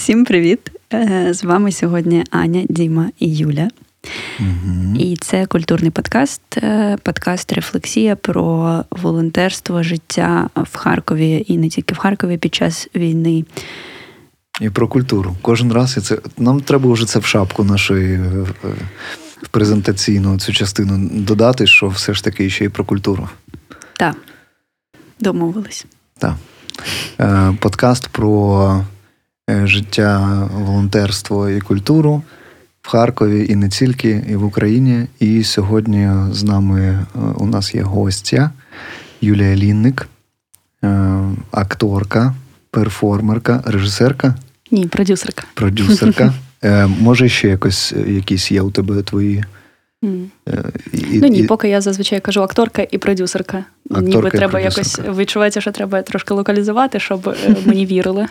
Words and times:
Всім 0.00 0.24
привіт! 0.24 0.70
Е, 0.92 1.34
з 1.34 1.44
вами 1.44 1.72
сьогодні 1.72 2.24
Аня, 2.30 2.66
Діма 2.68 3.10
і 3.18 3.36
Юля. 3.36 3.68
Угу. 4.40 4.96
І 4.98 5.16
це 5.16 5.46
культурний 5.46 5.90
подкаст, 5.90 6.42
е, 6.56 6.98
подкаст 7.02 7.52
Рефлексія 7.52 8.16
про 8.16 8.84
волонтерство, 8.90 9.82
життя 9.82 10.50
в 10.56 10.76
Харкові 10.76 11.44
і 11.48 11.58
не 11.58 11.68
тільки 11.68 11.94
в 11.94 11.98
Харкові 11.98 12.38
під 12.38 12.54
час 12.54 12.88
війни. 12.94 13.44
І 14.60 14.70
про 14.70 14.88
культуру. 14.88 15.36
Кожен 15.42 15.72
раз 15.72 15.96
і 15.96 16.00
це 16.00 16.18
нам 16.38 16.60
треба 16.60 16.92
вже 16.92 17.06
це 17.06 17.18
в 17.18 17.24
шапку 17.24 17.64
нашої 17.64 18.14
е, 18.14 18.46
в 19.42 19.48
презентаційну 19.50 20.38
цю 20.38 20.52
частину 20.52 21.08
додати, 21.12 21.66
що 21.66 21.88
все 21.88 22.14
ж 22.14 22.24
таки 22.24 22.50
ще 22.50 22.64
й 22.64 22.68
про 22.68 22.84
культуру. 22.84 23.28
Так, 23.96 24.16
домовились. 25.20 25.86
Так. 26.18 26.34
Подкаст 27.60 28.08
про 28.08 28.84
життя, 29.64 30.48
волонтерство 30.54 31.48
і 31.48 31.60
культуру 31.60 32.22
в 32.82 32.88
Харкові 32.88 33.46
і 33.48 33.56
не 33.56 33.68
тільки, 33.68 34.24
і 34.28 34.36
в 34.36 34.44
Україні. 34.44 35.06
І 35.20 35.44
сьогодні 35.44 36.10
з 36.32 36.42
нами 36.42 37.06
у 37.36 37.46
нас 37.46 37.74
є 37.74 37.82
гостя 37.82 38.50
Юлія 39.20 39.56
Лінник, 39.56 40.08
акторка, 41.50 42.34
перформерка, 42.70 43.62
режисерка. 43.66 44.34
Ні, 44.70 44.86
продюсерка. 44.86 45.44
Продюсерка. 45.54 46.34
Може, 47.00 47.28
ще 47.28 47.48
якось 47.48 47.92
якісь 48.06 48.52
є 48.52 48.62
у 48.62 48.70
тебе 48.70 49.02
твої. 49.02 49.44
Mm. 50.04 50.26
І, 50.92 51.18
ну 51.18 51.26
ні, 51.26 51.38
і... 51.38 51.42
поки 51.42 51.68
я 51.68 51.80
зазвичай 51.80 52.20
кажу 52.20 52.42
акторка 52.42 52.86
і 52.90 52.98
продюсерка. 52.98 53.64
Акторка 53.90 54.16
Ніби 54.16 54.30
треба 54.30 54.60
якось 54.60 55.00
відчувається, 55.16 55.60
що 55.60 55.72
треба 55.72 56.02
трошки 56.02 56.34
локалізувати, 56.34 57.00
щоб 57.00 57.28
е, 57.28 57.56
мені 57.64 57.86
вірили. 57.86 58.26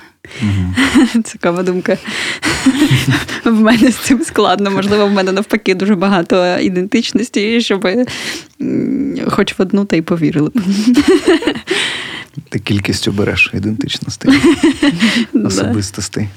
Цікава 1.24 1.64
думка. 1.64 1.98
В 3.46 3.54
мене 3.54 3.92
з 3.92 3.96
цим 3.96 4.22
складно. 4.24 4.72
Можливо, 4.72 5.08
в 5.08 5.12
мене 5.12 5.32
навпаки 5.32 5.76
дуже 5.76 5.96
багато 5.96 6.60
ідентичності, 6.60 7.62
щоб 7.62 7.88
хоч 9.28 9.60
в 9.60 9.62
одну 9.62 9.86
та 9.86 9.96
й 9.96 10.02
повірили. 10.02 10.52
Ти 12.50 12.60
кількістю 12.60 13.12
береш 13.12 13.52
ідентичностей, 13.54 14.34
особистостей. 15.46 16.28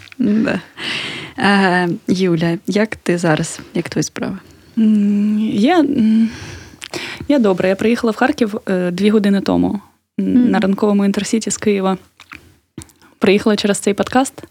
Юля, 2.09 2.59
як 2.67 2.97
ти 2.97 3.19
зараз? 3.19 3.61
Як 3.75 3.89
твої 3.89 4.03
справи? 4.03 4.39
Я 4.77 5.85
я 7.29 7.39
добре. 7.39 7.69
Я 7.69 7.77
приїхала 7.77 8.11
в 8.11 8.17
Харків 8.17 8.61
е, 8.69 8.91
дві 8.91 9.11
години 9.11 9.41
тому 9.41 9.81
mm. 10.19 10.51
на 10.51 10.61
ранковому 10.61 11.05
інтерсіті 11.05 11.51
з 11.51 11.57
Києва. 11.57 11.99
Приїхала 13.19 13.57
через 13.57 13.79
цей 13.79 13.95
подкаст, 13.95 14.45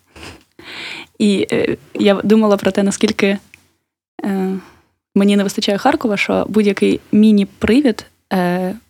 і 1.19 1.47
е, 1.51 1.77
я 1.93 2.13
думала 2.23 2.57
про 2.57 2.71
те, 2.71 2.83
наскільки 2.83 3.37
е, 4.25 4.53
мені 5.15 5.35
не 5.35 5.43
вистачає 5.43 5.77
Харкова, 5.77 6.17
що 6.17 6.45
будь-який 6.49 6.99
міні-привід, 7.11 8.05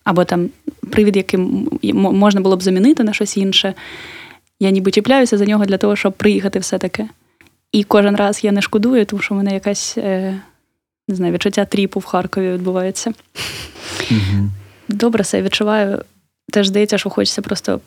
або 0.03 0.25
там 0.25 0.49
привід, 0.89 1.17
яким 1.17 1.69
можна 1.93 2.41
було 2.41 2.57
б 2.57 2.63
замінити 2.63 3.03
на 3.03 3.13
щось 3.13 3.37
інше, 3.37 3.73
я 4.59 4.69
ніби 4.69 4.91
чіпляюся 4.91 5.37
за 5.37 5.45
нього 5.45 5.65
для 5.65 5.77
того, 5.77 5.95
щоб 5.95 6.13
приїхати 6.13 6.59
все-таки. 6.59 7.09
І 7.71 7.83
кожен 7.83 8.15
раз 8.15 8.43
я 8.43 8.51
не 8.51 8.61
шкодую, 8.61 9.05
тому 9.05 9.21
що 9.21 9.33
в 9.33 9.37
мене 9.37 9.53
якась. 9.53 9.97
Е, 9.97 10.41
не 11.11 11.17
знаю, 11.17 11.33
відчуття 11.33 11.65
тріпу 11.65 11.99
в 11.99 12.05
Харкові 12.05 12.53
відбувається. 12.53 13.13
Угу. 14.11 14.49
Добре 14.87 15.23
себе 15.23 15.43
відчуваю. 15.43 16.03
Теж 16.51 16.67
здається, 16.67 16.97
що 16.97 17.09
хочеться 17.09 17.41
просто 17.41 17.81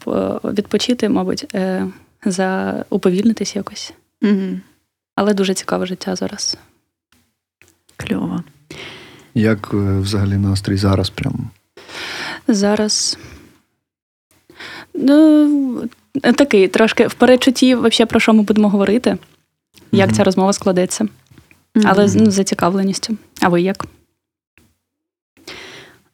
відпочити, 0.45 1.09
мабуть, 1.09 1.47
е, 1.55 1.87
за 2.25 2.75
уповільнитись 2.91 3.57
якось. 3.57 3.93
Угу. 4.23 4.61
Але 5.15 5.35
дуже 5.35 5.55
цікаве 5.55 5.87
життя 5.87 6.17
зараз. 6.17 6.59
Кльово. 7.97 8.43
Як 9.35 9.71
е, 9.75 9.99
взагалі 9.99 10.37
настрій 10.37 10.77
зараз 10.77 11.11
прямо? 11.11 11.39
Зараз. 12.49 13.19
Ну, 14.95 15.89
такий 16.15 16.69
трошки 16.69 17.07
в 17.07 17.15
перечутті, 17.15 17.75
взагалі, 17.75 18.09
про 18.09 18.21
що 18.21 18.33
ми 18.33 18.43
будемо 18.43 18.69
говорити, 18.69 19.19
як 19.93 20.11
mm 20.11 20.13
ця 20.13 20.25
розмова 20.25 20.53
складеться. 20.53 21.09
Але 21.85 22.03
ну, 22.15 22.31
з 22.31 22.35
зацікавленістю. 22.35 23.17
А 23.41 23.49
ви 23.49 23.63
як? 23.63 23.87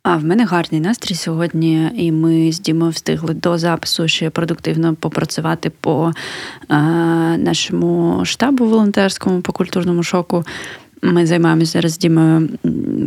А 0.03 0.17
в 0.17 0.25
мене 0.25 0.45
гарний 0.45 0.81
настрій 0.81 1.15
сьогодні, 1.15 1.91
і 1.97 2.13
ми 2.13 2.53
з 2.53 2.61
Дімою 2.61 2.91
встигли 2.91 3.35
до 3.35 3.59
запису 3.59 4.09
ще 4.09 4.31
продуктивно 4.31 4.95
попрацювати 4.95 5.71
по 5.81 6.13
а, 6.69 6.77
нашому 7.39 8.21
штабу 8.25 8.67
волонтерському, 8.67 9.41
по 9.41 9.53
культурному 9.53 10.03
шоку. 10.03 10.45
Ми 11.03 11.27
займаємося 11.27 11.73
зараз 11.73 11.93
з 11.93 11.99
Дімою 11.99 12.49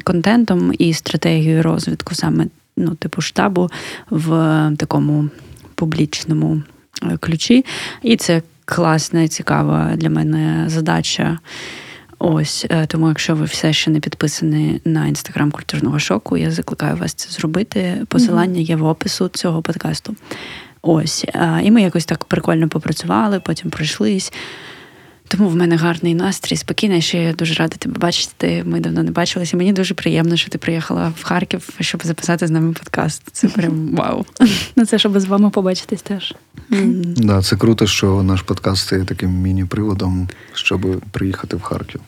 контентом 0.03 0.72
і 0.80 0.94
стратегією 0.94 1.64
розвитку 1.64 2.16
саме 2.16 2.47
ну, 2.78 2.96
типу 2.96 3.22
штабу 3.22 3.70
в 4.09 4.28
такому 4.78 5.30
публічному 5.75 6.62
е, 7.03 7.18
ключі. 7.18 7.66
І 8.02 8.18
це 8.18 8.41
класна 8.66 9.22
і 9.22 9.28
цікава 9.28 9.96
для 9.96 10.09
мене 10.09 10.64
задача. 10.68 11.40
Ось 12.25 12.66
е, 12.69 12.85
тому, 12.85 13.07
якщо 13.07 13.35
ви 13.35 13.45
все 13.45 13.73
ще 13.73 13.91
не 13.91 14.00
підписані 14.00 14.81
на 14.85 15.07
інстаграм 15.07 15.51
культурного 15.51 16.00
шоку, 16.00 16.38
я 16.38 16.51
закликаю 16.51 16.95
вас 16.95 17.13
це 17.13 17.29
зробити. 17.29 18.06
Посилання 18.07 18.61
є 18.61 18.75
в 18.75 18.85
опису 18.85 19.28
цього 19.28 19.61
подкасту. 19.61 20.16
Ось, 20.81 21.25
е, 21.34 21.61
і 21.63 21.72
ми 21.72 21.81
якось 21.81 22.06
так 22.06 22.25
прикольно 22.25 22.69
попрацювали, 22.69 23.39
потім 23.39 23.69
пройшлись. 23.69 24.34
Тому 25.38 25.49
в 25.49 25.55
мене 25.55 25.75
гарний 25.75 26.16
настрій, 26.16 26.55
спокійний. 26.55 27.01
Ще 27.01 27.23
я 27.23 27.33
дуже 27.33 27.53
рада 27.53 27.75
тебе 27.75 27.99
бачити. 27.99 28.63
Ми 28.66 28.79
давно 28.79 29.03
не 29.03 29.11
бачилися. 29.11 29.57
Мені 29.57 29.73
дуже 29.73 29.94
приємно, 29.94 30.38
що 30.38 30.49
ти 30.49 30.57
приїхала 30.57 31.13
в 31.19 31.23
Харків, 31.23 31.69
щоб 31.79 32.01
записати 32.03 32.47
з 32.47 32.51
нами 32.51 32.73
подкаст. 32.73 33.23
Це 33.31 33.47
прям 33.47 33.95
вау. 33.95 34.25
Ну 34.75 34.85
це 34.85 34.99
щоб 34.99 35.19
з 35.19 35.25
вами 35.25 35.49
побачитись 35.49 36.01
теж. 36.01 36.35
Да, 37.17 37.41
це 37.41 37.55
круто, 37.55 37.88
що 37.88 38.23
наш 38.23 38.41
подкаст 38.41 38.81
стає 38.81 39.05
таким 39.05 39.31
міні-приводом, 39.31 40.29
щоб 40.53 41.01
приїхати 41.11 41.55
в 41.55 41.61
Харків. 41.61 42.01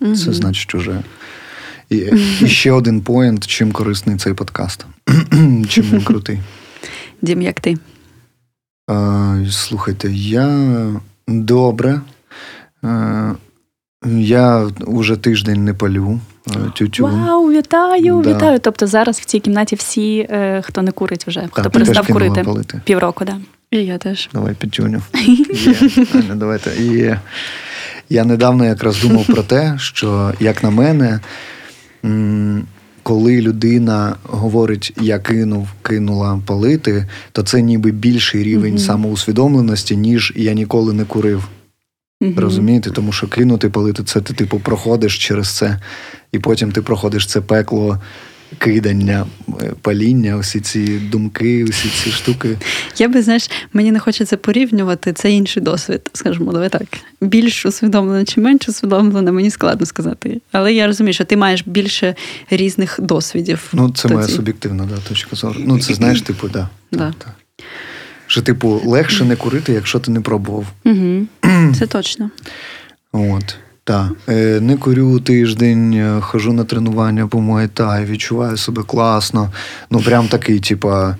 Це 0.00 0.32
значить 0.32 0.74
уже. 0.74 1.02
І, 1.90 1.96
і 2.40 2.48
ще 2.48 2.72
один 2.72 3.00
поінт, 3.00 3.46
чим 3.46 3.72
корисний 3.72 4.16
цей 4.16 4.34
подкаст. 4.34 4.86
Чим 5.68 5.84
він 5.92 6.02
крутий. 6.04 6.38
Дім, 7.22 7.42
як 7.42 7.60
ти? 7.60 7.78
А, 8.86 9.44
Слухайте, 9.50 10.12
я 10.12 10.70
добре. 11.28 12.00
А, 12.82 13.32
я 14.06 14.70
вже 14.80 15.16
тиждень 15.16 15.64
не 15.64 15.74
палю. 15.74 16.20
Тютю. 16.74 17.02
Вау, 17.02 17.50
вітаю, 17.50 18.22
да. 18.24 18.34
вітаю. 18.34 18.58
Тобто 18.58 18.86
зараз 18.86 19.20
в 19.20 19.24
цій 19.24 19.40
кімнаті 19.40 19.76
всі, 19.76 20.18
е, 20.30 20.62
хто 20.64 20.82
не 20.82 20.92
курить 20.92 21.26
вже, 21.26 21.40
так, 21.40 21.50
хто 21.52 21.70
перестав 21.70 22.06
курити 22.06 22.42
палити. 22.42 22.80
півроку, 22.84 23.24
да. 23.24 23.36
І 23.70 23.78
я 23.78 23.98
теж. 23.98 24.28
Давай 24.32 24.54
підтюню. 24.54 25.02
Давайте. 26.34 26.70
І 26.82 27.16
я 28.08 28.24
недавно 28.24 28.64
якраз 28.64 29.02
думав 29.02 29.26
про 29.26 29.42
те, 29.42 29.74
що, 29.78 30.32
як 30.40 30.62
на 30.62 30.70
мене, 30.70 31.20
коли 33.02 33.40
людина 33.40 34.16
говорить 34.22 34.92
я 35.00 35.18
кинув, 35.18 35.68
кинула 35.82 36.40
палити, 36.46 37.06
то 37.32 37.42
це 37.42 37.62
ніби 37.62 37.90
більший 37.90 38.42
рівень 38.42 38.74
mm-hmm. 38.74 38.86
самоусвідомленості, 38.86 39.96
ніж 39.96 40.32
я 40.36 40.52
ніколи 40.52 40.92
не 40.92 41.04
курив. 41.04 41.48
Mm-hmm. 42.26 42.40
Розумієте? 42.40 42.90
Тому 42.90 43.12
що 43.12 43.26
кинути 43.26 43.68
палити 43.68 44.02
це 44.04 44.20
ти, 44.20 44.34
типу, 44.34 44.58
проходиш 44.58 45.18
через 45.18 45.56
це, 45.56 45.80
і 46.32 46.38
потім 46.38 46.72
ти 46.72 46.82
проходиш 46.82 47.26
це 47.26 47.40
пекло 47.40 48.00
кидання, 48.58 49.26
е, 49.62 49.72
паління, 49.82 50.36
усі 50.36 50.60
ці 50.60 50.98
думки, 50.98 51.64
усі 51.64 51.88
ці 51.88 52.10
штуки. 52.10 52.58
Я 52.98 53.08
би, 53.08 53.22
знаєш, 53.22 53.50
мені 53.72 53.92
не 53.92 53.98
хочеться 53.98 54.36
порівнювати 54.36 55.12
це 55.12 55.32
інший 55.32 55.62
досвід, 55.62 56.10
скажімо, 56.12 56.52
давай 56.52 56.68
так. 56.68 56.82
Більш 57.20 57.66
усвідомлено 57.66 58.24
чи 58.24 58.40
менш 58.40 58.68
усвідомлено, 58.68 59.32
мені 59.32 59.50
складно 59.50 59.86
сказати. 59.86 60.40
Але 60.52 60.74
я 60.74 60.86
розумію, 60.86 61.14
що 61.14 61.24
ти 61.24 61.36
маєш 61.36 61.62
більше 61.66 62.14
різних 62.50 63.00
досвідів. 63.02 63.68
Ну, 63.72 63.90
це 63.90 64.08
моя 64.08 64.28
суб'єктивна 64.28 64.84
да, 64.84 64.96
точка 65.08 65.36
зору. 65.36 65.54
Ну, 65.58 65.80
це 65.80 65.94
знаєш, 65.94 66.22
типу, 66.22 66.48
да. 66.48 66.68
да. 66.92 67.14
Так, 67.18 67.34
Що, 68.36 68.42
типу, 68.42 68.80
легше 68.84 69.24
не 69.24 69.36
курити, 69.36 69.72
якщо 69.72 69.98
ти 69.98 70.10
не 70.10 70.20
пробував. 70.20 70.66
Угу. 70.84 71.26
Це 71.78 71.86
точно. 71.86 72.30
От. 73.12 73.56
Так, 73.84 74.12
е, 74.28 74.60
не 74.60 74.76
курю 74.76 75.20
тиждень, 75.20 75.94
е, 75.94 76.20
хожу 76.20 76.52
на 76.52 76.64
тренування 76.64 77.26
по 77.26 77.40
Муайтай, 77.40 78.04
відчуваю 78.04 78.56
себе 78.56 78.82
класно. 78.82 79.52
Ну, 79.90 80.00
прям 80.00 80.28
такий, 80.28 80.60
типа, 80.60 81.16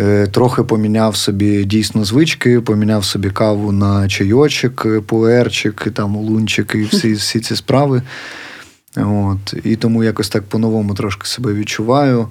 е, 0.00 0.26
трохи 0.26 0.62
поміняв 0.62 1.16
собі 1.16 1.64
дійсно 1.64 2.04
звички, 2.04 2.60
поміняв 2.60 3.04
собі 3.04 3.30
каву 3.30 3.72
на 3.72 4.08
чайочок, 4.08 4.86
пуерчик, 5.06 5.88
там 5.94 6.16
лунчик 6.16 6.74
і 6.74 6.82
всі, 6.82 7.12
всі 7.14 7.40
ці 7.40 7.56
справи. 7.56 8.02
От. 8.96 9.54
І 9.64 9.76
тому 9.76 10.04
якось 10.04 10.28
так 10.28 10.42
по-новому 10.42 10.94
трошки 10.94 11.26
себе 11.26 11.52
відчуваю. 11.52 12.28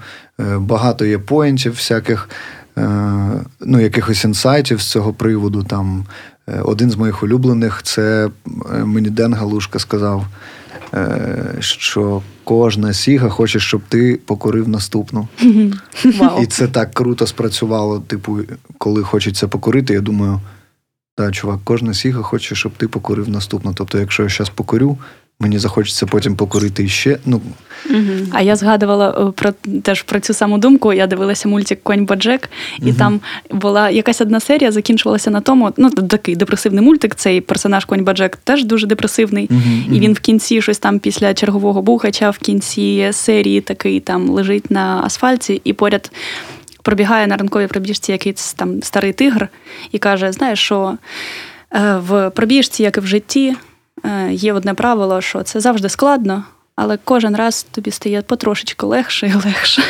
Багато 0.57 1.05
є 1.05 1.17
поінтів 1.17 1.73
всяких. 1.73 2.29
Ну, 3.60 3.80
якихось 3.80 4.24
інсайтів 4.24 4.81
з 4.81 4.92
цього 4.92 5.13
приводу, 5.13 5.63
там 5.63 6.06
один 6.63 6.92
з 6.92 6.95
моїх 6.95 7.24
улюблених 7.24 7.83
це 7.83 8.30
мені 8.86 9.10
Ден 9.10 9.33
Галушка 9.33 9.80
сказав, 9.80 10.25
що 11.60 12.22
кожна 12.44 12.94
сіга 12.94 13.30
хоче, 13.30 13.60
щоб 13.60 13.81
ти 13.89 14.19
покорив 14.25 14.69
наступну. 14.69 15.27
І 16.42 16.45
це 16.45 16.68
так 16.68 16.94
круто 16.94 17.27
спрацювало. 17.27 18.00
Типу, 18.00 18.39
коли 18.77 19.04
хочеться 19.04 19.48
покорити, 19.48 19.94
я 19.94 20.01
думаю, 20.01 20.42
так, 21.16 21.31
чувак, 21.31 21.60
кожна 21.63 21.94
сіга 21.94 22.22
хоче, 22.22 22.56
щоб 22.56 22.72
ти 22.77 22.88
покорив 22.88 23.30
наступну. 23.30 23.74
Тобто, 23.74 24.00
якщо 24.00 24.24
я 24.24 24.30
зараз 24.30 24.50
покорю, 24.50 24.98
Мені 25.39 25.59
захочеться 25.59 26.05
потім 26.05 26.35
покорити 26.35 26.87
ще. 26.87 27.17
Ну. 27.25 27.41
Угу. 27.89 28.27
А 28.31 28.41
я 28.41 28.55
згадувала 28.55 29.27
е, 29.29 29.31
про 29.31 29.51
теж 29.81 30.01
про 30.01 30.19
цю 30.19 30.33
саму 30.33 30.57
думку. 30.57 30.93
Я 30.93 31.07
дивилася 31.07 31.49
мультик 31.49 31.83
Конь 31.83 32.05
Боджек, 32.05 32.49
і 32.79 32.85
угу. 32.85 32.95
там 32.97 33.19
була 33.51 33.89
якась 33.89 34.21
одна 34.21 34.39
серія, 34.39 34.71
закінчувалася 34.71 35.31
на 35.31 35.41
тому. 35.41 35.73
Ну, 35.77 35.89
такий 35.89 36.35
депресивний 36.35 36.83
мультик. 36.83 37.15
Цей 37.15 37.41
персонаж 37.41 37.85
Конь 37.85 38.03
Боджек 38.03 38.37
теж 38.43 38.63
дуже 38.63 38.87
депресивний. 38.87 39.49
Угу. 39.51 39.95
І 39.95 39.99
він 39.99 40.13
в 40.13 40.19
кінці 40.19 40.61
щось 40.61 40.79
там 40.79 40.99
після 40.99 41.33
чергового 41.33 41.81
бухача, 41.81 42.29
в 42.29 42.38
кінці 42.38 43.09
серії 43.11 43.61
такий 43.61 43.99
там 43.99 44.29
лежить 44.29 44.71
на 44.71 45.01
асфальті, 45.03 45.61
і 45.63 45.73
поряд. 45.73 46.11
Пробігає 46.81 47.27
на 47.27 47.38
ранковій 47.38 47.67
пробіжці 47.67 48.11
якийсь 48.11 48.53
там 48.53 48.81
старий 48.83 49.13
тигр 49.13 49.47
і 49.91 49.97
каже: 49.97 50.31
знаєш, 50.31 50.59
що 50.59 50.97
е, 51.71 51.97
в 52.07 52.29
пробіжці, 52.29 52.83
як 52.83 52.97
і 52.97 52.99
в 52.99 53.07
житті, 53.07 53.55
є 54.31 54.53
одне 54.53 54.74
правило, 54.74 55.21
що 55.21 55.44
це 55.44 55.59
завжди 55.59 55.89
складно, 55.89 56.44
але 56.75 56.97
кожен 57.03 57.36
раз 57.36 57.63
тобі 57.71 57.92
стає 57.92 58.21
потрошечку 58.21 58.88
легше 58.88 59.27
і 59.27 59.33
легше. 59.33 59.83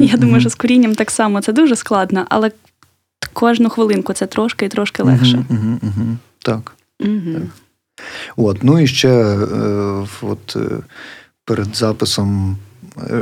Я 0.00 0.16
думаю, 0.16 0.40
що 0.40 0.50
з 0.50 0.54
корінням 0.54 0.94
так 0.94 1.10
само 1.10 1.40
це 1.40 1.52
дуже 1.52 1.76
складно, 1.76 2.26
але 2.28 2.50
кожну 3.32 3.68
хвилинку 3.68 4.12
це 4.12 4.26
трошки 4.26 4.66
і 4.66 4.68
трошки 4.68 5.02
легше. 5.02 5.44
Так. 6.38 6.72
От, 8.36 8.62
ну 8.62 8.78
і 8.78 8.86
ще 8.86 9.08
е, 9.08 9.36
от, 10.22 10.56
е, 10.56 10.70
перед 11.44 11.76
записом 11.76 12.56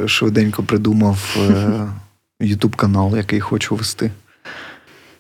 швиденько 0.07 0.62
придумав 0.62 1.37
Ютуб 2.41 2.77
канал, 2.77 3.17
який 3.17 3.41
хочу 3.41 3.77
вести. 3.77 4.11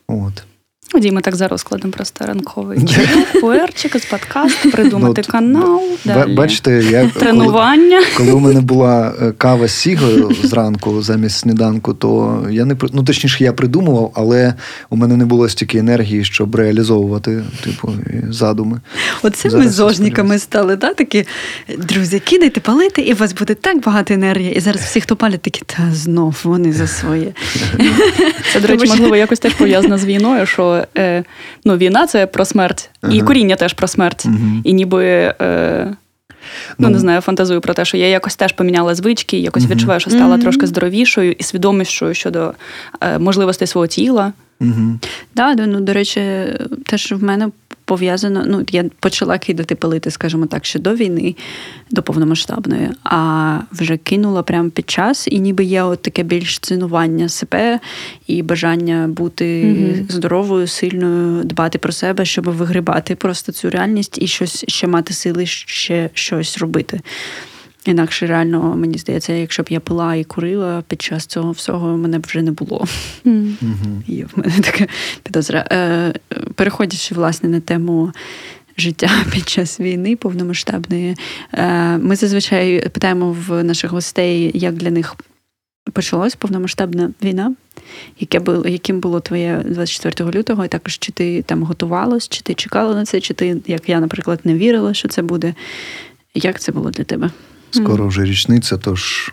От. 0.06 0.44
Ходімо 0.92 1.20
так 1.20 1.36
за 1.36 1.48
розкладом 1.48 1.90
просто 1.90 2.26
ранковий 2.26 2.78
пуерчик 3.40 3.98
з 3.98 4.04
подкасту, 4.04 4.70
придумати 4.70 5.22
ну, 5.26 5.32
канал. 5.32 5.82
далі 6.04 6.34
Бачите, 6.34 6.84
я 6.90 7.08
тренування. 7.08 7.98
Коли, 7.98 8.12
коли 8.16 8.32
у 8.32 8.38
мене 8.40 8.60
була 8.74 9.14
е, 9.22 9.32
кава 9.32 9.68
з 9.68 9.72
сігою 9.72 10.36
зранку 10.42 11.02
замість 11.02 11.38
сніданку, 11.38 11.94
то 11.94 12.42
я 12.50 12.64
не 12.64 12.76
ну 12.92 13.04
точніше, 13.04 13.44
я 13.44 13.52
придумував, 13.52 14.12
але 14.14 14.54
у 14.90 14.96
мене 14.96 15.16
не 15.16 15.24
було 15.24 15.48
стільки 15.48 15.78
енергії, 15.78 16.24
щоб 16.24 16.54
реалізовувати 16.54 17.42
типу 17.64 17.92
задуми. 18.28 18.80
Оце 19.22 19.50
Зараз 19.50 19.64
ми 19.64 19.70
з 19.70 19.74
зожниками 19.74 20.38
стали, 20.38 20.76
да? 20.76 20.94
такі 20.94 21.26
друзі, 21.78 22.20
кидайте 22.20 22.60
палити, 22.60 23.02
і 23.02 23.12
у 23.12 23.16
вас 23.16 23.34
буде 23.34 23.54
так 23.54 23.82
багато 23.82 24.14
енергії. 24.14 24.54
І 24.54 24.60
зараз 24.60 24.82
всі, 24.82 25.00
хто 25.00 25.16
палять, 25.16 25.42
такі 25.42 25.62
та 25.66 25.90
знов 25.92 26.40
вони 26.44 26.72
за 26.72 26.86
своє. 26.86 27.32
Це, 28.52 28.60
до 28.60 28.66
речі, 28.66 28.86
можливо, 28.86 29.16
якось 29.16 29.38
теж 29.38 29.52
пов'язано 29.52 29.98
з 29.98 30.04
війною, 30.04 30.46
що 30.46 30.73
е, 30.96 31.24
ну, 31.64 31.76
війна 31.76 32.06
це 32.06 32.26
про 32.26 32.44
смерть, 32.44 32.90
ага. 33.02 33.14
і 33.14 33.20
коріння 33.20 33.56
теж 33.56 33.72
про 33.72 33.88
смерть. 33.88 34.22
Угу. 34.26 34.60
І 34.64 34.72
ніби. 34.72 35.04
Е, 35.40 35.94
Ну, 36.78 36.88
не 36.88 36.94
ну. 36.94 36.98
знаю, 36.98 37.20
фантазую 37.20 37.60
про 37.60 37.74
те, 37.74 37.84
що 37.84 37.96
я 37.96 38.08
якось 38.08 38.36
теж 38.36 38.52
поміняла 38.52 38.94
звички, 38.94 39.38
якось 39.38 39.66
відчуваю, 39.66 40.00
що 40.00 40.10
стала 40.10 40.36
mm-hmm. 40.36 40.40
трошки 40.40 40.66
здоровішою 40.66 41.32
і 41.32 41.42
свідомішою 41.42 42.14
щодо 42.14 42.54
е, 43.00 43.18
можливостей 43.18 43.68
свого 43.68 43.86
тіла. 43.86 44.32
Mm-hmm. 44.60 45.04
Да, 45.34 45.54
ну, 45.54 45.80
До 45.80 45.92
речі, 45.92 46.20
теж 46.86 47.12
в 47.12 47.24
мене 47.24 47.50
пов'язано. 47.84 48.44
Ну, 48.46 48.64
я 48.70 48.84
почала 49.00 49.38
кидати 49.38 49.74
палити, 49.74 50.10
скажімо 50.10 50.46
так, 50.46 50.64
ще 50.64 50.78
до 50.78 50.94
війни, 50.94 51.36
до 51.90 52.02
повномасштабної, 52.02 52.90
а 53.04 53.58
вже 53.72 53.96
кинула 53.96 54.42
прямо 54.42 54.70
під 54.70 54.90
час, 54.90 55.28
і 55.30 55.40
ніби 55.40 55.64
є 55.64 55.82
от 55.82 56.02
таке 56.02 56.22
більш 56.22 56.58
цінування 56.58 57.28
себе 57.28 57.80
і 58.26 58.42
бажання 58.42 59.08
бути 59.08 59.44
mm 59.44 59.94
здоровою, 60.08 60.66
сильною, 60.66 61.44
дбати 61.44 61.78
про 61.78 61.92
себе, 61.92 62.24
щоб 62.24 62.44
вигрібати 62.44 63.14
просто 63.14 63.52
цю 63.52 63.70
реальність 63.70 64.18
і 64.22 64.26
щось 64.26 64.64
ще 64.68 64.86
мати 64.86 65.14
сили 65.14 65.46
ще 65.46 66.10
щось 66.14 66.58
робити. 66.58 67.00
Інакше 67.84 68.26
реально, 68.26 68.76
мені 68.76 68.98
здається, 68.98 69.32
якщо 69.32 69.62
б 69.62 69.66
я 69.70 69.80
пила 69.80 70.14
і 70.14 70.24
курила 70.24 70.82
під 70.88 71.02
час 71.02 71.26
цього 71.26 71.50
всього, 71.50 71.96
мене 71.96 72.18
б 72.18 72.26
вже 72.26 72.42
не 72.42 72.50
було. 72.50 72.84
Mm-hmm. 73.24 74.02
Є 74.06 74.24
в 74.24 74.38
мене 74.38 74.54
така 74.60 74.86
підозра. 75.22 75.66
Е, 75.72 76.14
переходячи 76.54 77.14
власне 77.14 77.48
на 77.48 77.60
тему 77.60 78.12
життя 78.76 79.10
під 79.32 79.48
час 79.48 79.80
війни 79.80 80.16
повномасштабної, 80.16 81.16
е, 81.52 81.98
ми 81.98 82.16
зазвичай 82.16 82.88
питаємо 82.88 83.36
в 83.48 83.64
наших 83.64 83.90
гостей, 83.90 84.50
як 84.54 84.74
для 84.74 84.90
них 84.90 85.16
почалась 85.92 86.34
повномасштабна 86.34 87.10
війна. 87.22 87.54
Яке 88.20 88.40
було, 88.40 88.68
яким 88.68 89.00
було 89.00 89.20
твоє 89.20 89.62
24 89.66 90.30
лютого, 90.30 90.64
і 90.64 90.68
також 90.68 90.98
чи 90.98 91.12
ти 91.12 91.42
там 91.42 91.62
готувалась, 91.62 92.28
чи 92.28 92.42
ти 92.42 92.54
чекала 92.54 92.94
на 92.94 93.04
це, 93.04 93.20
чи 93.20 93.34
ти, 93.34 93.56
як 93.66 93.88
я, 93.88 94.00
наприклад, 94.00 94.40
не 94.44 94.54
вірила, 94.54 94.94
що 94.94 95.08
це 95.08 95.22
буде. 95.22 95.54
Як 96.34 96.60
це 96.60 96.72
було 96.72 96.90
для 96.90 97.04
тебе? 97.04 97.30
Скоро 97.74 98.06
вже 98.06 98.24
річниця, 98.24 98.78
тож 98.78 99.32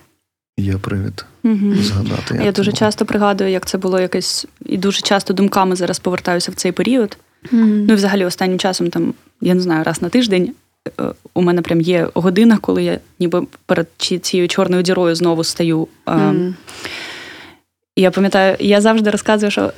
є 0.57 0.77
привід 0.77 1.25
угу. 1.43 1.75
згадати. 1.75 2.35
Як 2.35 2.45
Я 2.45 2.51
дуже 2.51 2.71
було. 2.71 2.77
часто 2.77 3.05
пригадую, 3.05 3.49
як 3.49 3.65
це 3.65 3.77
було 3.77 3.99
якесь, 3.99 4.47
і 4.65 4.77
дуже 4.77 5.01
часто 5.01 5.33
думками 5.33 5.75
зараз 5.75 5.99
повертаюся 5.99 6.51
в 6.51 6.55
цей 6.55 6.71
період. 6.71 7.17
Угу. 7.51 7.61
Ну 7.61 7.93
і 7.93 7.95
взагалі 7.95 8.25
останнім 8.25 8.59
часом, 8.59 8.89
там, 8.89 9.13
я 9.41 9.53
не 9.53 9.61
знаю, 9.61 9.83
раз 9.83 10.01
на 10.01 10.09
тиждень. 10.09 10.53
Е, 10.99 11.03
у 11.33 11.41
мене 11.41 11.61
прям 11.61 11.81
є 11.81 12.07
година, 12.13 12.57
коли 12.57 12.83
я 12.83 12.99
ніби 13.19 13.43
перед 13.65 13.87
цією 14.21 14.47
чорною 14.47 14.83
дірою 14.83 15.15
знову 15.15 15.43
стаю. 15.43 15.87
Mm. 16.05 16.53
Я 17.95 18.11
пам'ятаю, 18.11 18.55
я 18.59 18.81
завжди 18.81 19.09
розказую, 19.09 19.51
що 19.51 19.71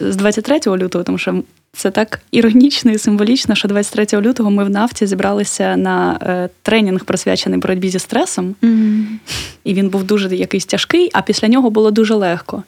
е, 0.00 0.10
з 0.10 0.16
23 0.16 0.60
лютого, 0.66 1.04
тому 1.04 1.18
що 1.18 1.42
це 1.72 1.90
так 1.90 2.20
іронічно 2.30 2.90
і 2.90 2.98
символічно, 2.98 3.54
що 3.54 3.68
23 3.68 4.20
лютого 4.20 4.50
ми 4.50 4.64
в 4.64 4.70
нафті 4.70 5.06
зібралися 5.06 5.76
на 5.76 6.18
е, 6.22 6.48
тренінг, 6.62 7.04
присвячений 7.04 7.58
боротьбі 7.58 7.88
зі 7.88 7.98
стресом. 7.98 8.54
Mm-hmm. 8.62 9.04
І 9.64 9.74
він 9.74 9.88
був 9.88 10.04
дуже 10.04 10.36
якийсь 10.36 10.66
тяжкий, 10.66 11.10
а 11.12 11.22
після 11.22 11.48
нього 11.48 11.70
було 11.70 11.90
дуже 11.90 12.14
легко. 12.14 12.62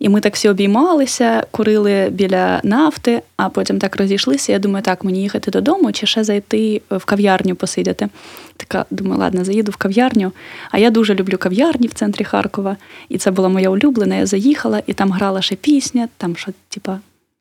І 0.00 0.08
ми 0.08 0.20
так 0.20 0.34
всі 0.34 0.48
обіймалися, 0.48 1.46
курили 1.50 2.08
біля 2.10 2.60
нафти, 2.64 3.22
а 3.36 3.48
потім 3.48 3.78
так 3.78 3.96
розійшлися. 3.96 4.52
Я 4.52 4.58
думаю, 4.58 4.82
так, 4.82 5.04
мені 5.04 5.22
їхати 5.22 5.50
додому 5.50 5.92
чи 5.92 6.06
ще 6.06 6.24
зайти 6.24 6.82
в 6.90 7.04
кав'ярню 7.04 7.54
посидіти. 7.54 8.08
Така 8.56 8.84
думаю, 8.90 9.20
ладно, 9.20 9.44
заїду 9.44 9.72
в 9.72 9.76
кав'ярню. 9.76 10.32
А 10.70 10.78
я 10.78 10.90
дуже 10.90 11.14
люблю 11.14 11.38
кав'ярні 11.38 11.86
в 11.86 11.94
центрі 11.94 12.24
Харкова. 12.24 12.76
І 13.08 13.18
це 13.18 13.30
була 13.30 13.48
моя 13.48 13.70
улюблена. 13.70 14.16
Я 14.16 14.26
заїхала, 14.26 14.82
і 14.86 14.92
там 14.92 15.12
грала 15.12 15.42
ще 15.42 15.56
пісня, 15.56 16.08
там 16.16 16.36
що, 16.36 16.52
типа. 16.68 16.98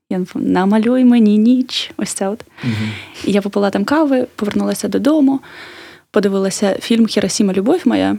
Я 0.09 0.25
намалюй 0.35 1.05
мені 1.05 1.37
ніч. 1.37 1.91
Ось 1.97 2.09
це 2.09 2.29
от. 2.29 2.43
Угу. 2.63 2.73
І 3.25 3.31
я 3.31 3.41
попила 3.41 3.69
там 3.69 3.83
кави, 3.85 4.27
повернулася 4.35 4.87
додому, 4.87 5.39
подивилася 6.11 6.77
фільм 6.81 7.07
Хіросіма 7.07 7.53
Любов 7.53 7.81
моя. 7.85 8.17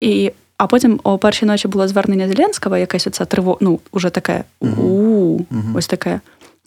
І, 0.00 0.32
А 0.60 0.66
потім 0.66 1.00
о 1.02 1.18
першій 1.18 1.46
ночі 1.46 1.68
було 1.68 1.88
звернення 1.88 2.28
Зеленського, 2.28 2.76
якесь 2.76 3.06
оце 3.06 3.24
триво, 3.24 3.58
ну, 3.60 3.80
уже 3.92 4.10
таке 4.10 4.44
угу. 4.60 4.82
у 4.82 5.46
ось 5.74 5.86
таке. 5.86 6.20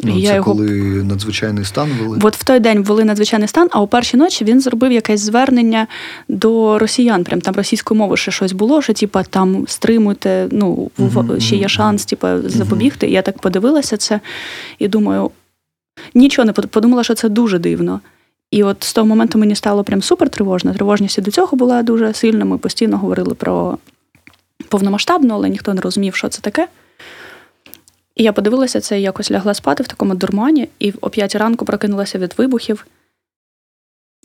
Ну, 0.03 0.17
я 0.17 0.29
Це 0.29 0.35
його... 0.35 0.51
коли 0.51 0.71
надзвичайний 1.03 1.65
стан 1.65 1.89
ввели? 1.99 2.19
От 2.23 2.35
в 2.35 2.43
той 2.43 2.59
день 2.59 2.83
ввели 2.83 3.03
надзвичайний 3.03 3.47
стан, 3.47 3.67
а 3.71 3.81
у 3.81 3.87
першій 3.87 4.17
ночі 4.17 4.45
він 4.45 4.61
зробив 4.61 4.91
якесь 4.91 5.21
звернення 5.21 5.87
до 6.29 6.79
росіян. 6.79 7.23
Прям 7.23 7.41
там 7.41 7.55
російською 7.55 7.97
мовою 7.97 8.17
ще 8.17 8.31
щось 8.31 8.51
було, 8.51 8.81
що 8.81 8.93
типа 8.93 9.23
там 9.23 9.65
стримуйте, 9.67 10.47
ну 10.51 10.91
uh 10.99 11.39
ще 11.39 11.55
є 11.55 11.67
шанс, 11.67 12.05
типа 12.05 12.41
запобігти. 12.41 13.07
Я 13.07 13.21
так 13.21 13.39
подивилася 13.39 13.97
це 13.97 14.19
і 14.79 14.87
думаю, 14.87 15.31
нічого 16.13 16.45
не 16.45 16.53
подумала, 16.53 17.03
що 17.03 17.13
це 17.13 17.29
дуже 17.29 17.59
дивно. 17.59 17.99
І 18.53 18.63
от 18.63 18.83
з 18.83 18.93
того 18.93 19.07
моменту 19.07 19.39
мені 19.39 19.55
стало 19.55 19.83
прям 19.83 20.01
супер 20.01 20.29
тривожно. 20.29 20.73
Тривожність 20.73 21.17
і 21.17 21.21
до 21.21 21.31
цього 21.31 21.57
була 21.57 21.83
дуже 21.83 22.13
сильна. 22.13 22.45
Ми 22.45 22.57
постійно 22.57 22.97
говорили 22.97 23.33
про 23.33 23.77
повномасштабну, 24.69 25.33
але 25.33 25.49
ніхто 25.49 25.73
не 25.73 25.81
розумів, 25.81 26.15
що 26.15 26.29
це 26.29 26.41
таке. 26.41 26.67
І 28.15 28.23
я 28.23 28.33
подивилася 28.33 28.81
це 28.81 28.99
і 28.99 29.01
якось 29.01 29.31
лягла 29.31 29.53
спати 29.53 29.83
в 29.83 29.87
такому 29.87 30.15
дурмані, 30.15 30.69
і 30.79 30.93
о 31.01 31.09
п'ятій 31.09 31.37
ранку 31.37 31.65
прокинулася 31.65 32.17
від 32.17 32.33
вибухів. 32.37 32.85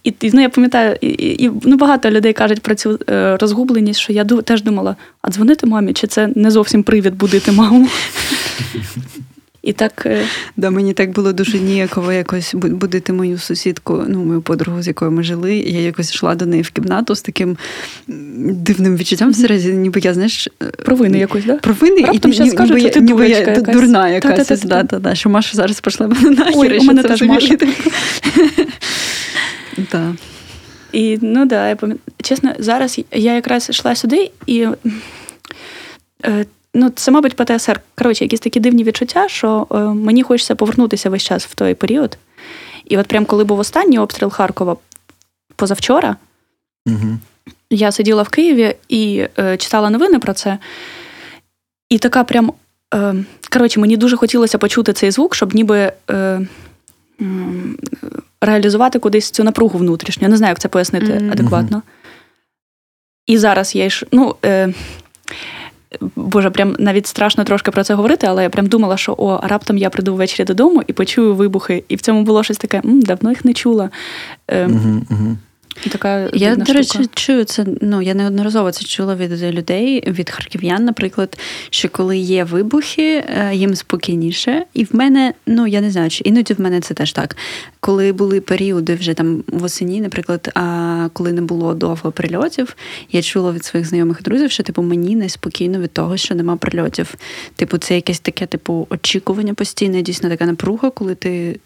І 0.05 0.15
ну, 0.33 0.41
я 0.41 0.49
пам'ятаю, 0.49 0.97
і, 1.01 1.45
і 1.45 1.51
ну, 1.63 1.77
багато 1.77 2.11
людей 2.11 2.33
кажуть 2.33 2.61
про 2.61 2.75
цю 2.75 2.99
е, 3.11 3.37
розгубленість, 3.37 4.01
що 4.01 4.13
я 4.13 4.25
ду, 4.25 4.43
теж 4.43 4.63
думала, 4.63 4.97
а 5.23 5.31
дзвонити 5.31 5.67
мамі, 5.67 5.93
чи 5.93 6.07
це 6.07 6.33
не 6.35 6.51
зовсім 6.51 6.83
привід 6.83 7.17
будити 7.17 7.53
маму? 7.53 7.89
І 9.69 9.73
так 9.73 10.03
е, 10.07 10.25
да, 10.57 10.71
мені 10.71 10.93
так 10.93 11.11
було 11.11 11.33
дуже 11.33 11.59
ніяково 11.59 12.13
якось 12.13 12.55
будити 12.55 13.13
мою 13.13 13.39
сусідку, 13.39 14.05
ну, 14.09 14.25
мою 14.25 14.41
подругу, 14.41 14.83
з 14.83 14.87
якою 14.87 15.11
ми 15.11 15.23
жили. 15.23 15.57
Я 15.57 15.81
якось 15.81 16.15
йшла 16.15 16.35
до 16.35 16.47
неї 16.47 16.63
в 16.63 16.71
кімнату 16.71 17.15
з 17.15 17.23
таким 17.23 17.57
дивним 18.39 18.97
відчуттям 18.97 19.31
всередині, 19.31 19.79
ніби 19.79 20.01
я, 20.01 20.15
знаєш, 20.15 20.49
е, 20.63 20.65
провини 20.65 21.19
якось, 21.19 21.45
да? 21.45 21.55
Провини, 21.55 22.01
Раптом 22.01 22.33
і 22.33 22.39
ніби, 22.39 22.51
скажуть, 22.51 22.77
ніби, 22.77 22.91
ти 22.91 23.01
ніби 23.01 23.29
я 23.29 23.39
якась. 23.39 23.63
дурна 23.63 24.09
якась. 24.09 24.63
Да, 24.63 24.83
да, 24.83 24.99
да, 24.99 25.15
що 25.15 25.29
Маша 25.29 25.57
зараз 25.57 25.81
пішла 25.81 26.09
нахер. 26.09 26.53
Ой, 26.57 26.79
у 26.79 26.83
мене 26.83 27.03
теж 27.03 27.23
Маша. 27.23 27.57
Так. 29.89 30.13
І 30.93 31.19
ну 31.23 31.47
да, 31.47 31.69
я 31.69 31.77
пам'ятаю. 31.77 32.05
Чесно, 32.23 32.53
зараз 32.59 33.01
я 33.13 33.35
якраз 33.35 33.71
йшла 33.71 33.95
сюди 33.95 34.31
і. 34.47 34.67
Е, 36.25 36.45
ну, 36.79 36.91
це, 36.91 37.11
мабуть, 37.11 37.37
ПТСР. 37.37 37.81
Коротше, 37.99 38.25
якісь 38.25 38.41
такі 38.41 38.61
дивні 38.61 38.85
відчуття, 38.85 39.29
що 39.29 39.67
е, 39.71 39.79
мені 39.79 40.23
хочеться 40.23 40.55
повернутися 40.55 41.11
весь 41.11 41.23
час 41.23 41.47
в 41.47 41.55
той 41.55 41.75
період. 41.75 42.19
І 42.85 42.99
от 42.99 43.07
прям 43.07 43.25
коли 43.25 43.45
був 43.45 43.59
останній 43.59 43.99
обстріл 43.99 44.31
Харкова 44.31 44.77
позавчора, 45.57 46.17
угу. 46.87 47.19
я 47.71 47.93
сиділа 47.93 48.23
в 48.23 48.29
Києві 48.29 48.75
і 48.89 49.27
е, 49.39 49.57
читала 49.57 49.91
новини 49.91 50.19
про 50.19 50.33
це. 50.33 50.59
І 51.91 51.99
така 51.99 52.25
прям. 52.25 52.53
Е, 52.95 53.15
коротше, 53.53 53.81
мені 53.81 53.97
дуже 53.97 54.17
хотілося 54.17 54.59
почути 54.59 54.93
цей 54.93 55.11
звук, 55.11 55.35
щоб 55.35 55.55
ніби. 55.55 55.93
Е, 56.11 56.41
реалізувати 58.41 58.99
кудись 58.99 59.31
цю 59.31 59.45
напругу 59.45 59.79
внутрішню. 59.79 60.23
Я 60.23 60.29
не 60.29 60.37
знаю, 60.37 60.51
як 60.51 60.59
це 60.59 60.69
пояснити 60.69 61.07
mm-hmm. 61.07 61.33
адекватно. 61.33 61.83
І 63.27 63.39
зараз 63.39 63.75
я 63.75 63.85
йш... 63.85 64.05
ну, 64.13 64.37
е... 64.45 64.75
Боже, 66.17 66.51
прям 66.51 66.77
навіть 66.79 67.07
страшно 67.07 67.45
трошки 67.45 67.71
про 67.71 67.85
це 67.85 67.95
говорити, 67.95 68.27
але 68.27 68.43
я 68.43 68.51
прям 68.51 68.67
думала, 68.67 68.97
що 68.97 69.15
о, 69.19 69.41
раптом 69.43 69.79
я 69.79 69.91
прийду 69.91 70.15
ввечері 70.15 70.47
додому 70.47 70.83
і 70.87 70.93
почую 70.93 71.35
вибухи. 71.35 71.85
І 71.89 71.97
в 71.97 72.01
цьому 72.01 72.23
було 72.23 72.43
щось 72.43 72.59
таке, 72.59 72.83
М, 72.85 73.03
давно 73.03 73.31
їх 73.31 73.45
не 73.45 73.53
чула. 73.53 73.91
Е... 74.49 74.67
Mm-hmm. 74.67 75.37
Така 75.91 76.31
Я, 76.33 76.57
до 76.57 76.73
речі, 76.73 76.89
штука. 76.89 77.09
чую 77.15 77.45
це. 77.45 77.67
Ну 77.81 78.03
я 78.03 78.15
неодноразово 78.15 78.73
це 78.73 78.85
чула 78.85 79.15
від 79.15 79.43
людей, 79.43 80.11
від 80.11 80.31
харків'ян, 80.31 80.85
наприклад, 80.85 81.39
що 81.71 81.89
коли 81.89 82.19
є 82.19 82.45
вибухи, 82.45 83.25
е, 83.29 83.51
їм 83.55 83.75
спокійніше. 83.75 84.65
І 84.75 84.85
в 84.85 84.89
мене, 84.93 85.35
ну 85.47 85.67
я 85.67 85.81
не 85.81 85.91
знаю, 85.91 86.11
чи 86.11 86.25
іноді 86.25 86.55
в 86.55 86.61
мене 86.61 86.81
це 86.81 86.95
теж 86.95 87.13
так. 87.13 87.37
Коли 87.81 88.13
були 88.13 88.41
періоди 88.41 88.95
вже 88.95 89.15
там 89.15 89.45
восені, 89.47 90.01
наприклад, 90.01 90.51
а 90.55 91.09
коли 91.13 91.33
не 91.33 91.41
було 91.43 91.75
довго 91.75 92.13
прильотів, 92.13 92.77
я 93.13 93.23
чула 93.23 93.53
від 93.53 93.65
своїх 93.65 93.89
знайомих 93.89 94.23
друзів, 94.23 94.51
що 94.51 94.63
типу 94.63 94.83
мені 94.83 95.17
неспокійно 95.17 95.79
від 95.79 95.93
того, 95.93 96.17
що 96.17 96.35
нема 96.35 96.57
прильотів. 96.57 97.15
Типу, 97.57 97.79
це 97.79 97.95
якесь 97.95 98.21
таке, 98.21 98.47
типу, 98.47 98.87
очікування 98.91 99.55
постійне, 99.55 100.03
дійсно 100.03 100.29
така 100.29 100.47
напруга, 100.47 100.91
коли 100.91 101.15
ти 101.15 101.61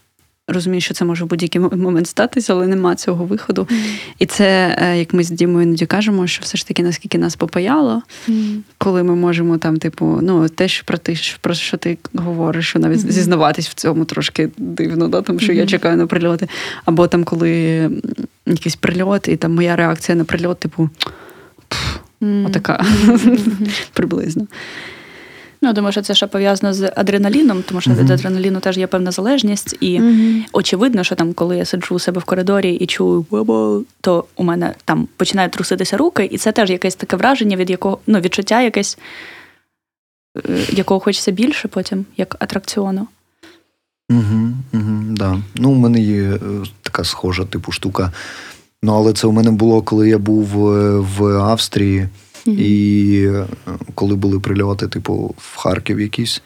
розумію, 0.49 0.81
що 0.81 0.95
це 0.95 1.05
може 1.05 1.25
в 1.25 1.29
будь-який 1.29 1.61
момент 1.61 2.07
статися, 2.07 2.53
але 2.53 2.67
нема 2.67 2.95
цього 2.95 3.25
виходу. 3.25 3.63
Mm. 3.63 3.77
І 4.19 4.27
це, 4.27 4.77
е, 4.83 4.99
як 4.99 5.15
ми 5.15 5.25
з 5.25 5.31
Дімою 5.31 5.67
іноді 5.67 5.87
кажемо, 5.87 6.27
що 6.27 6.43
все 6.43 6.59
ж 6.59 6.69
таки 6.69 6.83
наскільки 6.83 7.19
нас 7.19 7.37
попаяло, 7.37 8.03
mm. 8.29 8.59
коли 8.79 9.03
ми 9.03 9.15
можемо 9.15 9.59
там, 9.59 9.77
типу, 9.77 10.19
ну, 10.23 10.49
те, 10.49 10.69
що 10.69 10.85
про 10.85 10.99
те, 10.99 11.15
про 11.41 11.55
що 11.55 11.77
ти 11.77 11.99
говориш, 12.15 12.69
що 12.69 12.79
навіть 12.79 13.01
mm-hmm. 13.01 13.11
зізнаватись 13.11 13.69
в 13.69 13.75
цьому 13.75 14.05
трошки 14.05 14.49
дивно, 14.57 15.09
да, 15.09 15.23
тому 15.23 15.39
що 15.39 15.53
mm-hmm. 15.53 15.57
я 15.57 15.67
чекаю 15.67 15.97
на 15.97 16.07
прильоти. 16.07 16.49
Або 16.85 17.07
там, 17.07 17.25
коли 17.25 17.91
якийсь 18.47 18.77
прильот, 18.77 19.29
і 19.29 19.37
там 19.37 19.55
моя 19.55 19.77
реакція 19.77 20.17
на 20.17 20.25
прильот, 20.25 20.59
типу. 20.59 20.91
Отака 22.47 22.85
приблизно. 23.93 24.47
Ну, 25.65 25.73
думаю, 25.73 25.93
що 25.93 26.03
це 26.03 26.15
ще 26.15 26.27
пов'язано 26.27 26.75
з 26.75 26.93
адреналіном, 26.97 27.63
тому 27.63 27.81
що 27.81 27.91
uh-huh. 27.91 27.99
від 27.99 28.11
адреналіну 28.11 28.61
теж 28.61 28.79
є 28.79 28.87
певна 28.87 29.11
залежність, 29.11 29.77
і 29.81 30.01
uh-huh. 30.01 30.43
очевидно, 30.53 31.05
що 31.05 31.15
там, 31.15 31.33
коли 31.33 31.57
я 31.57 31.65
сиджу 31.65 31.95
у 31.95 31.99
себе 31.99 32.21
в 32.21 32.25
коридорі 32.25 32.75
і 32.75 32.87
чую 32.87 33.27
бабо, 33.31 33.83
то 34.01 34.25
у 34.37 34.45
мене 34.45 34.75
там 34.85 35.09
починають 35.17 35.53
труситися 35.53 35.97
руки, 35.97 36.29
і 36.33 36.39
це 36.39 36.53
теж 36.53 36.71
якесь 36.71 36.95
таке 36.95 37.17
враження, 37.17 37.57
від 37.57 37.71
якого 37.71 37.99
ну, 38.07 38.21
відчуття 38.21 38.63
якесь, 38.63 38.99
е, 40.49 40.67
якого 40.71 41.01
хочеться 41.01 41.31
більше 41.31 41.69
потім, 41.69 42.05
як 42.17 42.37
атракціону. 42.39 43.09
Угу, 44.11 44.53
угу, 44.73 45.03
да. 45.11 45.39
Ну, 45.55 45.71
у 45.71 45.75
мене 45.75 46.01
є 46.01 46.23
е, 46.23 46.39
така 46.83 47.05
схожа 47.05 47.45
типу 47.45 47.73
штука. 47.73 48.13
Ну, 48.83 48.95
але 48.95 49.13
це 49.13 49.27
у 49.27 49.33
мене 49.33 49.51
було, 49.51 49.83
коли 49.83 50.09
я 50.09 50.19
був 50.19 50.69
е, 50.69 50.99
в 50.99 51.25
Австрії. 51.25 52.09
І 52.47 53.27
е, 53.29 53.47
коли 53.95 54.17
були 54.17 54.41
прильоти, 54.41 54.89
типу, 54.89 55.35
в 55.39 55.57
Харків 55.57 56.01
якісь, 56.01 56.43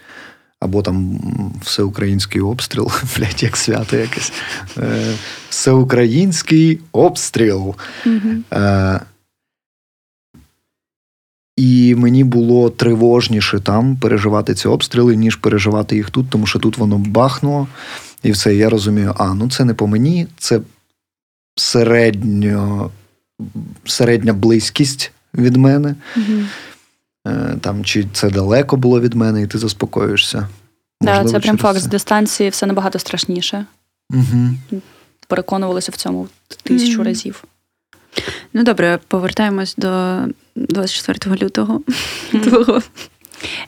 або 0.60 0.82
там 0.82 1.20
всеукраїнський 1.62 2.40
обстріл, 2.40 2.90
блядь, 3.16 3.42
як 3.42 3.56
свято 3.56 3.96
якесь. 3.96 4.32
Е, 4.78 5.14
всеукраїнський 5.48 6.80
обстріл. 6.92 7.74
Е, 8.52 9.00
і 11.56 11.94
мені 11.94 12.24
було 12.24 12.70
тривожніше 12.70 13.60
там 13.60 13.96
переживати 13.96 14.54
ці 14.54 14.68
обстріли, 14.68 15.16
ніж 15.16 15.36
переживати 15.36 15.96
їх 15.96 16.10
тут, 16.10 16.30
тому 16.30 16.46
що 16.46 16.58
тут 16.58 16.78
воно 16.78 16.98
бахнуло. 16.98 17.68
І 18.22 18.32
все, 18.32 18.54
я 18.54 18.68
розумію, 18.68 19.14
а 19.18 19.34
ну 19.34 19.50
це 19.50 19.64
не 19.64 19.74
по 19.74 19.86
мені, 19.86 20.26
це 20.38 20.60
середньо, 21.56 22.90
середня 23.84 24.32
близькість 24.32 25.12
від 25.37 25.57
мене. 25.57 25.95
Угу. 26.16 26.43
Там 27.61 27.85
Чи 27.85 28.07
це 28.12 28.31
далеко 28.31 28.76
було 28.76 29.00
від 29.00 29.14
мене, 29.14 29.43
і 29.43 29.47
ти 29.47 29.59
заспокоюєшся. 29.59 30.49
Да, 31.00 31.25
Це 31.25 31.40
прям 31.40 31.59
факт 31.59 31.78
з 31.78 31.87
дистанції 31.87 32.50
все 32.50 32.66
набагато 32.66 32.99
страшніше. 32.99 33.66
Угу. 34.11 34.81
Переконувалися 35.28 35.93
в 35.93 35.97
цьому 35.97 36.28
тисячу 36.62 37.00
mm 37.00 37.05
разів. 37.05 37.45
Ну 38.52 38.62
добре, 38.62 38.99
повертаємось 39.09 39.75
до 39.76 40.19
24 40.57 41.37
лютого. 41.37 41.81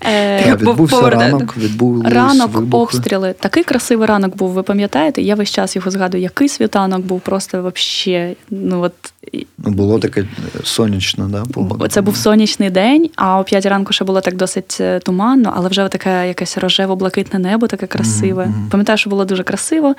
Е, 0.06 0.56
Відбувся 0.56 0.96
повер... 0.96 1.14
ранок, 1.14 1.56
відбулись 1.56 2.12
ранок, 2.12 2.52
вибухи. 2.52 2.82
обстріли. 2.82 3.34
Такий 3.40 3.64
красивий 3.64 4.06
ранок 4.06 4.36
був, 4.36 4.50
ви 4.50 4.62
пам'ятаєте? 4.62 5.22
Я 5.22 5.34
весь 5.34 5.50
час 5.50 5.76
його 5.76 5.90
згадую, 5.90 6.22
який 6.22 6.48
світанок 6.48 7.02
був 7.02 7.20
просто 7.20 7.62
вообще. 7.62 8.34
Ну 8.50 8.80
от 8.80 8.92
ну, 9.02 9.10
було 9.58 9.98
таке 9.98 10.24
сонячно, 10.64 11.28
да? 11.28 11.44
Погода. 11.52 11.88
Це 11.88 12.00
був 12.00 12.16
сонячний 12.16 12.70
день, 12.70 13.10
а 13.16 13.40
о 13.40 13.44
5 13.44 13.66
ранку 13.66 13.92
ще 13.92 14.04
було 14.04 14.20
так 14.20 14.36
досить 14.36 14.76
е, 14.80 14.98
туманно, 14.98 15.52
але 15.56 15.68
вже 15.68 15.88
таке 15.88 16.28
якесь 16.28 16.58
рожево-блакитне 16.58 17.38
небо, 17.38 17.66
таке 17.66 17.86
красиве. 17.86 18.44
Mm-hmm. 18.44 18.70
Пам'ятаю, 18.70 18.98
що 18.98 19.10
було 19.10 19.24
дуже 19.24 19.42
красиво. 19.42 19.94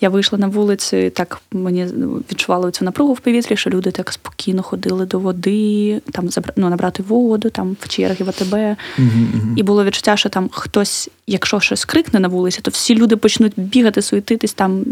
Я 0.00 0.08
вийшла 0.08 0.38
на 0.38 0.46
вулицю, 0.46 0.96
і 0.96 1.10
так 1.10 1.40
мені 1.52 1.86
відчувала 2.32 2.70
цю 2.70 2.84
напругу 2.84 3.12
в 3.12 3.20
повітрі, 3.20 3.56
що 3.56 3.70
люди 3.70 3.90
так 3.90 4.12
спокійно 4.12 4.62
ходили 4.62 5.06
до 5.06 5.18
води, 5.18 6.00
там 6.12 6.28
ну, 6.56 6.70
набрати 6.70 7.02
воду, 7.02 7.50
там 7.50 7.76
в 7.80 7.88
черги 7.88 8.24
в 8.24 8.28
АТБ. 8.28 8.54
Mm-hmm. 8.54 9.56
І 9.56 9.62
було 9.62 9.84
відчуття, 9.84 10.16
що 10.16 10.28
там 10.28 10.48
хтось, 10.52 11.10
якщо 11.26 11.60
щось 11.60 11.84
крикне 11.84 12.20
на 12.20 12.28
вулиці, 12.28 12.60
то 12.62 12.70
всі 12.70 12.94
люди 12.94 13.16
почнуть 13.16 13.52
бігати, 13.56 14.02
суетитись 14.02 14.52
там. 14.52 14.84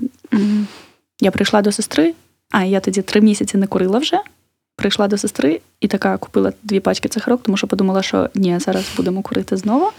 Я 1.20 1.30
прийшла 1.30 1.62
до 1.62 1.72
сестри, 1.72 2.14
а 2.50 2.64
я 2.64 2.80
тоді 2.80 3.02
три 3.02 3.20
місяці 3.20 3.58
не 3.58 3.66
курила 3.66 3.98
вже. 3.98 4.20
Прийшла 4.76 5.08
до 5.08 5.18
сестри 5.18 5.60
і 5.80 5.88
така 5.88 6.16
купила 6.16 6.52
дві 6.62 6.80
пачки 6.80 7.08
цихарок, 7.08 7.42
тому 7.42 7.56
що 7.56 7.66
подумала, 7.66 8.02
що 8.02 8.30
ні, 8.34 8.58
зараз 8.58 8.84
будемо 8.96 9.22
курити 9.22 9.56
знову. 9.56 9.90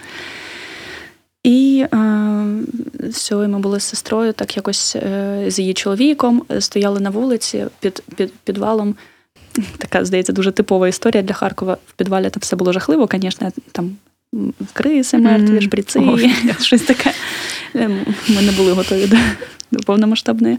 І 1.44 1.86
е, 1.94 1.98
все, 3.10 3.36
ми 3.36 3.60
були 3.60 3.80
з 3.80 3.84
сестрою, 3.84 4.34
так 4.34 4.58
якось 4.58 4.96
е, 4.96 5.46
з 5.48 5.60
її 5.60 5.74
чоловіком 5.74 6.44
стояли 6.60 7.00
на 7.00 7.10
вулиці 7.10 7.66
під 7.80 8.04
під 8.16 8.34
підвалом. 8.34 8.96
Така, 9.78 10.06
здається, 10.06 10.34
дуже 10.34 10.52
типова 10.52 10.88
історія 10.88 11.24
для 11.24 11.34
Харкова. 11.34 11.78
В 11.88 11.94
підвалі 11.94 12.30
там 12.30 12.40
все 12.40 12.56
було 12.56 12.74
жахливо, 12.74 13.10
звісно, 13.12 13.52
там 13.72 13.98
криси 14.74 15.18
мертві, 15.18 15.58
mm. 15.58 15.62
шприци, 15.62 16.00
oh. 16.00 16.62
щось 16.62 16.82
таке. 16.82 17.14
Ем, 17.76 18.06
ми 18.30 18.42
не 18.42 18.52
були 18.52 18.72
готові 18.72 19.08
до, 19.08 19.16
до 19.72 19.84
повномасштабної. 19.84 20.58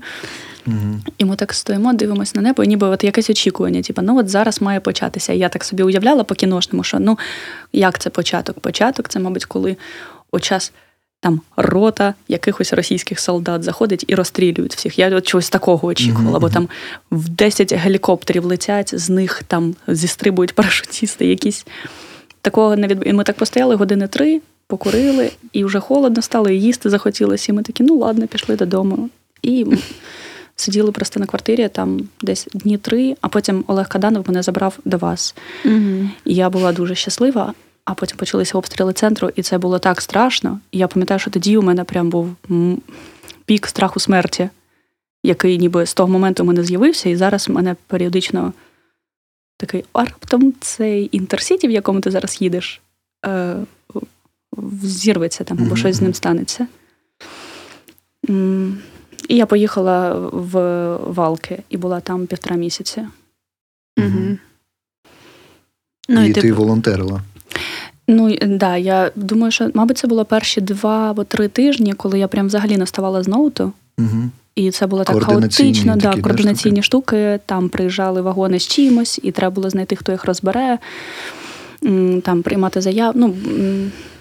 І 1.19 1.25
ми 1.25 1.37
так 1.37 1.53
стоїмо, 1.53 1.93
дивимося 1.93 2.33
на 2.35 2.43
небо, 2.43 2.65
і 2.65 2.67
ніби 2.67 2.87
от 2.87 3.05
якесь 3.05 3.31
очікування. 3.31 3.83
Типу, 3.83 4.03
ну 4.03 4.19
от 4.19 4.29
зараз 4.29 4.63
має 4.63 4.81
початися. 4.81 5.33
Я 5.33 5.49
так 5.49 5.65
собі 5.65 5.83
уявляла 5.83 6.25
по 6.25 6.35
кіношному, 6.35 6.85
що 6.85 6.99
ну 7.01 7.19
як 7.73 7.99
це 7.99 8.11
початок? 8.11 8.61
Початок 8.61 9.09
це, 9.09 9.21
мабуть, 9.21 9.45
коли 9.45 9.77
у 10.31 10.41
час 10.41 10.73
там 11.21 11.41
рота 11.57 12.15
якихось 12.29 12.73
російських 12.73 13.21
солдат 13.21 13.63
заходить 13.63 14.05
і 14.09 14.15
розстрілюють 14.15 14.75
всіх. 14.75 14.99
Я 14.99 15.17
от 15.17 15.27
чогось 15.27 15.51
такого 15.51 15.89
очікувала, 15.89 16.39
mm-hmm. 16.39 16.41
бо 16.41 16.51
там 16.51 16.69
в 17.11 17.29
10 17.29 17.73
гелікоптерів 17.73 18.45
летять, 18.45 18.99
з 18.99 19.11
них 19.11 19.43
там 19.47 19.75
зістрибують 19.89 20.53
парашутісти 20.55 21.27
якісь. 21.27 21.67
Такого 22.41 22.77
не 22.77 22.83
відбувається. 22.87 23.11
І 23.11 23.13
ми 23.13 23.25
так 23.25 23.37
постояли 23.37 23.75
години 23.75 24.09
три, 24.09 24.41
покурили, 24.67 25.31
і 25.53 25.65
вже 25.65 25.81
холодно 25.81 26.23
стало, 26.23 26.49
і 26.49 26.61
їсти 26.61 26.91
захотілося. 26.91 27.53
І 27.53 27.55
ми 27.55 27.63
такі, 27.63 27.83
ну 27.83 27.97
ладно, 27.97 28.27
пішли 28.27 28.57
додому. 28.57 29.09
І 29.43 29.67
сиділи 30.63 30.93
просто 30.93 31.21
на 31.21 31.27
квартирі 31.27 31.69
там 31.69 32.09
десь 32.21 32.49
дні 32.55 32.79
три, 32.79 33.17
а 33.21 33.29
потім 33.29 33.65
Олег 33.67 33.89
Каданов 33.89 34.25
мене 34.29 34.43
забрав 34.43 34.79
до 34.85 34.97
вас. 34.97 35.35
Угу. 35.65 36.09
І 36.25 36.35
я 36.35 36.51
була 36.51 36.73
дуже 36.73 36.95
щаслива. 36.95 37.55
а 37.85 37.95
потім 37.95 38.17
почалися 38.17 38.59
обстріли 38.59 38.93
центру, 38.93 39.31
і 39.37 39.43
це 39.43 39.59
було 39.59 39.79
так 39.79 40.01
страшно. 40.01 40.61
І 40.73 40.79
я 40.79 40.89
пам'ятаю, 40.89 41.21
що 41.21 41.31
тоді 41.31 41.57
у 41.57 41.63
мене 41.63 41.85
прям 41.85 42.11
був 42.11 42.37
пік 43.45 43.67
страху 43.67 44.01
смерті, 44.01 44.49
який 45.23 45.59
ніби 45.59 45.87
з 45.87 45.95
того 45.95 46.09
моменту 46.09 46.43
у 46.43 46.47
мене 46.47 46.65
з'явився, 46.65 47.09
і 47.09 47.17
зараз 47.17 47.49
мене 47.49 47.77
періодично 47.87 48.53
такий 49.57 49.85
а 49.93 50.05
раптом 50.05 50.55
цей 50.61 51.09
інтерсіті, 51.13 51.69
в 51.69 51.71
якому 51.71 52.01
ти 52.01 52.11
зараз 52.11 52.39
їдеш, 52.41 52.81
е, 53.27 53.57
зірветься 54.83 55.45
там, 55.45 55.59
або 55.63 55.77
щось 55.77 55.97
з 55.97 56.03
ним 56.03 56.15
станеться. 56.15 56.67
І 59.33 59.37
я 59.37 59.47
поїхала 59.47 60.15
в 60.33 60.57
Валки 60.97 61.63
і 61.71 61.77
була 61.77 62.01
там 62.01 62.27
півтора 62.27 62.57
місяці. 62.57 63.03
Угу. 63.99 64.39
Ну, 66.09 66.25
І, 66.25 66.31
і 66.31 66.33
ти 66.33 66.41
типу... 66.41 66.55
волонтерила. 66.55 67.21
Ну 68.09 68.37
да, 68.37 68.77
я 68.77 69.11
думаю, 69.17 69.53
що, 69.53 69.71
мабуть, 69.75 69.99
це 69.99 70.09
було 70.09 70.25
перші 70.25 70.61
два 70.61 71.11
або 71.11 71.25
три 71.25 71.49
тижні, 71.49 71.93
коли 71.93 72.19
я 72.19 72.29
прям 72.29 72.47
взагалі 72.47 72.77
наставала 72.77 73.23
з 73.23 73.29
ноуту. 73.29 73.73
Угу. 73.99 74.31
І 74.55 74.71
це 74.71 74.87
було 74.87 75.05
так 75.05 75.23
хаотично, 75.23 75.97
да, 75.97 76.17
координаційні 76.17 76.83
штуки. 76.83 77.41
Там 77.47 77.69
приїжджали 77.69 78.21
вагони 78.21 78.59
з 78.59 78.67
чимось, 78.67 79.21
і 79.23 79.33
треба 79.33 79.55
було 79.55 79.71
знайти, 79.71 79.97
хто 79.97 80.13
їх 80.13 80.25
розбере, 80.25 80.79
там 82.23 82.43
приймати 82.43 82.81
заяву. 82.81 83.13
Ну, 83.15 83.35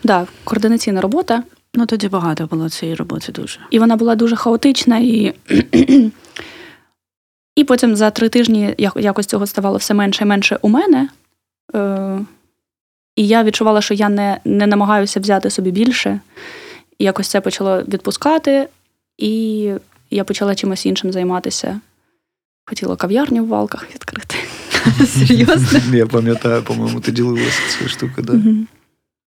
да, 0.03 0.27
координаційна 0.43 1.01
робота. 1.01 1.43
Ну, 1.75 1.85
тоді 1.85 2.07
багато 2.07 2.45
було 2.45 2.69
цієї 2.69 2.95
роботи 2.95 3.31
дуже. 3.31 3.59
І 3.69 3.79
вона 3.79 3.95
була 3.95 4.15
дуже 4.15 4.35
хаотична. 4.35 4.97
І 4.97 5.33
і 7.55 7.63
потім 7.63 7.95
за 7.95 8.09
три 8.11 8.29
тижні 8.29 8.75
якось 8.95 9.25
цього 9.25 9.47
ставало 9.47 9.77
все 9.77 9.93
менше 9.93 10.23
і 10.23 10.27
менше 10.27 10.59
у 10.61 10.69
мене. 10.69 11.09
Е, 11.75 12.19
І 13.15 13.27
я 13.27 13.43
відчувала, 13.43 13.81
що 13.81 13.93
я 13.93 14.09
не 14.09 14.39
не 14.45 14.67
намагаюся 14.67 15.19
взяти 15.19 15.49
собі 15.49 15.71
більше. 15.71 16.19
І 16.99 17.03
якось 17.03 17.27
це 17.27 17.41
почало 17.41 17.81
відпускати, 17.81 18.67
і 19.17 19.73
я 20.11 20.23
почала 20.23 20.55
чимось 20.55 20.85
іншим 20.85 21.11
займатися. 21.11 21.79
Хотіла 22.65 22.95
кав'ярню 22.95 23.43
в 23.43 23.47
валках 23.47 23.87
відкрити. 23.95 24.35
Серйозно? 25.05 25.79
Я 25.97 26.07
пам'ятаю, 26.07 26.63
по-моєму, 26.63 26.99
ти 26.99 27.11
ділилася 27.11 27.61
цією 27.69 27.89
штукою, 27.89 28.27
так? 28.27 28.35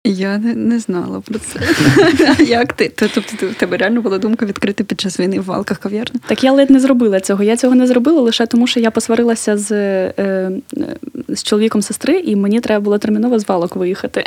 Я 0.08 0.38
не 0.38 0.56
не 0.56 0.80
знала 0.80 1.22
про 1.22 1.40
це. 1.40 1.60
Як 2.44 2.74
ти? 2.74 2.92
Тобто 2.96 3.22
в 3.48 3.54
тебе 3.54 3.78
реально 3.78 4.02
була 4.02 4.18
думка 4.18 4.46
відкрити 4.46 4.84
під 4.84 5.02
час 5.02 5.20
війни 5.20 5.40
в 5.40 5.44
валках 5.44 5.78
кав'ярню? 5.78 6.20
Так 6.28 6.44
я 6.44 6.52
ледь 6.52 6.70
не 6.70 6.80
зробила 6.80 7.20
цього. 7.20 7.44
Я 7.44 7.58
цього 7.58 7.76
не 7.76 7.88
зробила 7.88 8.22
лише 8.22 8.46
тому, 8.46 8.68
що 8.68 8.80
я 8.80 8.92
посварилася 8.92 9.58
з 9.58 9.72
е, 9.72 10.14
е, 10.20 10.52
з 11.30 11.44
чоловіком 11.44 11.82
сестри, 11.82 12.20
і 12.20 12.36
мені 12.36 12.60
треба 12.60 12.84
було 12.84 12.98
терміново 12.98 13.40
з 13.40 13.48
валок 13.48 13.76
виїхати. 13.76 14.24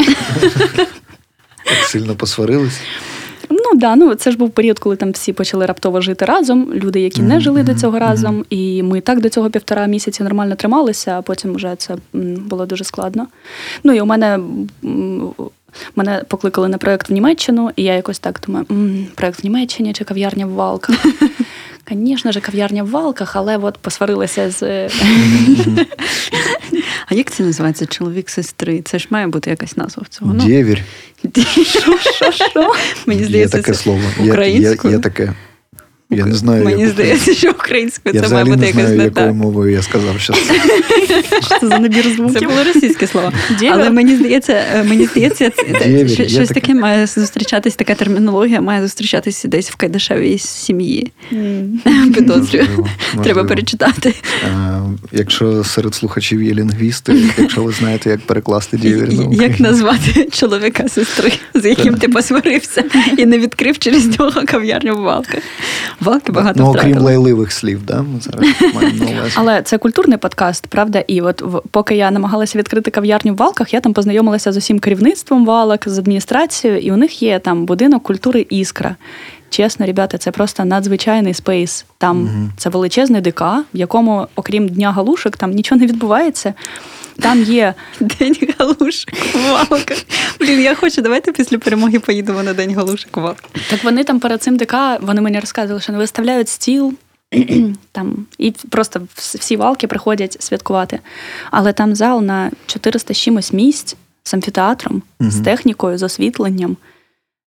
Так 1.65 1.85
сильно 1.85 2.17
посварилися? 2.17 2.81
Ну 3.51 3.75
да, 3.75 3.97
ну 3.97 4.15
це 4.15 4.31
ж 4.31 4.39
був 4.39 4.51
період, 4.51 4.79
коли 4.79 4.97
там 4.97 5.11
всі 5.11 5.33
почали 5.33 5.67
раптово 5.67 6.01
жити 6.01 6.25
разом. 6.25 6.73
Люди, 6.75 7.01
які 7.01 7.23
не 7.23 7.41
жили 7.41 7.63
до 7.63 7.75
цього 7.75 7.99
разом, 7.99 8.45
і 8.51 8.83
ми 8.83 9.01
так 9.01 9.21
до 9.21 9.29
цього 9.29 9.51
півтора 9.51 9.87
місяці 9.87 10.23
нормально 10.23 10.55
трималися, 10.55 11.19
а 11.19 11.23
потім 11.23 11.55
вже 11.55 11.75
це 11.77 11.97
було 12.13 12.67
дуже 12.67 12.85
складно. 12.85 13.27
Ну 13.85 13.93
і 13.93 14.01
у 14.01 14.07
мене 14.07 14.39
Мене 15.97 16.23
покликали 16.29 16.69
на 16.69 16.79
проєкт 16.79 17.11
в 17.11 17.13
Німеччину, 17.13 17.71
і 17.77 17.83
я 17.83 17.95
якось 17.95 18.19
так 18.19 18.41
думаю, 18.47 18.67
м-м, 18.71 19.07
проєкт 19.15 19.41
в 19.43 19.45
Німеччині 19.45 19.93
чи 19.93 20.05
кав'ярня 20.05 20.47
в 20.47 20.51
Валках. 20.51 20.97
Звісно 21.93 22.33
ж, 22.33 22.41
кав'ярня 22.41 22.83
в 22.83 22.91
Валках, 22.91 23.37
але 23.37 23.57
от 23.57 23.79
посварилася 23.79 24.51
з. 24.51 24.63
А 27.07 27.15
як 27.15 27.31
це 27.31 27.43
називається 27.43 27.87
чоловік 27.87 28.31
сестри? 28.31 28.83
Це 28.83 28.99
ж 28.99 29.07
має 29.11 29.27
бути 29.27 29.51
якась 29.51 29.77
назва 29.77 30.03
в 30.03 30.09
цього. 30.09 30.35
Ну. 30.35 30.45
Дєвір. 30.47 30.85
Що, 31.65 32.33
що, 32.33 32.73
Мені 33.07 33.25
здається, 33.25 33.57
є 33.57 33.63
таке 33.63 33.75
слово. 33.75 34.01
Українською. 34.19 34.93
Є, 34.93 34.97
є 34.97 35.03
таке. 35.03 35.33
Я 36.13 36.27
не 36.27 36.35
знаю, 36.35 36.65
Мені 36.65 36.83
як... 36.83 36.91
здається, 36.91 37.35
що 37.35 37.51
українською 37.51 38.15
я 38.15 38.23
це 38.23 38.35
має 38.35 38.45
бути 38.45 38.67
якось 38.67 38.89
не 38.89 39.05
якою 39.05 39.35
мовою 39.35 39.73
я 39.73 39.83
сказав, 39.83 40.21
що 40.21 40.33
це. 40.33 40.41
Що 41.41 41.59
це 41.61 41.69
за 41.69 41.79
набір 41.79 42.05
звуків? 42.17 42.41
Це 42.41 42.47
було 42.47 42.65
російське 42.65 43.07
слово. 43.07 43.33
Але 43.71 43.91
мені 43.91 44.17
здається, 44.17 44.63
е, 44.75 44.85
мені 44.85 45.07
здається, 45.07 45.51
щось 46.29 46.49
таке. 46.49 46.75
має 46.75 47.07
зустрічатись, 47.07 47.77
така 47.77 47.95
термінологія 47.95 48.61
має 48.61 48.83
зустрічатися 48.83 49.49
десь 49.49 49.71
в 49.71 49.77
Кайдашевій 49.77 50.39
сім'ї. 50.39 51.13
Підозрюю. 52.15 52.87
Треба 53.23 53.45
перечитати. 53.45 54.15
Якщо 55.13 55.65
серед 55.65 55.95
слухачів 55.95 56.43
є 56.43 56.55
лінгвісти, 56.55 57.17
якщо 57.39 57.63
ви 57.63 57.73
знаєте, 57.73 58.11
як 58.11 58.21
перекласти 58.21 58.77
дєвір 58.77 59.09
Як 59.33 59.61
назвати 59.61 60.29
чоловіка 60.33 60.89
сестри, 60.89 61.33
з 61.55 61.65
яким 61.65 61.95
ти 61.95 62.09
посварився 62.09 62.85
і 63.19 63.27
не 63.27 63.39
відкрив 63.39 63.79
через 63.79 64.19
нього 64.19 64.43
кав'ярню 64.47 64.97
в 64.97 65.01
Валках. 65.01 65.43
Валки 66.01 66.33
багато 66.33 66.63
Ну, 66.63 66.71
окрім 66.71 66.99
лайливих 66.99 67.53
слів, 67.53 67.87
да? 67.87 68.03
ми 68.03 68.21
зараз 68.21 68.41
маємо 68.75 69.05
на 69.05 69.11
увазі. 69.11 69.35
Але 69.35 69.63
це 69.63 69.79
культурний 69.79 70.19
подкаст, 70.19 70.67
правда? 70.67 71.05
І 71.07 71.21
от 71.21 71.45
поки 71.71 71.97
я 71.97 72.11
намагалася 72.11 72.59
відкрити 72.59 72.91
кав'ярню 72.91 73.35
в 73.35 73.37
Валках, 73.37 73.75
я 73.75 73.81
там 73.81 73.93
познайомилася 73.93 74.53
з 74.53 74.57
усім 74.57 74.79
керівництвом 74.79 75.47
Валок, 75.47 75.89
з 75.89 75.99
адміністрацією, 75.99 76.81
і 76.81 76.93
у 76.93 76.97
них 76.97 77.23
є 77.23 77.39
там 77.39 77.67
будинок 77.67 78.03
культури 78.03 78.47
Іскра. 78.51 78.97
Чесно, 79.51 79.87
ребята, 79.87 80.19
це 80.19 80.31
просто 80.31 80.65
надзвичайний 80.65 81.35
space. 81.35 81.85
Там 81.99 82.23
угу. 82.23 82.51
це 82.57 82.71
величезний 82.71 83.21
ДК, 83.21 83.41
в 83.41 83.65
якому, 83.75 84.27
окрім 84.37 84.69
дня 84.69 84.93
галушок, 84.93 85.37
там 85.37 85.51
нічого 85.51 85.81
не 85.81 85.87
відбувається. 85.87 86.55
Там 87.21 87.43
є 87.43 87.75
День 88.01 88.37
галушок 88.59 89.11
Валка. 89.35 89.95
Блін, 90.41 90.61
я 90.61 90.75
хочу, 90.75 91.03
давайте 91.03 91.33
після 91.33 91.59
перемоги 91.59 91.99
поїдемо 91.99 92.43
на 92.43 92.53
День 92.53 92.75
галушок 92.75 93.17
Валка. 93.17 93.49
Так 93.71 93.85
вони 93.85 94.05
там 94.05 94.21
перед 94.21 94.43
цим 94.43 94.57
ДК, 94.57 94.75
вони 95.01 95.21
мені 95.21 95.41
розказували, 95.41 95.81
що 95.81 95.93
не 95.93 95.99
виставляють 95.99 96.49
стіл. 96.49 96.95
там, 97.93 98.27
І 98.39 98.51
просто 98.51 99.01
всі 99.15 99.57
валки 99.57 99.87
приходять 99.87 100.43
святкувати. 100.43 100.99
Але 101.51 101.73
там 101.73 101.95
зал 101.95 102.23
на 102.23 102.51
400 102.67 103.15
чимось 103.15 103.53
місць 103.53 103.97
з 104.25 104.35
амфітеатром, 104.35 105.03
угу. 105.21 105.31
з 105.31 105.41
технікою, 105.41 105.99
з 105.99 106.03
освітленням. 106.03 106.77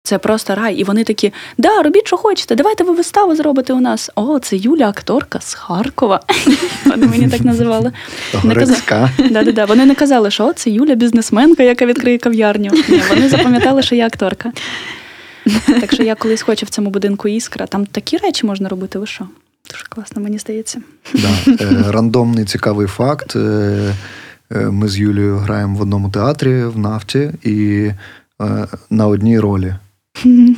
Це 0.02 0.18
просто 0.18 0.54
рай. 0.54 0.74
І 0.74 0.84
вони 0.84 1.04
такі: 1.04 1.32
да, 1.58 1.82
робіть, 1.82 2.06
що 2.06 2.16
хочете, 2.16 2.54
давайте 2.54 2.84
ви 2.84 2.92
виставу 2.92 3.34
зробите 3.34 3.72
у 3.72 3.80
нас. 3.80 4.10
О, 4.14 4.38
це 4.38 4.56
Юля, 4.56 4.88
акторка 4.88 5.40
з 5.40 5.54
Харкова. 5.54 6.20
Вони 6.84 7.06
мені 7.06 7.28
так 7.28 7.40
називали. 7.40 7.92
Да-да-да. 9.30 9.64
Вони 9.64 9.86
не 9.86 9.94
казали, 9.94 10.30
що 10.30 10.52
це 10.52 10.70
Юля, 10.70 10.94
бізнесменка, 10.94 11.62
яка 11.62 11.86
відкриє 11.86 12.18
кав'ярню. 12.18 12.70
Ні, 12.88 13.02
Вони 13.08 13.28
запам'ятали, 13.28 13.82
що 13.82 13.94
я 13.94 14.06
акторка. 14.06 14.52
Так 15.66 15.92
що 15.92 16.02
я 16.02 16.14
колись 16.14 16.42
хочу 16.42 16.66
в 16.66 16.68
цьому 16.68 16.90
будинку 16.90 17.28
іскра. 17.28 17.66
Там 17.66 17.86
такі 17.86 18.16
речі 18.16 18.46
можна 18.46 18.68
робити, 18.68 18.98
ви 18.98 19.06
що? 19.06 19.26
Дуже 19.70 19.84
класно, 19.88 20.22
мені 20.22 20.38
здається. 20.38 20.82
Да. 21.14 21.52
Е, 21.64 21.84
рандомний 21.92 22.44
цікавий 22.44 22.86
факт. 22.86 23.36
Е, 23.36 23.94
е, 24.52 24.58
ми 24.58 24.88
з 24.88 24.98
Юлією 24.98 25.36
граємо 25.36 25.78
в 25.78 25.82
одному 25.82 26.10
театрі 26.10 26.64
в 26.64 26.78
нафті 26.78 27.32
і 27.42 27.90
на 28.90 29.06
одній 29.06 29.40
ролі. 29.40 29.74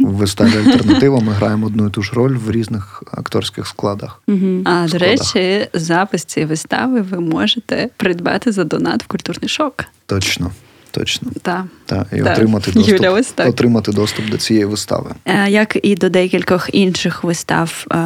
В 0.01 0.15
виставі 0.15 0.57
альтернатива 0.57 1.21
ми 1.21 1.33
граємо 1.33 1.67
одну 1.67 1.87
і 1.87 1.91
ту 1.91 2.03
ж 2.03 2.13
роль 2.15 2.37
в 2.37 2.51
різних 2.51 3.03
акторських 3.13 3.67
складах. 3.67 4.23
А 4.65 4.87
до 4.89 4.99
речі, 4.99 5.69
запис 5.73 6.25
цієї 6.25 6.49
вистави 6.49 7.01
ви 7.01 7.21
можете 7.21 7.89
придбати 7.97 8.53
за 8.53 8.65
донат 8.65 9.03
в 9.03 9.07
культурний 9.07 9.49
шок. 9.49 9.85
Точно. 10.07 10.51
Точно. 10.91 11.31
Так. 11.43 11.65
Та, 11.87 12.07
і 12.13 12.23
та. 12.23 12.33
отримати 12.33 12.73
доступ 12.73 12.95
Юля, 12.95 13.11
ось 13.11 13.27
так. 13.27 13.49
отримати 13.49 13.93
доступ 13.93 14.31
до 14.31 14.39
цієї 14.39 14.65
вистави. 14.65 15.11
Е, 15.25 15.51
як 15.51 15.79
і 15.83 15.95
до 15.95 16.09
декількох 16.09 16.71
інших 16.73 17.25
вистав 17.25 17.87
е, 17.91 17.97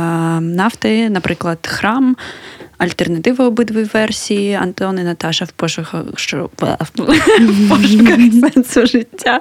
нафти, 0.40 1.10
наприклад, 1.10 1.58
храм, 1.66 2.16
альтернатива 2.78 3.46
обидві 3.46 3.82
версії, 3.94 4.54
Антон 4.54 4.98
і 4.98 5.02
Наташа 5.02 5.44
в 5.44 5.50
пошуках 5.50 6.04
що 6.16 6.50
в 6.58 7.68
пошуках 7.68 8.18
сенсу 8.54 8.86
життя. 8.86 9.40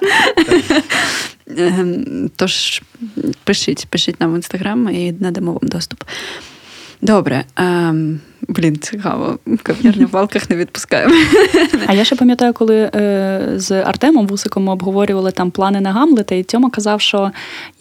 Ем, 1.57 2.31
тож 2.35 2.81
пишіть, 3.43 3.87
пишіть 3.89 4.19
нам 4.19 4.33
в 4.33 4.35
інстаграм 4.35 4.89
і 4.89 5.11
надамо 5.11 5.51
вам 5.51 5.69
доступ. 5.69 6.03
Добре. 7.01 7.45
Блін, 8.47 8.77
цікаво. 8.77 9.39
Кав'ярню 9.63 10.07
в 10.07 10.09
валках 10.09 10.49
не 10.49 10.55
відпускаємо. 10.55 11.15
А 11.87 11.93
я 11.93 12.03
ще 12.03 12.15
пам'ятаю, 12.15 12.53
коли 12.53 12.91
е, 12.95 13.41
з 13.55 13.71
Артемом 13.71 14.27
Вусиком 14.27 14.63
ми 14.63 14.71
обговорювали 14.71 15.31
там 15.31 15.51
плани 15.51 15.81
на 15.81 15.91
Гамлета, 15.91 16.35
і 16.35 16.43
Тьома 16.43 16.69
казав, 16.69 17.01
що 17.01 17.31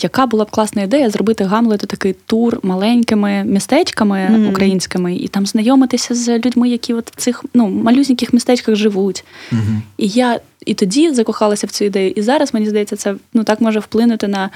яка 0.03 0.27
була 0.27 0.45
б 0.45 0.51
класна 0.51 0.83
ідея 0.83 1.11
зробити 1.11 1.45
Гамлету 1.45 1.87
такий 1.87 2.15
тур 2.27 2.59
маленькими 2.63 3.45
містечками 3.45 4.19
mm. 4.33 4.51
українськими, 4.51 5.17
і 5.17 5.29
там 5.29 5.47
знайомитися 5.47 6.15
з 6.15 6.39
людьми, 6.39 6.69
які 6.69 6.95
от 6.95 7.11
в 7.11 7.15
цих 7.17 7.45
ну, 7.55 7.69
малюсіньких 7.69 8.33
містечках 8.33 8.75
живуть. 8.75 9.25
Mm-hmm. 9.53 9.81
І 9.99 10.09
я 10.09 10.41
і 10.67 10.75
тоді 10.75 11.13
закохалася 11.13 11.67
в 11.67 11.71
цю 11.71 11.85
ідею. 11.85 12.11
І 12.11 12.23
зараз 12.23 12.55
мені 12.55 12.69
здається, 12.69 12.97
це 12.97 13.15
ну 13.35 13.45
так 13.45 13.61
може 13.61 13.79
вплинути 13.79 14.29
на. 14.29 14.51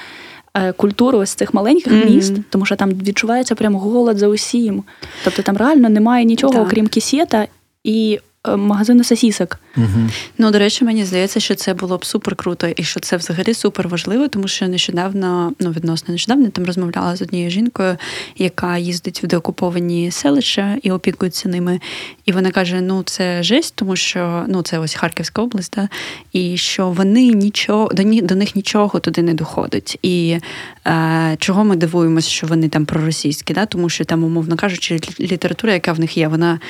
Е, 0.59 0.73
культуру 0.73 1.19
ось 1.19 1.31
цих 1.31 1.55
маленьких 1.55 1.93
mm-hmm. 1.93 2.11
міст, 2.11 2.35
тому 2.51 2.67
що 2.67 2.77
там 2.77 2.91
відчувається 2.91 3.55
прям 3.55 3.75
голод 3.75 4.19
за 4.19 4.29
усім. 4.29 4.83
Тобто 5.25 5.43
там 5.43 5.57
реально 5.57 5.89
немає 5.89 6.25
нічого, 6.25 6.53
так. 6.53 6.63
окрім 6.63 6.87
кісєта 6.87 7.47
і 7.85 8.21
магазину 8.47 9.05
сосісок. 9.05 9.59
Угу. 9.77 10.11
Ну, 10.39 10.51
до 10.51 10.59
речі, 10.59 10.85
мені 10.85 11.05
здається, 11.05 11.41
що 11.41 11.55
це 11.55 11.75
було 11.75 11.97
б 11.97 12.05
супер 12.05 12.37
круто, 12.37 12.69
і 12.77 12.85
що 12.85 13.01
це 13.01 13.17
взагалі 13.17 13.55
супер 13.55 13.89
важливо, 13.89 14.29
тому 14.29 14.49
що 14.49 14.69
нещодавно, 14.69 15.53
ну 15.61 15.71
відносно 15.71 16.13
нещодавно, 16.13 16.49
там 16.49 16.65
розмовляла 16.65 17.17
з 17.17 17.23
однією 17.23 17.51
жінкою, 17.51 17.97
яка 18.37 18.79
їздить 18.79 19.23
в 19.23 19.27
деокуповані 19.27 20.11
селища 20.11 20.77
і 20.83 20.91
опікується 20.91 21.49
ними. 21.49 21.81
І 22.25 22.33
вона 22.33 22.51
каже: 22.51 22.81
ну 22.81 23.03
це 23.03 23.43
жесть, 23.43 23.75
тому 23.77 23.97
що 23.97 24.45
ну 24.49 24.63
це 24.63 24.79
ось 24.79 24.95
Харківська 24.95 25.43
область, 25.43 25.73
да, 25.77 25.89
і 26.33 26.57
що 26.57 26.89
вони 26.89 27.27
нічого 27.27 27.91
до 27.95 28.03
них, 28.03 28.23
до 28.23 28.35
них 28.35 28.57
нічого 28.57 29.01
туди 29.01 29.23
не 29.23 29.35
доходить. 29.35 29.99
І 30.03 30.39
е, 30.87 31.37
чого 31.39 31.65
ми 31.65 31.77
дивуємося, 31.77 32.31
що 32.31 32.47
вони 32.47 32.69
там 32.69 32.87
проросійські, 32.87 33.55
да, 33.55 33.67
тому 33.67 33.89
що 33.89 34.05
там, 34.05 34.25
умовно 34.25 34.57
кажучи, 34.57 35.01
література, 35.21 35.73
яка 35.73 35.93
в 35.93 36.01
них 36.01 36.17
є, 36.17 36.29
вона 36.29 36.61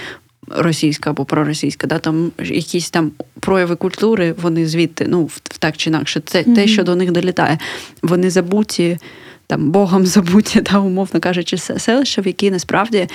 російська 0.50 1.10
або 1.10 1.24
проросійська, 1.24 1.86
да, 1.86 1.98
там 1.98 2.32
якісь 2.44 2.90
там 2.90 3.10
прояви 3.40 3.76
культури, 3.76 4.34
вони 4.42 4.66
звідти, 4.66 5.06
ну, 5.08 5.30
так 5.58 5.76
чи 5.76 5.90
інакше, 5.90 6.22
це 6.24 6.42
mm-hmm. 6.42 6.54
те, 6.54 6.66
що 6.66 6.84
до 6.84 6.96
них 6.96 7.10
долітає. 7.10 7.58
Вони 8.02 8.30
забуті, 8.30 8.98
там, 9.46 9.70
Богом 9.70 10.06
забуті, 10.06 10.60
да, 10.72 10.78
умовно 10.78 11.20
кажучи, 11.20 11.58
селища, 11.58 12.22
в 12.22 12.26
які 12.26 12.50
насправді. 12.50 13.08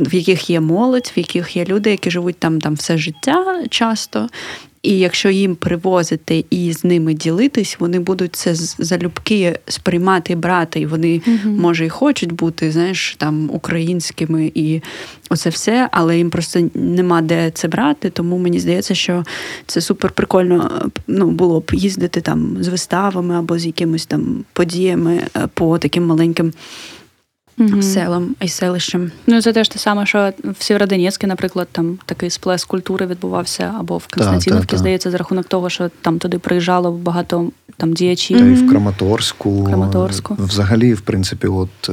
В 0.00 0.14
яких 0.14 0.50
є 0.50 0.60
молодь, 0.60 1.12
в 1.16 1.18
яких 1.18 1.56
є 1.56 1.64
люди, 1.64 1.90
які 1.90 2.10
живуть 2.10 2.38
там 2.38 2.60
там 2.60 2.74
все 2.74 2.98
життя 2.98 3.64
часто, 3.70 4.28
і 4.84 4.98
якщо 4.98 5.30
їм 5.30 5.54
привозити 5.54 6.44
і 6.50 6.72
з 6.72 6.84
ними 6.84 7.14
ділитись, 7.14 7.76
вони 7.80 7.98
будуть 7.98 8.36
це 8.36 8.54
залюбки 8.54 9.58
сприймати, 9.68 10.34
брати. 10.34 10.80
І 10.80 10.86
вони, 10.86 11.08
mm 11.08 11.46
може, 11.46 11.86
і 11.86 11.88
хочуть 11.88 12.32
бути, 12.32 12.70
знаєш, 12.70 13.16
там 13.18 13.50
українськими 13.52 14.52
і 14.54 14.80
оце 15.30 15.50
все, 15.50 15.88
але 15.92 16.18
їм 16.18 16.30
просто 16.30 16.70
нема 16.74 17.22
де 17.22 17.50
це 17.50 17.68
брати. 17.68 18.10
Тому 18.10 18.38
мені 18.38 18.60
здається, 18.60 18.94
що 18.94 19.24
це 19.66 19.80
супер 19.80 20.10
прикольно 20.10 20.90
ну, 21.06 21.30
було 21.30 21.60
б 21.60 21.70
їздити 21.72 22.20
там 22.20 22.56
з 22.60 22.68
виставами 22.68 23.34
або 23.34 23.58
з 23.58 23.66
якимись 23.66 24.06
там 24.06 24.44
подіями 24.52 25.20
е, 25.36 25.48
по 25.54 25.78
таким 25.78 26.06
маленьким 26.06 26.52
mm 27.58 27.82
селом 27.82 28.36
і 28.40 28.48
селищем. 28.48 29.10
Ну 29.26 29.42
це 29.42 29.52
теж 29.52 29.68
те 29.68 29.78
саме, 29.78 30.06
що 30.06 30.32
в 30.60 30.64
Сєвєродонецьку, 30.64 31.26
наприклад, 31.26 31.68
там 31.72 31.98
такий 32.06 32.30
сплеск 32.30 32.68
культури 32.68 33.06
відбувався, 33.06 33.74
або 33.78 33.98
в 33.98 34.06
Константиновці, 34.06 34.76
здається, 34.76 35.10
за 35.10 35.18
рахунок 35.18 35.46
того, 35.46 35.70
що 35.70 35.90
там 36.00 36.18
туди 36.18 36.38
приїжджало 36.38 36.92
багато 36.92 37.50
там 37.76 37.92
діячів. 37.92 38.38
Та 38.38 38.44
й 38.44 38.54
в 38.54 38.70
Краматорську. 38.70 39.64
Краматорську. 39.64 40.36
Взагалі, 40.38 40.94
в 40.94 41.00
принципі, 41.00 41.46
от. 41.46 41.90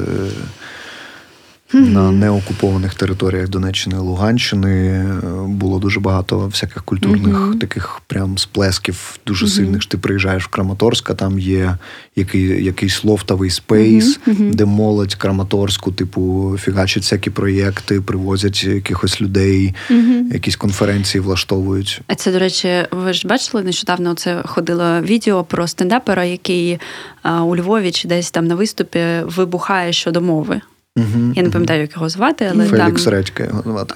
На 1.73 2.11
неокупованих 2.11 2.95
територіях 2.95 3.49
Донеччини 3.49 3.95
і 3.95 3.99
Луганщини 3.99 4.69
е, 4.69 5.11
було 5.47 5.79
дуже 5.79 5.99
багато 5.99 6.47
всяких 6.47 6.83
культурних 6.83 7.35
mm-hmm. 7.35 7.59
таких 7.59 8.01
прям 8.07 8.37
сплесків, 8.37 9.19
дуже 9.25 9.45
mm-hmm. 9.45 9.49
сильних. 9.49 9.85
Ти 9.85 9.97
приїжджаєш 9.97 10.43
в 10.43 10.47
Краматорськ, 10.47 11.09
а 11.09 11.13
там 11.13 11.39
є 11.39 11.77
який, 12.15 12.63
якийсь 12.63 13.03
лофтовий 13.03 13.49
space, 13.49 14.19
угу. 14.27 14.55
де 14.55 14.65
молодь 14.65 15.15
Краматорську, 15.15 15.91
типу, 15.91 16.55
фігачать 16.59 17.03
всякі 17.03 17.29
проєкти, 17.29 18.01
привозять 18.01 18.63
якихось 18.63 19.21
людей, 19.21 19.73
якісь 20.33 20.55
конференції 20.55 21.21
влаштовують. 21.21 22.01
А 22.07 22.15
це, 22.15 22.31
до 22.31 22.39
речі, 22.39 22.87
ви 22.91 23.13
ж 23.13 23.27
бачили 23.27 23.63
нещодавно 23.63 24.13
це 24.13 24.41
ходило 24.45 25.01
відео 25.01 25.43
про 25.43 25.67
стендапера, 25.67 26.23
який 26.23 26.79
а, 27.21 27.43
у 27.43 27.55
Львові 27.55 27.91
чи 27.91 28.07
десь 28.07 28.31
там 28.31 28.47
на 28.47 28.55
виступі 28.55 29.05
вибухає 29.25 29.93
щодо 29.93 30.21
мови. 30.21 30.61
Угу, 30.97 31.33
Я 31.35 31.43
не 31.43 31.49
пам'ятаю, 31.49 31.81
як 31.81 31.93
його 31.93 32.09
звати, 32.09 32.49
але 32.53 32.65
Фелікс 32.65 33.03
там 33.03 33.13
Редька 33.13 33.43
його 33.43 33.61
звати. 33.61 33.95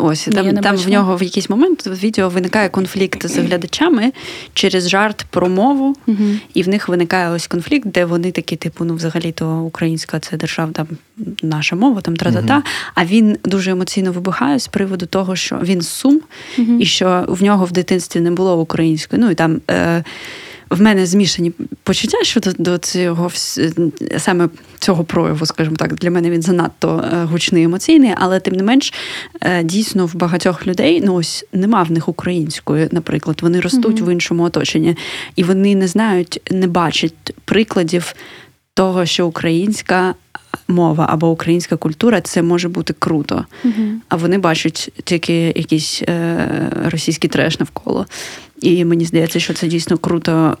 Ось 0.00 0.28
там 0.32 0.56
там 0.56 0.76
в 0.76 0.88
нього 0.88 1.16
в 1.16 1.22
якийсь 1.22 1.50
момент 1.50 1.86
в 1.86 1.92
відео 1.92 2.28
виникає 2.28 2.68
конфлікт 2.68 3.26
з 3.26 3.38
глядачами 3.38 4.12
через 4.54 4.88
жарт 4.88 5.26
про 5.30 5.48
мову, 5.48 5.96
угу. 6.06 6.24
і 6.54 6.62
в 6.62 6.68
них 6.68 6.88
виникає 6.88 7.30
ось 7.30 7.46
конфлікт, 7.46 7.86
де 7.88 8.04
вони 8.04 8.32
такі, 8.32 8.56
типу, 8.56 8.84
ну 8.84 8.94
взагалі-то 8.94 9.58
українська 9.58 10.20
це 10.20 10.36
держава, 10.36 10.72
там 10.72 10.86
наша 11.42 11.76
мова, 11.76 12.00
там 12.00 12.16
тра-та-та. 12.16 12.54
Угу. 12.54 12.64
А 12.94 13.04
він 13.04 13.38
дуже 13.44 13.70
емоційно 13.70 14.12
вибухає 14.12 14.58
з 14.58 14.68
приводу 14.68 15.06
того, 15.06 15.36
що 15.36 15.60
він 15.62 15.82
сум, 15.82 16.20
і 16.78 16.84
що 16.84 17.24
в 17.28 17.42
нього 17.42 17.64
в 17.64 17.72
дитинстві 17.72 18.20
не 18.20 18.30
було 18.30 18.60
української. 18.60 19.22
Ну 19.22 19.30
і 19.30 19.34
там. 19.34 19.60
Е, 19.70 20.04
в 20.72 20.80
мене 20.80 21.06
змішані 21.06 21.52
почуття 21.82 22.18
щодо 22.22 22.52
до 22.58 22.78
цього 22.78 23.30
саме 24.18 24.48
цього 24.78 25.04
прояву, 25.04 25.46
скажімо 25.46 25.76
так, 25.76 25.94
для 25.94 26.10
мене 26.10 26.30
він 26.30 26.42
занадто 26.42 27.04
е, 27.12 27.24
гучний 27.24 27.64
емоційний, 27.64 28.14
але 28.16 28.40
тим 28.40 28.54
не 28.54 28.62
менш, 28.62 28.94
е, 29.40 29.62
дійсно 29.62 30.06
в 30.06 30.14
багатьох 30.14 30.66
людей 30.66 31.02
ну 31.04 31.14
ось 31.14 31.44
нема 31.52 31.82
в 31.82 31.92
них 31.92 32.08
української, 32.08 32.88
наприклад, 32.92 33.38
вони 33.42 33.60
ростуть 33.60 34.00
mm-hmm. 34.00 34.04
в 34.04 34.12
іншому 34.12 34.42
оточенні, 34.42 34.96
і 35.36 35.44
вони 35.44 35.74
не 35.74 35.88
знають, 35.88 36.40
не 36.50 36.66
бачать 36.66 37.34
прикладів 37.44 38.14
того, 38.74 39.06
що 39.06 39.26
українська. 39.26 40.14
Мова 40.72 41.06
або 41.10 41.30
українська 41.30 41.76
культура 41.76 42.20
це 42.20 42.42
може 42.42 42.68
бути 42.68 42.94
круто, 42.98 43.44
uh-huh. 43.64 43.94
а 44.08 44.16
вони 44.16 44.38
бачать 44.38 44.90
тільки 45.04 45.34
якийсь 45.56 46.02
е, 46.02 46.48
російський 46.84 47.30
треш 47.30 47.60
навколо. 47.60 48.06
І 48.60 48.84
мені 48.84 49.04
здається, 49.04 49.40
що 49.40 49.54
це 49.54 49.66
дійсно 49.66 49.98
круто. 49.98 50.56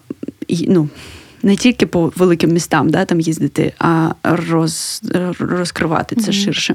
ну, 0.68 0.88
Не 1.42 1.56
тільки 1.56 1.86
по 1.86 2.12
великим 2.16 2.50
містам 2.50 2.90
да, 2.90 3.04
там 3.04 3.20
їздити, 3.20 3.72
а 3.78 4.10
роз, 4.22 5.02
розкривати 5.38 6.16
це 6.16 6.30
mm-hmm. 6.30 6.44
ширше. 6.44 6.74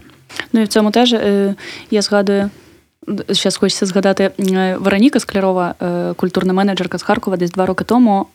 Ну 0.53 0.61
і 0.61 0.63
в 0.63 0.67
цьому 0.67 0.91
теж 0.91 1.13
е, 1.13 1.55
я 1.91 2.01
згадую. 2.01 2.49
Зараз 3.29 3.57
хочеться 3.57 3.85
згадати 3.85 4.31
е, 4.39 4.77
Вероніка 4.79 5.19
Склярова, 5.19 5.75
е, 5.81 6.13
культурна 6.13 6.53
менеджерка 6.53 6.97
з 6.97 7.03
Харкова, 7.03 7.37
десь 7.37 7.51
два 7.51 7.65
роки 7.65 7.83
тому 7.83 8.27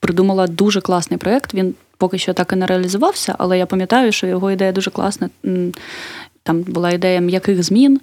придумала 0.00 0.46
дуже 0.46 0.80
класний 0.80 1.18
проєкт. 1.18 1.54
Він 1.54 1.74
поки 1.96 2.18
що 2.18 2.34
так 2.34 2.52
і 2.52 2.56
не 2.56 2.66
реалізувався, 2.66 3.34
але 3.38 3.58
я 3.58 3.66
пам'ятаю, 3.66 4.12
що 4.12 4.26
його 4.26 4.50
ідея 4.50 4.72
дуже 4.72 4.90
класна. 4.90 5.30
Там 6.42 6.62
була 6.62 6.90
ідея 6.90 7.20
м'яких 7.20 7.62
змін, 7.62 8.00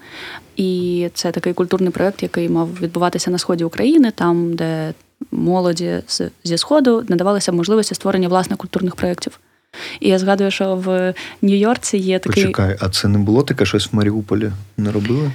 і 0.56 1.10
це 1.14 1.32
такий 1.32 1.54
культурний 1.54 1.92
проєкт, 1.92 2.24
який 2.24 2.50
мав 2.50 2.70
відбуватися 2.82 3.32
на 3.32 3.38
сході 3.38 3.64
України, 3.64 4.12
там, 4.12 4.54
де 4.56 4.94
молоді 5.32 6.00
зі 6.44 6.58
сходу 6.58 7.06
надавалися 7.08 7.52
можливості 7.52 7.96
створення 7.96 8.28
власних 8.28 8.58
культурних 8.58 8.96
проєктів. 8.96 9.40
І 10.00 10.10
я 10.10 10.20
згадую, 10.20 10.52
що 10.52 10.76
в 10.76 11.14
Нью-Йорці 11.42 11.98
є 11.98 12.20
такий. 12.20 12.44
Почекай, 12.44 12.78
а 12.80 12.90
це 12.90 13.08
не 13.08 13.18
було 13.18 13.44
таке 13.44 13.66
щось 13.66 13.90
в 13.92 13.96
Маріуполі? 13.96 14.52
Не 14.78 14.92
робили? 14.92 15.32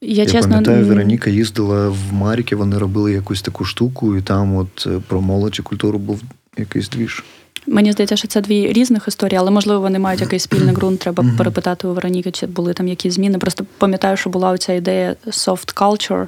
Я, 0.00 0.22
я 0.22 0.26
чесно... 0.26 0.50
пам'ятаю, 0.50 0.86
Вероніка 0.86 1.30
їздила 1.30 1.88
в 1.88 2.12
Маріки, 2.12 2.56
вони 2.56 2.78
робили 2.78 3.12
якусь 3.12 3.42
таку 3.42 3.64
штуку, 3.64 4.16
і 4.16 4.22
там 4.22 4.56
от 4.56 4.86
е, 4.86 5.00
про 5.08 5.20
молодь 5.20 5.56
і 5.58 5.62
культуру 5.62 5.98
був 5.98 6.22
якийсь 6.58 6.88
двіж. 6.88 7.24
Мені 7.66 7.92
здається, 7.92 8.16
що 8.16 8.28
це 8.28 8.40
дві 8.40 8.72
різних 8.72 9.08
історії, 9.08 9.38
але 9.38 9.50
можливо 9.50 9.80
вони 9.80 9.98
мають 9.98 10.20
якийсь 10.20 10.42
спільний 10.42 10.74
ґрунт. 10.76 11.00
Треба 11.00 11.24
перепитати 11.38 11.86
у 11.86 11.94
Вероніки, 11.94 12.30
чи 12.30 12.46
були 12.46 12.72
там 12.72 12.88
якісь 12.88 13.14
зміни. 13.14 13.38
Просто 13.38 13.66
пам'ятаю, 13.78 14.16
що 14.16 14.30
була 14.30 14.50
оця 14.50 14.72
ідея 14.72 15.16
soft 15.26 15.74
culture. 15.74 16.26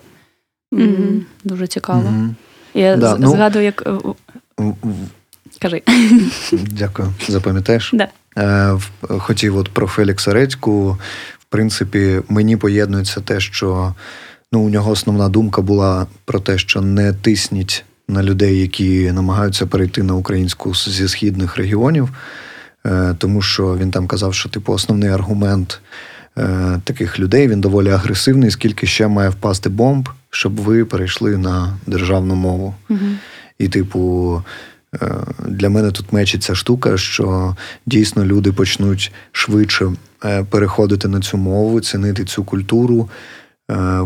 Mm-hmm. 0.73 1.21
Дуже 1.45 1.67
цікаво. 1.67 2.13
Я 2.75 2.97
да, 2.97 3.15
з- 3.15 3.19
ну, 3.19 3.31
згадую, 3.31 3.65
як. 3.65 3.89
Кажи. 5.59 5.83
Дякую, 6.53 7.13
запам'ятаєш? 7.29 7.91
Да. 7.95 8.09
Е, 8.39 8.79
хотів 9.09 9.57
от 9.57 9.69
про 9.69 9.87
Фелікса 9.87 10.33
Редьку. 10.33 10.99
В 11.39 11.45
принципі, 11.49 12.21
мені 12.29 12.57
поєднується 12.57 13.21
те, 13.21 13.41
що 13.41 13.95
ну, 14.53 14.61
у 14.61 14.69
нього 14.69 14.91
основна 14.91 15.29
думка 15.29 15.63
була 15.63 16.07
про 16.25 16.41
те, 16.41 16.59
що 16.59 16.81
не 16.81 17.13
тисніть 17.13 17.85
на 18.09 18.23
людей, 18.23 18.61
які 18.61 19.13
намагаються 19.13 19.67
перейти 19.67 20.03
на 20.03 20.15
українську 20.15 20.75
зі 20.75 21.09
східних 21.09 21.57
регіонів, 21.57 22.09
е, 22.87 23.15
тому 23.19 23.43
що 23.43 23.77
він 23.77 23.91
там 23.91 24.07
казав, 24.07 24.35
що 24.35 24.49
типу 24.49 24.73
основний 24.73 25.11
аргумент 25.11 25.81
е, 26.39 26.81
таких 26.85 27.19
людей 27.19 27.49
він 27.49 27.61
доволі 27.61 27.91
агресивний, 27.91 28.51
скільки 28.51 28.87
ще 28.87 29.09
має 29.09 29.29
впасти 29.29 29.69
бомб, 29.69 30.09
щоб 30.31 30.57
ви 30.57 30.85
перейшли 30.85 31.37
на 31.37 31.79
державну 31.87 32.35
мову. 32.35 32.75
Угу. 32.91 33.09
І, 33.59 33.69
типу. 33.69 34.43
Е, 34.95 35.11
для 35.47 35.69
мене 35.71 35.91
тут 35.91 36.13
мечиться 36.13 36.55
штука, 36.55 36.97
що 36.97 37.57
дійсно 37.87 38.25
люди 38.25 38.53
почнуть 38.53 39.13
швидше 39.33 39.93
переходити 40.51 41.09
на 41.09 41.21
цю 41.21 41.37
мову, 41.37 41.81
цінити 41.81 42.25
цю 42.25 42.45
культуру, 42.45 43.09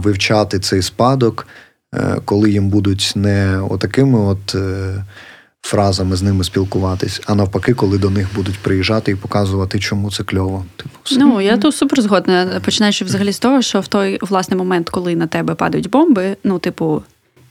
вивчати 0.02 0.58
цей 0.58 0.82
спадок, 0.82 1.46
Е, 1.94 2.16
коли 2.24 2.50
їм 2.50 2.68
будуть 2.68 3.12
не 3.16 3.60
отакими 3.70 4.18
от 4.18 4.54
е, 4.54 5.04
фразами 5.62 6.16
з 6.16 6.22
ними 6.22 6.44
спілкуватись, 6.44 7.20
а 7.26 7.34
навпаки, 7.34 7.74
коли 7.74 7.98
до 7.98 8.10
них 8.10 8.28
будуть 8.34 8.58
приїжджати 8.58 9.12
і 9.12 9.14
показувати, 9.14 9.78
чому 9.78 10.10
це 10.10 10.24
кльово. 10.24 10.64
Типу. 10.76 10.90
Ну 11.10 11.40
я 11.40 11.56
тут 11.56 11.74
супер 11.74 12.02
згодна. 12.02 12.60
Починаючи 12.64 13.04
взагалі 13.04 13.32
з 13.32 13.38
того, 13.38 13.62
що 13.62 13.80
в 13.80 13.86
той 13.86 14.18
власний 14.22 14.58
момент, 14.58 14.90
коли 14.90 15.16
на 15.16 15.26
тебе 15.26 15.54
падають 15.54 15.90
бомби, 15.90 16.36
ну, 16.44 16.58
типу. 16.58 17.02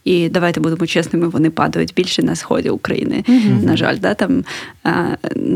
І 0.03 0.29
давайте 0.29 0.59
будемо 0.59 0.87
чесними, 0.87 1.27
вони 1.27 1.49
падають 1.49 1.93
більше 1.93 2.23
на 2.23 2.35
сході 2.35 2.69
України. 2.69 3.23
Mm-hmm. 3.27 3.65
На 3.65 3.77
жаль, 3.77 3.97
да, 3.99 4.13
там 4.13 4.43
а, 4.83 5.15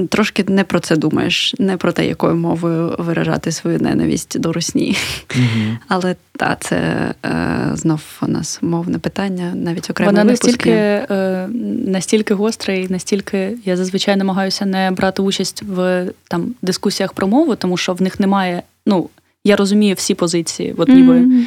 трошки 0.10 0.46
не 0.48 0.64
про 0.64 0.80
це 0.80 0.96
думаєш, 0.96 1.56
не 1.60 1.78
про 1.78 1.92
те, 1.92 2.08
якою 2.08 2.36
мовою 2.36 2.96
виражати 3.00 3.52
свою 3.52 3.80
ненависть 3.80 4.40
до 4.40 4.54
русні. 4.54 4.98
Mm-hmm. 5.28 5.78
Але 5.88 6.16
та 6.32 6.58
це 6.60 6.78
е, 7.26 7.70
знов 7.74 8.02
у 8.22 8.28
нас 8.28 8.60
мовне 8.62 9.00
питання, 9.00 9.54
навіть 9.56 9.90
окремо. 9.90 10.12
Вона 10.12 10.24
настільки 10.24 10.72
е, 10.72 11.48
настільки 11.88 12.34
гостра 12.34 12.74
і 12.74 12.88
настільки 12.90 13.58
я 13.66 13.78
зазвичай 13.78 14.16
намагаюся 14.16 14.66
не 14.66 14.92
брати 14.92 15.22
участь 15.22 15.64
в 15.68 16.06
там 16.28 16.56
дискусіях 16.62 17.14
про 17.14 17.28
мову, 17.28 17.56
тому 17.56 17.78
що 17.78 17.94
в 17.94 18.02
них 18.02 18.20
немає. 18.20 18.64
Ну 18.86 19.10
я 19.44 19.56
розумію 19.56 19.96
всі 19.96 20.14
позиції, 20.16 20.74
от 20.78 20.88
ніби. 20.90 21.14
Mm-hmm. 21.14 21.44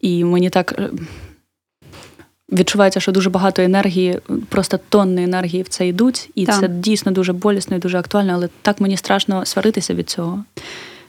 І 0.00 0.24
мені 0.24 0.50
так 0.50 0.80
відчувається, 2.52 3.00
що 3.00 3.12
дуже 3.12 3.30
багато 3.30 3.62
енергії, 3.62 4.18
просто 4.48 4.80
тонни 4.88 5.24
енергії 5.24 5.62
в 5.62 5.68
це 5.68 5.88
йдуть, 5.88 6.30
і 6.34 6.46
так. 6.46 6.60
це 6.60 6.68
дійсно 6.68 7.12
дуже 7.12 7.32
болісно 7.32 7.76
і 7.76 7.80
дуже 7.80 7.98
актуально, 7.98 8.32
але 8.32 8.48
так 8.62 8.80
мені 8.80 8.96
страшно 8.96 9.44
сваритися 9.44 9.94
від 9.94 10.10
цього. 10.10 10.44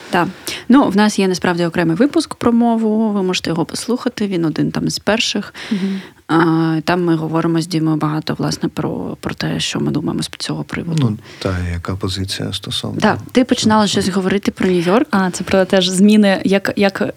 Так. 0.09 0.27
Ну, 0.69 0.89
в 0.89 0.95
нас 0.95 1.19
є 1.19 1.27
насправді 1.27 1.65
окремий 1.65 1.95
випуск 1.95 2.35
про 2.35 2.51
мову. 2.51 3.09
Ви 3.09 3.23
можете 3.23 3.49
його 3.49 3.65
послухати. 3.65 4.27
Він 4.27 4.45
один 4.45 4.71
там 4.71 4.89
з 4.89 4.99
перших. 4.99 5.53
Угу. 5.71 5.79
А, 6.27 6.81
Там 6.83 7.03
ми 7.03 7.15
говоримо 7.15 7.61
з 7.61 7.67
Дімою 7.67 7.97
багато 7.97 8.33
власне 8.33 8.69
про 8.69 9.17
про 9.19 9.33
те, 9.35 9.59
що 9.59 9.79
ми 9.79 9.91
думаємо 9.91 10.23
з 10.23 10.29
цього 10.37 10.63
приводу. 10.63 11.09
Ну 11.09 11.17
та 11.39 11.55
яка 11.73 11.95
позиція 11.95 12.53
стосовно 12.53 13.01
Так, 13.01 13.17
ти 13.31 13.43
починала 13.43 13.87
щось 13.87 14.09
говорити 14.09 14.51
про 14.51 14.69
Нью-Йорк. 14.69 15.05
А 15.11 15.31
це 15.31 15.43
про 15.43 15.65
теж 15.65 15.87
зміни, 15.89 16.41
як 16.45 16.73
як 16.75 17.01
е, 17.01 17.11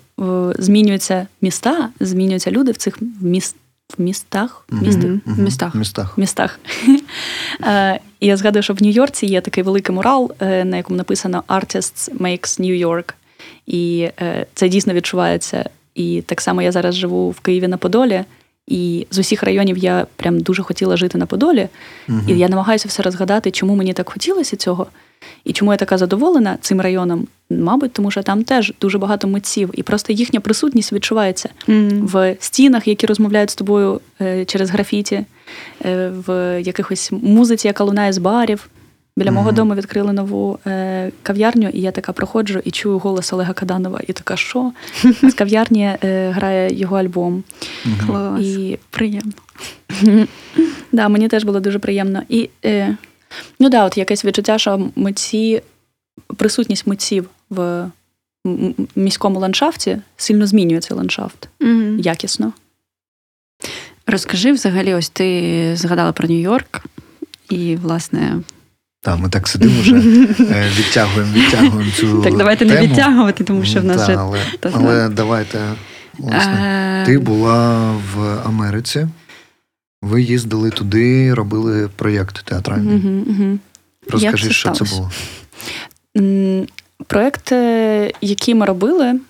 змінюються 0.58 1.26
міста, 1.42 1.88
змінюються 2.00 2.50
люди 2.50 2.72
в 2.72 2.76
цих 2.76 2.98
міст. 3.20 3.56
В 3.98 4.02
містах 4.02 4.64
Місти? 4.70 5.06
Mm-hmm. 5.06 5.40
містах. 5.40 5.74
містах. 5.74 6.18
містах. 6.18 6.60
Е, 7.64 8.00
я 8.20 8.36
згадую, 8.36 8.62
що 8.62 8.74
в 8.74 8.82
Нью-Йорці 8.82 9.26
є 9.26 9.40
такий 9.40 9.64
великий 9.64 9.94
мурал, 9.94 10.32
е, 10.40 10.64
на 10.64 10.76
якому 10.76 10.96
написано 10.96 11.44
Artists 11.48 12.16
Makes 12.18 12.60
New 12.60 12.86
York. 12.86 13.14
І 13.66 14.08
це 14.54 14.68
дійсно 14.68 14.92
відчувається. 14.92 15.70
І 15.94 16.22
так 16.26 16.40
само 16.40 16.62
я 16.62 16.72
зараз 16.72 16.94
живу 16.94 17.30
в 17.30 17.40
Києві 17.40 17.68
на 17.68 17.76
Подолі. 17.76 18.24
І 18.66 19.06
з 19.10 19.18
усіх 19.18 19.42
районів 19.42 19.78
я 19.78 20.06
прям 20.16 20.40
дуже 20.40 20.62
хотіла 20.62 20.96
жити 20.96 21.18
на 21.18 21.26
Подолі. 21.26 21.68
uh 22.08 22.30
І 22.30 22.38
я 22.38 22.48
намагаюся 22.48 22.88
все 22.88 23.02
розгадати, 23.02 23.50
чому 23.50 23.74
мені 23.74 23.92
так 23.92 24.08
хотілося 24.08 24.56
цього, 24.56 24.86
і 25.44 25.52
чому 25.52 25.72
я 25.72 25.76
така 25.76 25.98
задоволена 25.98 26.58
цим 26.60 26.80
районом. 26.80 27.26
Мабуть, 27.50 27.92
тому 27.92 28.10
що 28.10 28.22
там 28.22 28.44
теж 28.44 28.72
дуже 28.80 28.98
багато 28.98 29.28
митців, 29.28 29.70
і 29.74 29.82
просто 29.82 30.12
їхня 30.12 30.40
присутність 30.40 30.92
відчувається 30.92 31.48
uh 31.68 32.04
в 32.04 32.36
стінах, 32.40 32.88
які 32.88 33.06
розмовляють 33.06 33.50
з 33.50 33.54
тобою 33.54 34.00
е, 34.20 34.44
через 34.44 34.70
графіті, 34.70 35.24
е, 35.84 36.12
в 36.26 36.60
якихось 36.62 37.12
музиці, 37.12 37.66
яка 37.66 37.84
лунає 37.84 38.12
з 38.12 38.18
барів. 38.18 38.68
Біля 39.16 39.28
mm-hmm. 39.28 39.32
мого 39.32 39.52
дому 39.52 39.74
відкрили 39.74 40.12
нову 40.12 40.58
е, 40.66 41.10
кав'ярню, 41.22 41.68
і 41.68 41.80
я 41.80 41.90
така 41.90 42.12
проходжу 42.12 42.60
і 42.64 42.70
чую 42.70 42.98
голос 42.98 43.32
Олега 43.32 43.52
Каданова. 43.52 44.00
І 44.06 44.12
така, 44.12 44.36
що? 44.36 44.72
З 45.22 45.34
кав'ярні 45.34 45.82
е, 46.04 46.30
грає 46.30 46.74
його 46.74 46.96
альбом. 46.96 47.44
Mm-hmm. 47.86 48.40
І 48.40 48.78
приємно. 48.90 49.32
да, 50.92 51.08
Мені 51.08 51.28
теж 51.28 51.44
було 51.44 51.60
дуже 51.60 51.78
приємно. 51.78 52.22
І 52.28 52.50
е, 52.64 52.96
ну 53.60 53.68
да, 53.68 53.84
от 53.84 53.98
якесь 53.98 54.24
відчуття, 54.24 54.58
що 54.58 54.90
митці, 54.96 55.62
присутність 56.36 56.86
митців 56.86 57.28
в 57.50 57.90
міському 58.96 59.40
ландшафті 59.40 59.98
сильно 60.16 60.46
змінює 60.46 60.80
цей 60.80 60.96
ландшафт 60.96 61.48
mm-hmm. 61.60 61.98
якісно. 61.98 62.52
Розкажи 64.06 64.52
взагалі, 64.52 64.94
ось 64.94 65.08
ти 65.08 65.76
згадала 65.76 66.12
про 66.12 66.28
Нью-Йорк, 66.28 66.84
і, 67.50 67.76
власне. 67.76 68.36
Так, 69.00 69.18
ми 69.18 69.28
так 69.28 69.48
сидимо 69.48 69.80
вже, 69.80 69.96
е, 70.40 70.70
відтягуємо, 70.78 71.32
відтягуємо 71.32 71.90
цю. 71.90 72.22
Так, 72.22 72.36
давайте 72.36 72.66
тему. 72.66 72.80
не 72.80 72.86
відтягувати, 72.86 73.44
тому 73.44 73.64
що 73.64 73.80
в 73.80 73.84
нас. 73.84 74.02
вже... 74.02 74.16
Але, 74.16 74.40
але 74.72 75.08
давайте. 75.08 75.58
Власне, 76.18 77.02
Ти 77.06 77.18
була 77.18 77.90
в 78.14 78.40
Америці, 78.46 79.08
ви 80.04 80.22
їздили 80.22 80.70
туди, 80.70 81.34
робили 81.34 81.88
проєкт 81.96 82.44
театральний. 82.44 82.96
Угу, 82.96 83.24
угу. 83.26 83.58
Розкажи, 84.10 84.50
що 84.50 84.70
це 84.70 84.84
було. 84.84 85.10
Проєкт, 87.06 87.52
е, 87.52 88.12
який 88.20 88.54
ми 88.54 88.66
робили, 88.66 89.20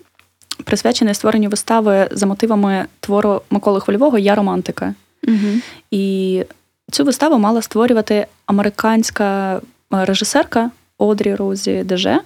присвячений 0.64 1.14
створенню 1.14 1.48
вистави 1.48 2.08
за 2.12 2.26
мотивами 2.26 2.86
твору 3.00 3.42
Миколи 3.50 3.80
Хвильового 3.80 4.18
Я 4.18 4.34
романтика. 4.34 4.94
Угу. 5.28 5.60
І 5.90 6.44
Цю 6.90 7.04
виставу 7.04 7.38
мала 7.38 7.62
створювати 7.62 8.26
американська 8.46 9.56
е, 9.56 9.60
режисерка 10.04 10.70
Одрі 10.98 11.34
Розі 11.34 11.84
Деже. 11.84 12.20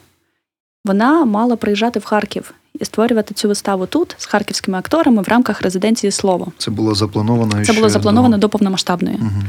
Вона 0.84 1.24
мала 1.24 1.56
приїжджати 1.56 1.98
в 1.98 2.04
Харків 2.04 2.54
і 2.80 2.84
створювати 2.84 3.34
цю 3.34 3.48
виставу 3.48 3.86
тут 3.86 4.14
з 4.18 4.26
харківськими 4.26 4.78
акторами 4.78 5.22
в 5.22 5.28
рамках 5.28 5.62
резиденції 5.62 6.10
Слово. 6.10 6.52
Це 6.58 6.70
було 6.70 6.94
заплановано. 6.94 7.64
Це 7.64 7.72
було 7.72 7.88
заплановано 7.88 8.36
до, 8.36 8.40
до 8.40 8.48
повномасштабної. 8.48 9.16
Угу. 9.16 9.42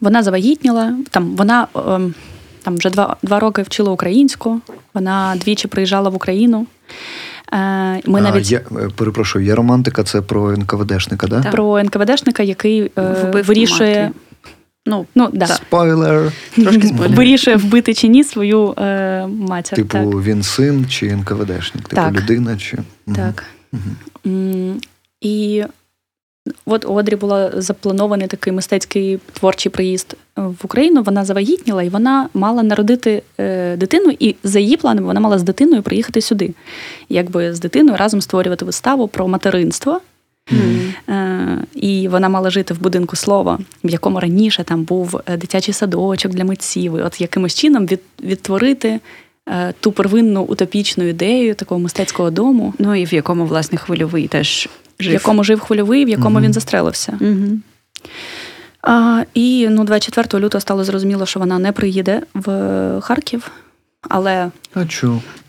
Вона 0.00 0.22
завагітніла, 0.22 0.94
там 1.10 1.36
вона 1.36 1.66
ем, 1.74 2.14
там 2.62 2.76
вже 2.76 2.90
два 2.90 3.16
два 3.22 3.38
роки 3.38 3.62
вчила 3.62 3.92
українську, 3.92 4.60
вона 4.94 5.34
двічі 5.36 5.68
приїжджала 5.68 6.10
в 6.10 6.14
Україну. 6.14 6.66
Е, 7.52 8.00
ми 8.06 8.20
навіть 8.20 8.50
я 8.50 8.58
е, 8.58 8.88
перепрошую, 8.96 9.44
є 9.44 9.54
романтика, 9.54 10.04
це 10.04 10.22
про 10.22 10.52
НКВДшника, 10.56 11.26
да? 11.26 11.42
Про 11.42 11.78
НКВДшника, 11.84 12.42
який 12.42 12.90
Вбив 12.96 13.44
вирішує. 13.44 14.02
Мати. 14.02 14.14
Ну, 14.86 15.06
ну 15.14 15.28
да. 15.32 15.46
Спойлер. 15.46 16.32
Трошки 16.54 16.88
спойлер. 16.88 17.16
Вирішує 17.16 17.56
вбити 17.56 17.94
чи 17.94 18.08
ні 18.08 18.24
свою 18.24 18.74
е, 18.78 19.26
матір. 19.26 19.76
Типу, 19.76 19.88
так. 19.88 20.04
він 20.04 20.42
син 20.42 20.86
чи 20.88 21.16
НКВДшник? 21.16 21.88
Типу 21.88 21.96
так. 21.96 22.14
людина 22.14 22.56
чи. 22.56 22.78
Так. 23.14 23.44
Угу. 24.24 24.74
І 25.20 25.64
от 26.66 26.84
у 26.84 26.94
Одрі 26.94 27.16
була 27.16 27.52
запланований 27.56 28.26
такий 28.26 28.52
мистецький 28.52 29.18
творчий 29.32 29.72
приїзд 29.72 30.16
в 30.36 30.56
Україну. 30.62 31.02
Вона 31.02 31.24
завагітніла 31.24 31.82
і 31.82 31.88
вона 31.88 32.28
мала 32.34 32.62
народити 32.62 33.22
е, 33.38 33.76
дитину, 33.76 34.12
і 34.18 34.36
за 34.44 34.58
її 34.58 34.76
планами 34.76 35.06
вона 35.06 35.20
мала 35.20 35.38
з 35.38 35.42
дитиною 35.42 35.82
приїхати 35.82 36.20
сюди. 36.20 36.54
Якби 37.08 37.54
з 37.54 37.60
дитиною 37.60 37.96
разом 37.96 38.20
створювати 38.20 38.64
виставу 38.64 39.08
про 39.08 39.28
материнство. 39.28 40.00
Mm. 40.50 41.58
І 41.74 42.08
вона 42.08 42.28
мала 42.28 42.50
жити 42.50 42.74
в 42.74 42.80
будинку 42.80 43.16
слова, 43.16 43.58
в 43.84 43.90
якому 43.90 44.20
раніше 44.20 44.64
там 44.64 44.82
був 44.82 45.20
е, 45.26 45.36
дитячий 45.36 45.74
садочок 45.74 46.32
для 46.32 46.44
митців. 46.44 46.98
І 46.98 47.02
От 47.02 47.20
якимось 47.20 47.54
чином 47.54 47.86
від, 47.86 48.00
відтворити 48.22 49.00
е, 49.48 49.74
ту 49.80 49.92
первинну 49.92 50.42
утопічну 50.42 51.04
ідею 51.04 51.54
такого 51.54 51.80
мистецького 51.80 52.30
дому. 52.30 52.74
Ну 52.78 52.94
і 52.94 53.04
в 53.04 53.14
якому, 53.14 53.46
власне, 53.46 53.78
хвильовий 53.78 54.28
теж 54.28 54.68
жив. 55.00 55.10
В 55.10 55.12
якому 55.12 55.44
жив 55.44 55.60
хвильовий, 55.60 56.04
в 56.04 56.08
якому 56.08 56.38
mm-hmm. 56.38 56.42
він 56.42 56.52
застрелився. 56.52 57.18
Mm-hmm. 57.20 57.58
А, 58.82 59.22
І 59.34 59.68
ну, 59.70 59.84
24 59.84 60.44
лютого 60.44 60.60
стало 60.60 60.84
зрозуміло, 60.84 61.26
що 61.26 61.40
вона 61.40 61.58
не 61.58 61.72
приїде 61.72 62.22
в 62.34 63.00
Харків. 63.00 63.50
Але 64.08 64.50
а 64.74 64.84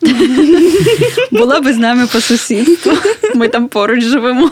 була 1.32 1.62
би 1.62 1.74
з 1.74 1.78
нами 1.78 2.08
по 2.08 2.22
сусідству. 2.22 2.92
Ми 3.36 3.48
там 3.48 3.68
поруч 3.68 4.04
живемо. 4.04 4.52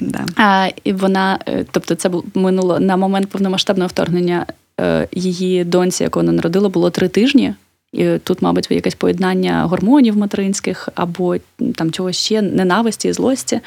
Да. 0.00 0.24
А, 0.36 0.68
І 0.84 0.92
вона, 0.92 1.38
е, 1.46 1.64
тобто, 1.70 1.94
це 1.94 2.10
минуло 2.34 2.80
на 2.80 2.96
момент 2.96 3.28
повномасштабного 3.28 3.88
вторгнення 3.88 4.46
е, 4.80 5.08
її 5.12 5.64
доньці, 5.64 6.02
яку 6.02 6.18
вона 6.18 6.32
народила, 6.32 6.68
було 6.68 6.90
три 6.90 7.08
тижні. 7.08 7.54
І 7.96 8.18
Тут, 8.18 8.42
мабуть, 8.42 8.70
якесь 8.70 8.94
поєднання 8.94 9.64
гормонів 9.64 10.16
материнських 10.16 10.88
або 10.94 11.36
там 11.74 11.90
чогось 11.90 12.16
ще 12.16 12.42
ненависті, 12.42 13.12
злості. 13.12 13.60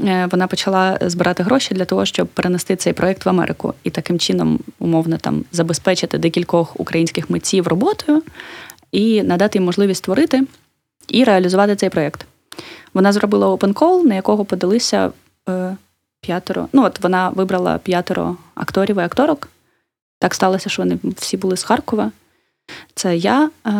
Е, 0.00 0.28
вона 0.32 0.46
почала 0.46 0.98
збирати 1.00 1.42
гроші 1.42 1.74
для 1.74 1.84
того, 1.84 2.04
щоб 2.04 2.26
перенести 2.26 2.76
цей 2.76 2.92
проект 2.92 3.26
в 3.26 3.28
Америку 3.28 3.74
і 3.84 3.90
таким 3.90 4.18
чином, 4.18 4.58
умовно, 4.78 5.16
там 5.18 5.44
забезпечити 5.52 6.18
декількох 6.18 6.80
українських 6.80 7.30
митців 7.30 7.68
роботою 7.68 8.22
і 8.92 9.22
надати 9.22 9.58
їм 9.58 9.64
можливість 9.64 9.98
створити 9.98 10.42
і 11.08 11.24
реалізувати 11.24 11.76
цей 11.76 11.88
проєкт. 11.88 12.26
Вона 12.94 13.12
зробила 13.12 13.48
open 13.48 13.72
call, 13.72 14.06
на 14.06 14.14
якого 14.14 14.44
подалися 14.44 15.10
е, 15.48 15.76
п'ятеро. 16.20 16.68
Ну, 16.72 16.84
от 16.84 17.00
вона 17.00 17.28
вибрала 17.28 17.78
п'ятеро 17.78 18.36
акторів 18.54 18.96
і 18.96 19.00
акторок. 19.00 19.48
Так 20.18 20.34
сталося, 20.34 20.70
що 20.70 20.82
вони 20.82 20.98
всі 21.16 21.36
були 21.36 21.56
з 21.56 21.62
Харкова. 21.62 22.10
Це 22.94 23.16
я, 23.16 23.50
е, 23.66 23.70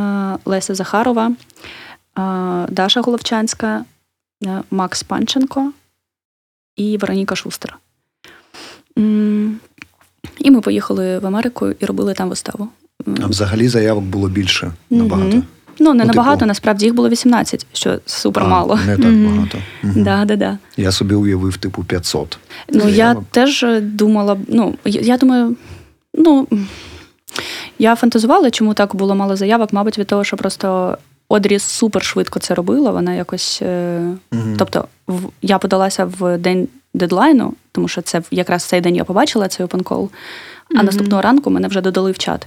Леся 0.44 0.74
Захарова, 0.74 1.26
е, 1.28 1.32
Даша 2.68 3.00
Головчанська, 3.00 3.84
е, 4.44 4.62
Макс 4.70 5.02
Панченко 5.02 5.72
і 6.76 6.96
Вероніка 6.96 7.36
Шустер. 7.36 7.78
І 10.38 10.50
ми 10.50 10.60
поїхали 10.60 11.18
в 11.18 11.26
Америку 11.26 11.70
і 11.80 11.84
робили 11.84 12.14
там 12.14 12.28
виставу. 12.28 12.68
А 13.22 13.26
взагалі 13.26 13.68
заявок 13.68 14.04
було 14.04 14.28
більше 14.28 14.72
набагато. 14.90 15.42
Ну, 15.78 15.94
не 15.94 16.04
ну, 16.04 16.08
набагато, 16.08 16.36
типу... 16.36 16.46
насправді 16.46 16.84
їх 16.84 16.94
було 16.94 17.08
18, 17.08 17.66
що 17.72 17.98
супер 18.06 18.42
а, 18.42 18.48
мало. 18.48 18.78
Не 18.86 18.96
так 18.96 19.14
багато. 19.14 19.58
Угу. 19.84 19.92
Да, 19.96 20.24
да, 20.24 20.36
да. 20.36 20.58
Я 20.76 20.92
собі 20.92 21.14
уявив, 21.14 21.56
типу, 21.56 21.84
500. 21.84 22.38
Ну, 22.68 22.80
Це 22.80 22.90
я 22.90 23.16
теж 23.30 23.64
думала, 23.80 24.36
ну, 24.48 24.74
я 24.84 25.16
думаю, 25.16 25.56
ну. 26.14 26.48
Я 27.78 27.94
фантазувала, 27.94 28.50
чому 28.50 28.74
так 28.74 28.94
було 28.94 29.14
мало 29.14 29.36
заявок, 29.36 29.72
мабуть, 29.72 29.98
від 29.98 30.06
того, 30.06 30.24
що 30.24 30.36
просто 30.36 30.98
Одрі 31.28 31.58
супер 31.58 32.04
швидко 32.04 32.38
це 32.38 32.54
робила. 32.54 32.90
Вона 32.90 33.14
якось. 33.14 33.62
Угу. 33.62 34.54
Тобто, 34.58 34.88
в, 35.06 35.28
я 35.42 35.58
подалася 35.58 36.04
в 36.04 36.38
день 36.38 36.68
дедлайну, 36.94 37.54
тому 37.72 37.88
що 37.88 38.02
це 38.02 38.22
якраз 38.30 38.64
цей 38.64 38.80
день 38.80 38.96
я 38.96 39.04
побачила 39.04 39.48
цей 39.48 39.66
open 39.66 39.82
call, 39.82 40.08
а 40.70 40.74
угу. 40.74 40.82
наступного 40.82 41.22
ранку 41.22 41.50
мене 41.50 41.68
вже 41.68 41.80
додали 41.80 42.12
в 42.12 42.18
чат. 42.18 42.46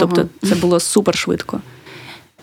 Тобто, 0.00 0.28
це 0.48 0.54
було 0.54 0.80
супер 0.80 1.16
швидко. 1.16 1.60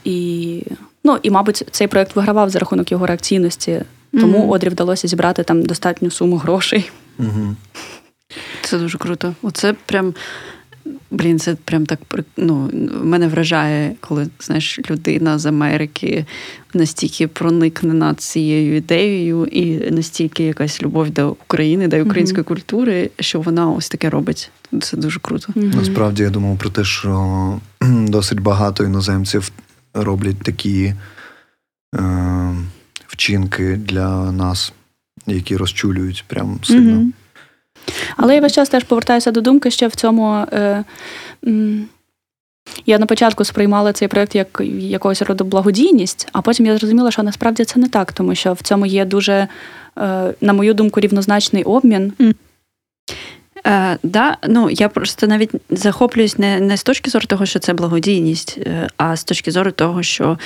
І, 0.04 0.64
ну, 1.04 1.18
і, 1.24 1.32
мабуть, 1.32 1.64
цей 1.72 1.88
проєкт 1.88 2.16
вигравав 2.16 2.50
за 2.50 2.60
рахунок 2.60 2.92
його 2.92 3.06
реакційності, 3.06 3.82
тому 4.12 4.38
mm-hmm. 4.38 4.50
Одрі 4.50 4.70
вдалося 4.70 5.08
зібрати 5.08 5.44
там 5.44 5.64
достатню 5.64 6.12
суму 6.12 6.38
грошей. 6.38 6.92
Mm-hmm. 7.20 7.54
Це 8.62 8.78
дуже 8.78 8.98
круто. 8.98 9.34
Оце 9.42 9.74
прям. 9.86 10.14
Блін, 11.12 11.40
це 11.40 11.56
прям 11.56 11.86
так 11.86 12.00
ну, 12.38 12.70
мене 13.04 13.28
вражає, 13.28 13.96
коли 14.00 14.28
знаєш, 14.40 14.80
людина 14.90 15.40
з 15.40 15.46
Америки 15.46 16.26
настільки 16.74 17.28
проникнена 17.28 18.16
цією 18.16 18.76
ідеєю, 18.78 19.46
і 19.46 19.92
настільки 19.92 20.44
якась 20.44 20.84
любов 20.84 21.10
до 21.10 21.30
України, 21.30 21.88
до 21.88 22.04
української 22.04 22.44
mm-hmm. 22.44 22.48
культури, 22.48 23.10
що 23.20 23.42
вона 23.42 23.70
ось 23.70 23.90
таке 23.90 24.10
робить. 24.10 24.52
Це 24.82 24.98
дуже 24.98 25.20
круто. 25.20 25.54
Mm-hmm. 25.54 25.76
Насправді 25.76 26.24
я 26.24 26.30
думав 26.30 26.58
про 26.58 26.70
те, 26.70 26.84
що 26.84 27.60
досить 28.08 28.40
багато 28.40 28.84
іноземців 28.84 29.52
роблять 29.94 30.42
такі 30.44 30.94
е, 31.96 32.56
вчинки 33.08 33.76
для 33.76 34.32
нас, 34.32 34.74
які 35.28 35.58
розчулюють 35.58 36.26
прям 36.28 36.60
сильно. 36.64 36.98
Mm-hmm. 36.98 37.12
Але 38.18 38.36
я 38.36 38.42
весь 38.42 38.54
час 38.54 38.70
теж 38.70 38.84
повертаюся 38.84 39.32
до 39.32 39.42
думки, 39.42 39.72
що 39.72 39.88
в 39.88 39.96
цьому. 39.96 40.46
Е, 40.52 40.84
м, 41.48 41.88
я 42.86 43.00
на 43.00 43.06
початку 43.06 43.44
сприймала 43.44 43.94
цей 43.94 44.08
проєкт 44.08 44.36
як 44.36 44.62
якогось 44.80 45.22
роду 45.22 45.44
благодійність, 45.44 46.28
а 46.32 46.42
потім 46.42 46.66
я 46.66 46.78
зрозуміла, 46.78 47.12
що 47.12 47.24
насправді 47.24 47.66
це 47.66 47.80
не 47.80 47.88
так, 47.90 48.14
тому 48.14 48.36
що 48.36 48.54
в 48.54 48.62
цьому 48.62 48.86
є 48.86 49.06
дуже, 49.06 49.34
е, 49.34 49.48
на 50.42 50.54
мою 50.54 50.74
думку, 50.74 51.00
рівнозначний 51.00 51.64
обмін. 51.64 52.14
Mm. 52.20 52.36
Е, 53.68 53.98
да, 54.04 54.38
ну 54.48 54.70
я 54.70 54.90
просто 54.90 55.28
навіть 55.28 55.52
захоплююсь 55.70 56.38
не 56.38 56.60
не 56.60 56.78
з 56.78 56.84
точки 56.84 57.10
зору 57.10 57.26
того, 57.26 57.46
що 57.46 57.60
це 57.60 57.74
благодійність, 57.74 58.58
е, 58.58 58.90
а 58.98 59.16
з 59.16 59.24
точки 59.24 59.52
зору 59.52 59.72
того, 59.72 60.04
що 60.04 60.38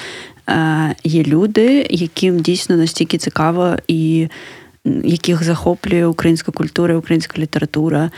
е, 0.49 0.95
є 1.03 1.23
люди, 1.23 1.87
яким 1.89 2.39
дійсно 2.39 2.77
настільки 2.77 3.17
цікаво 3.17 3.75
і 3.87 4.27
яких 5.03 5.43
захоплює 5.43 6.05
українська 6.05 6.51
культура, 6.51 6.97
українська 6.97 7.41
література. 7.41 8.11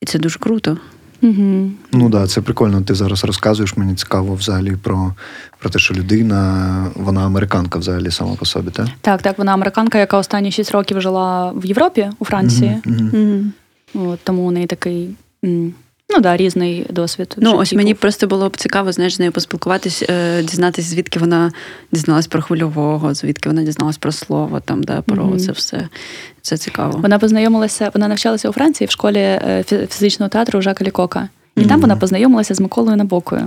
І 0.00 0.06
це 0.06 0.18
дуже 0.18 0.38
круто. 0.38 0.78
Угу. 1.22 1.70
Ну 1.92 2.00
так, 2.00 2.10
да, 2.10 2.26
це 2.26 2.40
прикольно. 2.40 2.82
Ти 2.82 2.94
зараз 2.94 3.24
розказуєш, 3.24 3.76
мені 3.76 3.94
цікаво 3.94 4.34
взагалі 4.34 4.76
про 4.82 5.14
про 5.58 5.70
те, 5.70 5.78
що 5.78 5.94
людина, 5.94 6.90
вона 6.94 7.26
американка 7.26 7.78
взагалі 7.78 8.10
сама 8.10 8.34
по 8.34 8.44
собі, 8.44 8.70
так? 8.70 8.86
Так, 9.00 9.22
так, 9.22 9.38
вона 9.38 9.52
американка, 9.52 9.98
яка 9.98 10.18
останні 10.18 10.52
6 10.52 10.70
років 10.70 11.00
жила 11.00 11.52
в 11.52 11.66
Європі, 11.66 12.10
у 12.18 12.24
Франції. 12.24 12.82
Угу, 12.86 12.96
угу. 13.12 14.10
От, 14.12 14.20
Тому 14.24 14.42
у 14.42 14.50
неї 14.50 14.66
такий 14.66 15.10
Ну 16.10 16.20
да, 16.20 16.36
різний 16.36 16.86
досвід. 16.90 17.34
Ну, 17.38 17.56
ось 17.56 17.72
мені 17.72 17.94
просто 17.94 18.26
було 18.26 18.48
б 18.48 18.56
цікаво 18.56 18.92
знаєш, 18.92 19.14
з 19.14 19.18
нею 19.18 19.32
поспілкуватись, 19.32 20.02
е, 20.08 20.42
дізнатися, 20.42 20.88
звідки 20.88 21.18
вона 21.18 21.52
дізналась 21.92 22.26
про 22.26 22.42
хвильового, 22.42 23.14
звідки 23.14 23.48
вона 23.48 23.62
дізналась 23.62 23.98
про 23.98 24.12
слово, 24.12 24.60
там, 24.60 24.82
да, 24.82 25.02
про 25.02 25.24
mm-hmm. 25.24 25.38
це 25.38 25.52
все. 25.52 25.88
Це 26.42 26.56
цікаво. 26.56 26.98
Вона 27.02 27.18
познайомилася, 27.18 27.90
вона 27.94 28.08
навчалася 28.08 28.48
у 28.48 28.52
Франції 28.52 28.88
в 28.88 28.90
школі 28.90 29.18
е, 29.18 29.64
фізичного 29.90 30.28
театру 30.28 30.62
Жака 30.62 30.84
Лікока. 30.84 31.28
І 31.56 31.60
mm-hmm. 31.60 31.68
там 31.68 31.80
вона 31.80 31.96
познайомилася 31.96 32.54
з 32.54 32.60
Миколою 32.60 32.96
Набокою, 32.96 33.40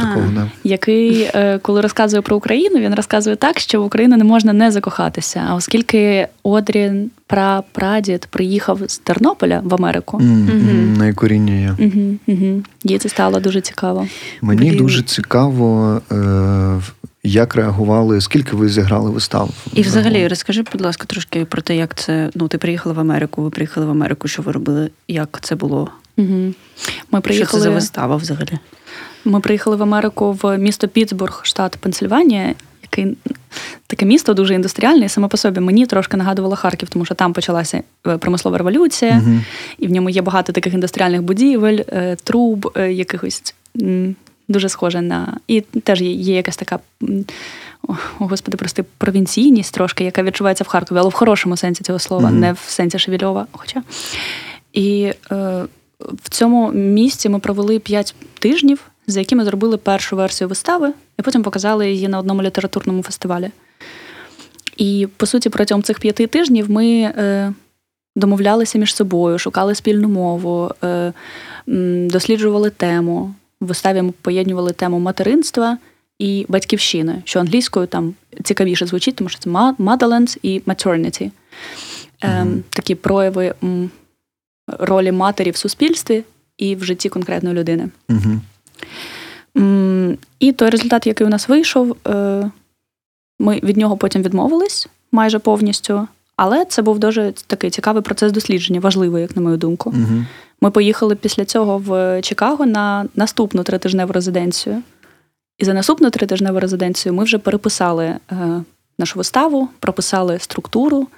такого, 0.00 0.26
да. 0.34 0.50
який, 0.64 1.30
е, 1.34 1.58
коли 1.62 1.80
розказує 1.80 2.22
про 2.22 2.36
Україну, 2.36 2.78
він 2.78 2.94
розказує 2.94 3.36
так, 3.36 3.58
що 3.58 3.82
в 3.82 3.84
Україну 3.84 4.16
не 4.16 4.24
можна 4.24 4.52
не 4.52 4.70
закохатися. 4.70 5.46
А 5.48 5.54
оскільки 5.54 6.28
Одрі 6.42 6.92
прапрадід 7.26 8.26
приїхав 8.30 8.80
з 8.86 8.98
Тернополя 8.98 9.60
в 9.64 9.74
Америку, 9.74 10.18
mm-hmm. 10.18 10.98
найкоріння 10.98 11.54
є. 11.54 11.76
Їй 12.84 12.98
це 12.98 13.08
стало 13.08 13.40
дуже 13.40 13.60
цікаво. 13.60 14.06
Мені 14.42 14.70
Блін. 14.70 14.78
дуже 14.78 15.02
цікаво. 15.02 16.00
Е- 16.12 16.80
як 17.26 17.54
реагували, 17.54 18.20
скільки 18.20 18.56
ви 18.56 18.68
зіграли 18.68 19.10
вистав? 19.10 19.50
І 19.74 19.82
взагалі 19.82 20.28
розкажи, 20.28 20.64
будь 20.72 20.80
ласка, 20.80 21.04
трошки 21.06 21.44
про 21.44 21.62
те, 21.62 21.76
як 21.76 21.94
це. 21.94 22.30
Ну, 22.34 22.48
ти 22.48 22.58
приїхала 22.58 22.94
в 22.94 23.00
Америку, 23.00 23.42
ви 23.42 23.50
приїхали 23.50 23.86
в 23.86 23.90
Америку, 23.90 24.28
що 24.28 24.42
ви 24.42 24.52
робили? 24.52 24.90
Як 25.08 25.38
це 25.42 25.54
було? 25.54 25.90
Угу. 26.16 26.54
Ми 27.10 27.20
приїхали... 27.20 27.46
Що 27.48 27.56
це 27.56 27.60
за 27.62 27.70
вистава 27.70 28.16
взагалі? 28.16 28.58
Ми 29.24 29.40
приїхали 29.40 29.76
в 29.76 29.82
Америку 29.82 30.38
в 30.42 30.58
місто 30.58 30.88
Пітсбург, 30.88 31.40
штат 31.42 31.76
Пенсильванія, 31.76 32.54
який 32.82 33.16
таке 33.86 34.06
місто 34.06 34.34
дуже 34.34 34.54
індустріальне, 34.54 35.04
і 35.04 35.08
саме 35.08 35.28
по 35.28 35.36
собі 35.36 35.60
мені 35.60 35.86
трошки 35.86 36.16
нагадувало 36.16 36.56
Харків, 36.56 36.88
тому 36.88 37.04
що 37.04 37.14
там 37.14 37.32
почалася 37.32 37.82
е, 38.06 38.18
промислова 38.18 38.58
революція, 38.58 39.12
uh 39.12 39.40
і 39.78 39.86
в 39.86 39.90
ньому 39.90 40.10
є 40.10 40.22
багато 40.22 40.52
таких 40.52 40.74
індустріальних 40.74 41.22
будівель, 41.22 41.78
е, 41.88 42.16
труб, 42.24 42.72
е, 42.76 42.92
якихось 42.92 43.54
дуже 44.48 44.68
схоже 44.68 45.00
на. 45.00 45.36
І 45.48 45.60
теж 45.60 46.02
є, 46.02 46.36
якась 46.36 46.56
така. 46.56 46.78
О, 47.88 47.94
господи, 48.18 48.56
прости, 48.56 48.84
провінційність 48.98 49.74
трошки, 49.74 50.04
яка 50.04 50.22
відчувається 50.22 50.64
в 50.64 50.66
Харкові, 50.66 50.98
але 50.98 51.08
в 51.08 51.12
хорошому 51.12 51.56
сенсі 51.56 51.84
цього 51.84 51.98
слова, 51.98 52.28
uh 52.28 52.32
не 52.32 52.52
в 52.52 52.58
сенсі 52.66 52.98
Шевільова. 52.98 53.46
Хоча. 53.52 53.82
І 54.72 55.12
е, 55.32 55.64
в 56.00 56.28
цьому 56.28 56.72
місці 56.72 57.28
ми 57.28 57.38
провели 57.38 57.78
п'ять 57.78 58.14
тижнів, 58.38 58.90
за 59.06 59.20
якими 59.20 59.44
зробили 59.44 59.76
першу 59.76 60.16
версію 60.16 60.48
вистави, 60.48 60.92
і 61.18 61.22
потім 61.22 61.42
показали 61.42 61.90
її 61.90 62.08
на 62.08 62.18
одному 62.18 62.42
літературному 62.42 63.02
фестивалі. 63.02 63.50
І, 64.76 65.08
по 65.16 65.26
суті, 65.26 65.50
протягом 65.50 65.82
цих 65.82 65.98
п'яти 65.98 66.26
тижнів 66.26 66.70
ми 66.70 66.86
е, 66.86 67.52
домовлялися 68.16 68.78
між 68.78 68.94
собою, 68.94 69.38
шукали 69.38 69.74
спільну 69.74 70.08
мову, 70.08 70.70
е, 70.84 71.12
досліджували 72.06 72.70
тему. 72.70 73.34
В 73.60 73.66
виставі 73.66 74.02
ми 74.02 74.12
поєднували 74.22 74.72
тему 74.72 74.98
материнства 74.98 75.78
і 76.18 76.46
батьківщини, 76.48 77.22
що 77.24 77.40
англійською 77.40 77.86
там 77.86 78.14
цікавіше 78.44 78.86
звучить, 78.86 79.16
тому 79.16 79.30
що 79.30 79.38
це 79.38 79.50
motherland 79.50 80.38
і 80.42 80.60
maternity. 80.60 81.30
Е, 82.22 82.28
mm-hmm. 82.28 82.62
Такі 82.70 82.94
прояви 82.94 83.54
ролі 84.66 85.12
матері 85.12 85.50
в 85.50 85.56
суспільстві 85.56 86.24
і 86.58 86.76
в 86.76 86.84
житті 86.84 87.08
конкретної 87.08 87.56
людини. 87.56 87.88
Угу. 88.08 88.40
І 90.38 90.52
той 90.52 90.70
результат, 90.70 91.06
який 91.06 91.26
у 91.26 91.30
нас 91.30 91.48
вийшов, 91.48 91.96
е, 92.06 92.50
ми 93.38 93.60
від 93.62 93.76
нього 93.76 93.96
потім 93.96 94.22
відмовились 94.22 94.88
майже 95.12 95.38
повністю. 95.38 96.08
Але 96.36 96.64
це 96.64 96.82
був 96.82 96.98
дуже 96.98 97.32
такий 97.46 97.70
цікавий 97.70 98.02
процес 98.02 98.32
дослідження, 98.32 98.80
важливий, 98.80 99.22
як 99.22 99.36
на 99.36 99.42
мою 99.42 99.56
думку. 99.56 99.90
Угу. 99.90 100.24
Ми 100.60 100.70
поїхали 100.70 101.16
після 101.16 101.44
цього 101.44 101.78
в 101.78 102.22
Чикаго 102.22 102.66
на 102.66 103.06
наступну 103.16 103.62
тритижневу 103.62 104.12
резиденцію. 104.12 104.82
І 105.58 105.64
за 105.64 105.74
наступну 105.74 106.10
тритижневу 106.10 106.60
резиденцію 106.60 107.12
ми 107.12 107.24
вже 107.24 107.38
переписали 107.38 108.04
е, 108.04 108.18
нашу 108.98 109.18
виставу, 109.18 109.68
прописали 109.80 110.38
структуру, 110.38 111.08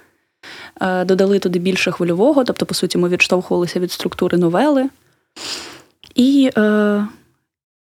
додали 0.81 1.39
туди 1.39 1.59
більше 1.59 1.91
хвильового, 1.91 2.43
тобто, 2.43 2.65
по 2.65 2.73
суті, 2.73 2.97
ми 2.97 3.09
відштовхувалися 3.09 3.79
від 3.79 3.91
структури 3.91 4.37
новели. 4.37 4.89
І 6.15 6.49
е, 6.57 7.07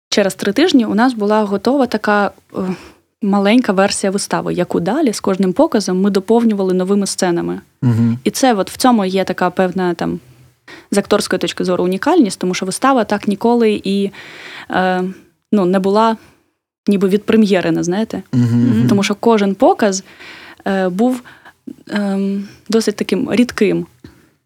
через 0.09 0.35
три 0.35 0.53
тижні 0.53 0.85
у 0.85 0.95
нас 0.95 1.13
була 1.13 1.43
готова 1.43 1.85
така 1.85 2.31
е, 2.55 2.59
маленька 3.21 3.73
версія 3.73 4.11
вистави, 4.11 4.53
яку 4.53 4.79
далі 4.79 5.13
з 5.13 5.19
кожним 5.19 5.53
показом 5.53 6.01
ми 6.01 6.09
доповнювали 6.09 6.73
новими 6.73 7.07
сценами. 7.07 7.61
Угу. 7.83 8.17
І 8.23 8.31
це 8.31 8.53
от 8.53 8.71
в 8.71 8.77
цьому 8.77 9.05
є 9.05 9.23
така 9.23 9.49
певна 9.49 9.93
там. 9.93 10.19
З 10.91 10.97
акторської 10.97 11.39
точки 11.39 11.63
зору 11.63 11.83
унікальність, 11.83 12.39
тому 12.39 12.53
що 12.53 12.65
вистава 12.65 13.03
так 13.03 13.27
ніколи 13.27 13.81
і 13.83 14.11
е, 14.71 15.03
ну, 15.51 15.65
не 15.65 15.79
була 15.79 16.17
ніби 16.87 17.07
від 17.07 17.23
прем'єри, 17.23 17.71
не 17.71 17.83
знаєте? 17.83 18.23
Uh-huh. 18.33 18.89
Тому 18.89 19.03
що 19.03 19.15
кожен 19.15 19.55
показ 19.55 20.03
е, 20.67 20.89
був 20.89 21.21
досить 22.69 22.95
таким 22.95 23.31
рідким, 23.31 23.85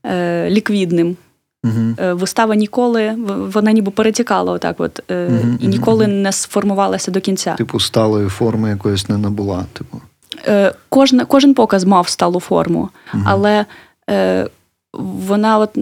е, 0.06 0.50
ліквідним. 0.50 1.16
Uh-huh. 1.64 2.14
Вистава 2.14 2.56
ніколи, 2.56 3.16
вона 3.54 3.72
ніби 3.72 3.92
перетікала 3.92 4.52
отак, 4.52 4.80
от, 4.80 5.04
uh-huh. 5.10 5.58
і 5.60 5.68
ніколи 5.68 6.08
не 6.08 6.32
сформувалася 6.32 7.12
до 7.12 7.22
кінця. 7.22 7.56
Типу, 7.56 7.80
сталої 7.80 8.30
форми 8.30 8.70
якоїсь 8.70 9.10
не 9.10 9.18
набула. 9.18 9.66
Типу. 9.74 10.02
Е, 10.48 10.74
кожен, 10.90 11.26
кожен 11.26 11.54
показ 11.54 11.84
мав 11.84 12.08
сталу 12.08 12.40
форму, 12.40 12.90
але 13.26 13.66
е, 14.10 14.48
вона 14.94 15.58
от. 15.58 15.78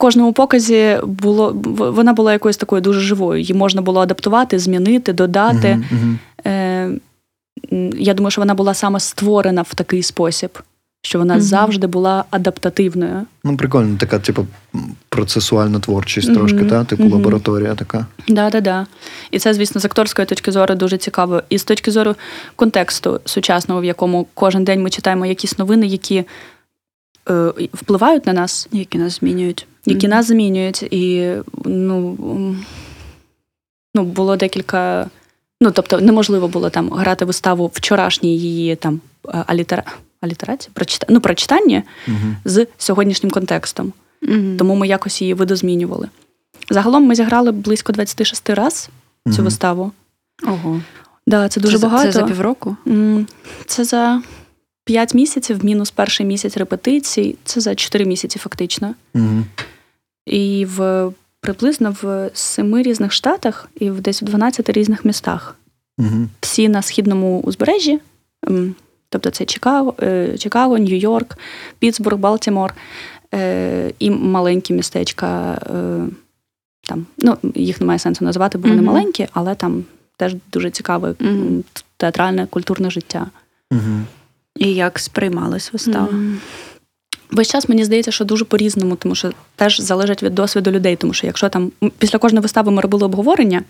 кожному 0.00 0.32
показі 0.32 0.98
було 1.04 1.52
вона 1.76 2.12
була 2.12 2.32
якоюсь 2.32 2.56
такою 2.56 2.82
дуже 2.82 3.00
живою. 3.00 3.40
Її 3.40 3.54
можна 3.54 3.82
було 3.82 4.00
адаптувати, 4.00 4.58
змінити, 4.58 5.12
додати. 5.12 5.68
Uh-huh, 5.68 6.18
uh-huh. 6.44 7.00
Я 7.98 8.14
думаю, 8.14 8.30
що 8.30 8.40
вона 8.40 8.54
була 8.54 8.74
саме 8.74 9.00
створена 9.00 9.62
в 9.62 9.74
такий 9.74 10.02
спосіб 10.02 10.58
що 11.02 11.18
вона 11.18 11.34
mm-hmm. 11.34 11.40
завжди 11.40 11.86
була 11.86 12.24
адаптативною. 12.30 13.26
Ну, 13.44 13.56
прикольно, 13.56 13.96
така, 13.98 14.18
типу, 14.18 14.46
процесуальна 15.08 15.80
творчість 15.80 16.28
mm-hmm. 16.28 16.34
трошки, 16.34 16.64
та? 16.64 16.84
типу 16.84 17.02
mm-hmm. 17.02 17.12
лабораторія 17.12 17.74
така. 17.74 18.06
Да, 18.28 18.50
да, 18.50 18.60
да. 18.60 18.86
І 19.30 19.38
це, 19.38 19.54
звісно, 19.54 19.80
з 19.80 19.84
акторської 19.84 20.26
точки 20.26 20.52
зору 20.52 20.74
дуже 20.74 20.98
цікаво. 20.98 21.42
І 21.48 21.58
з 21.58 21.64
точки 21.64 21.90
зору 21.90 22.14
контексту 22.56 23.20
сучасного, 23.24 23.80
в 23.80 23.84
якому 23.84 24.26
кожен 24.34 24.64
день 24.64 24.82
ми 24.82 24.90
читаємо 24.90 25.26
якісь 25.26 25.58
новини, 25.58 25.86
які 25.86 26.24
е, 27.30 27.52
впливають 27.74 28.26
на 28.26 28.32
нас, 28.32 28.68
які 28.72 28.98
нас 28.98 29.18
змінюють. 29.20 29.66
Які 29.86 30.08
нас 30.08 30.26
змінюють. 30.26 30.82
І 30.82 31.32
ну, 31.64 32.16
ну, 33.94 34.04
було 34.04 34.36
декілька. 34.36 35.06
Ну, 35.62 35.70
тобто, 35.70 36.00
неможливо 36.00 36.48
було 36.48 36.70
там 36.70 36.90
грати 36.90 37.24
виставу 37.24 37.70
вчорашній 37.74 38.38
її 38.38 38.76
там 38.76 39.00
алітера 39.46 39.84
алітерація, 40.20 40.70
прочита... 40.74 41.06
ну, 41.10 41.20
прочитання 41.20 41.82
uh 42.08 42.34
з 42.44 42.66
сьогоднішнім 42.78 43.30
контекстом. 43.30 43.92
uh 44.22 44.56
Тому 44.56 44.74
ми 44.74 44.88
якось 44.88 45.22
її 45.22 45.34
видозмінювали. 45.34 46.08
Загалом 46.70 47.04
ми 47.04 47.14
зіграли 47.14 47.52
близько 47.52 47.92
26 47.92 48.50
раз 48.50 48.90
цю 49.36 49.42
виставу. 49.42 49.92
Ого. 50.46 50.80
Да, 51.26 51.48
Це 51.48 51.60
дуже 51.60 51.78
це, 51.78 51.86
багато. 51.86 52.04
Це 52.04 52.12
за 52.12 52.22
півроку? 52.22 52.76
Це 53.66 53.84
за 53.84 54.22
5 54.84 55.14
місяців, 55.14 55.64
мінус 55.64 55.90
перший 55.90 56.26
місяць 56.26 56.56
репетицій, 56.56 57.36
це 57.44 57.60
за 57.60 57.74
4 57.74 58.04
місяці, 58.04 58.38
фактично. 58.38 58.94
І 60.26 60.66
в 60.76 61.12
приблизно 61.40 61.96
в 62.02 62.30
семи 62.34 62.82
різних 62.82 63.12
штатах 63.12 63.68
і 63.76 63.90
в 63.90 64.00
десь 64.00 64.22
в 64.22 64.24
12 64.24 64.70
різних 64.70 65.04
містах. 65.04 65.56
Всі 66.40 66.68
на 66.68 66.82
східному 66.82 67.40
узбережжі. 67.40 68.00
Тобто 69.08 69.30
це 69.30 69.44
Чикаго, 69.44 69.94
е, 70.02 70.38
Чикаго, 70.38 70.78
Нью-Йорк, 70.78 71.36
Пітсбург, 71.78 72.18
Балтімор 72.18 72.74
е, 73.34 73.92
і 73.98 74.10
маленькі 74.10 74.74
містечка. 74.74 75.52
Е, 75.54 76.08
там, 76.82 77.06
ну, 77.18 77.36
Їх 77.54 77.80
немає 77.80 77.98
сенсу 77.98 78.24
називати, 78.24 78.58
бо 78.58 78.68
вони 78.68 78.80
mm-hmm. 78.80 78.84
маленькі, 78.84 79.28
але 79.32 79.54
там 79.54 79.84
теж 80.16 80.36
дуже 80.52 80.70
цікаве 80.70 81.10
mm-hmm. 81.10 81.62
театральне, 81.96 82.46
культурне 82.46 82.90
життя. 82.90 83.26
Mm-hmm. 83.70 84.02
І 84.56 84.74
як 84.74 84.98
сприймалась 84.98 85.72
вистава? 85.72 86.08
Весь 87.32 87.48
час 87.48 87.68
мені 87.68 87.84
здається, 87.84 88.10
що 88.12 88.24
дуже 88.24 88.44
по-різному, 88.44 88.96
тому 88.96 89.14
що 89.14 89.32
теж 89.56 89.80
залежить 89.80 90.22
від 90.22 90.34
досвіду 90.34 90.70
людей. 90.70 90.96
Тому 90.96 91.12
що 91.12 91.26
якщо 91.26 91.48
там 91.48 91.72
після 91.98 92.18
кожної 92.18 92.42
вистави 92.42 92.72
ми 92.72 92.82
робили 92.82 93.04
обговорення, 93.04 93.62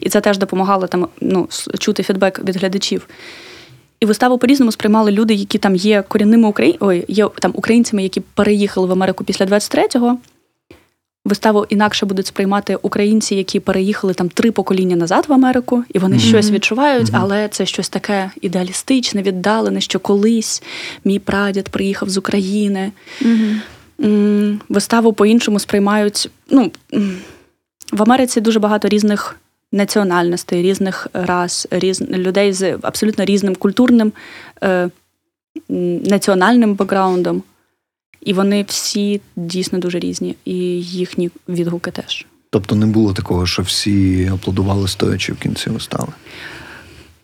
і 0.00 0.08
це 0.08 0.20
теж 0.20 0.38
допомагало 0.38 0.86
там 0.86 1.08
ну, 1.20 1.48
чути 1.78 2.02
фідбек 2.02 2.44
від 2.44 2.56
глядачів. 2.56 3.08
І 4.00 4.06
виставу 4.06 4.38
по-різному 4.38 4.72
сприймали 4.72 5.10
люди, 5.10 5.34
які 5.34 5.58
там 5.58 5.76
є 5.76 6.04
корінними 6.08 6.48
Украї... 6.48 6.76
Ой, 6.80 7.04
є 7.08 7.28
там 7.40 7.52
українцями, 7.54 8.02
які 8.02 8.20
переїхали 8.20 8.86
в 8.86 8.92
Америку 8.92 9.24
після 9.24 9.44
23-го. 9.44 10.18
Виставу 11.24 11.66
інакше 11.68 12.06
будуть 12.06 12.26
сприймати 12.26 12.76
українці, 12.82 13.34
які 13.34 13.60
переїхали 13.60 14.14
там 14.14 14.28
три 14.28 14.50
покоління 14.50 14.96
назад 14.96 15.24
в 15.28 15.32
Америку, 15.32 15.84
і 15.94 15.98
вони 15.98 16.16
mm-hmm. 16.16 16.28
щось 16.28 16.50
відчувають, 16.50 17.10
mm-hmm. 17.10 17.18
але 17.20 17.48
це 17.48 17.66
щось 17.66 17.88
таке 17.88 18.30
ідеалістичне, 18.40 19.22
віддалене, 19.22 19.80
що 19.80 20.00
колись 20.00 20.62
мій 21.04 21.18
прадід 21.18 21.68
приїхав 21.68 22.08
з 22.08 22.16
України. 22.16 22.92
Mm-hmm. 23.22 24.58
Виставу 24.68 25.12
по-іншому 25.12 25.58
сприймають. 25.58 26.30
Ну, 26.50 26.72
В 27.92 28.02
Америці 28.02 28.40
дуже 28.40 28.58
багато 28.58 28.88
різних 28.88 29.36
національностей, 29.72 30.62
різних 30.62 31.06
рас, 31.12 31.66
різ, 31.70 32.00
людей 32.00 32.52
з 32.52 32.78
абсолютно 32.82 33.24
різним 33.24 33.54
культурним, 33.54 34.12
е, 34.62 34.90
національним 36.04 36.74
бекграундом. 36.74 37.42
І 38.22 38.32
вони 38.32 38.64
всі 38.68 39.20
дійсно 39.36 39.78
дуже 39.78 39.98
різні, 39.98 40.36
і 40.44 40.54
їхні 40.82 41.30
відгуки 41.48 41.90
теж. 41.90 42.26
Тобто 42.50 42.74
не 42.74 42.86
було 42.86 43.12
такого, 43.12 43.46
що 43.46 43.62
всі 43.62 44.30
аплодували 44.34 44.88
стоячи 44.88 45.32
в 45.32 45.36
кінці 45.36 45.70
вистави? 45.70 46.12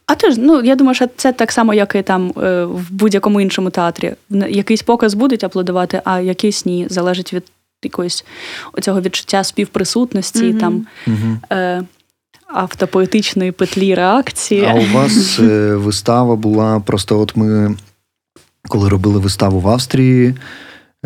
А 0.07 0.14
теж, 0.14 0.38
ну 0.38 0.62
я 0.62 0.76
думаю, 0.76 0.94
що 0.94 1.07
це 1.16 1.32
так 1.32 1.53
само, 1.53 1.74
як 1.74 1.94
і 1.94 2.03
там 2.03 2.32
е, 2.36 2.64
в 2.64 2.90
будь-якому 2.90 3.40
іншому 3.40 3.70
театрі. 3.70 4.14
Якийсь 4.49 4.82
показ 4.82 5.14
будуть 5.14 5.44
аплодувати, 5.44 6.03
а 6.05 6.20
якийсь 6.20 6.66
ні. 6.66 6.86
Залежить 6.90 7.32
від 7.32 7.44
якоїсь 7.82 8.24
оцього 8.72 9.01
відчуття 9.01 9.44
співприсутності. 9.44 10.44
Mm-hmm. 10.44 10.61
там. 10.61 10.86
Mm-hmm. 11.07 11.36
Е, 11.53 11.82
автопоетичної 12.47 13.53
петлі 13.53 13.94
реакції. 13.94 14.64
А 14.64 14.74
у 14.74 14.86
вас 14.94 15.38
е, 15.38 15.74
вистава 15.74 16.36
була 16.36 16.80
просто, 16.80 17.20
от 17.20 17.36
ми 17.36 17.76
коли 18.68 18.88
робили 18.88 19.18
виставу 19.18 19.61
в 19.61 19.68
Австрії. 19.68 20.34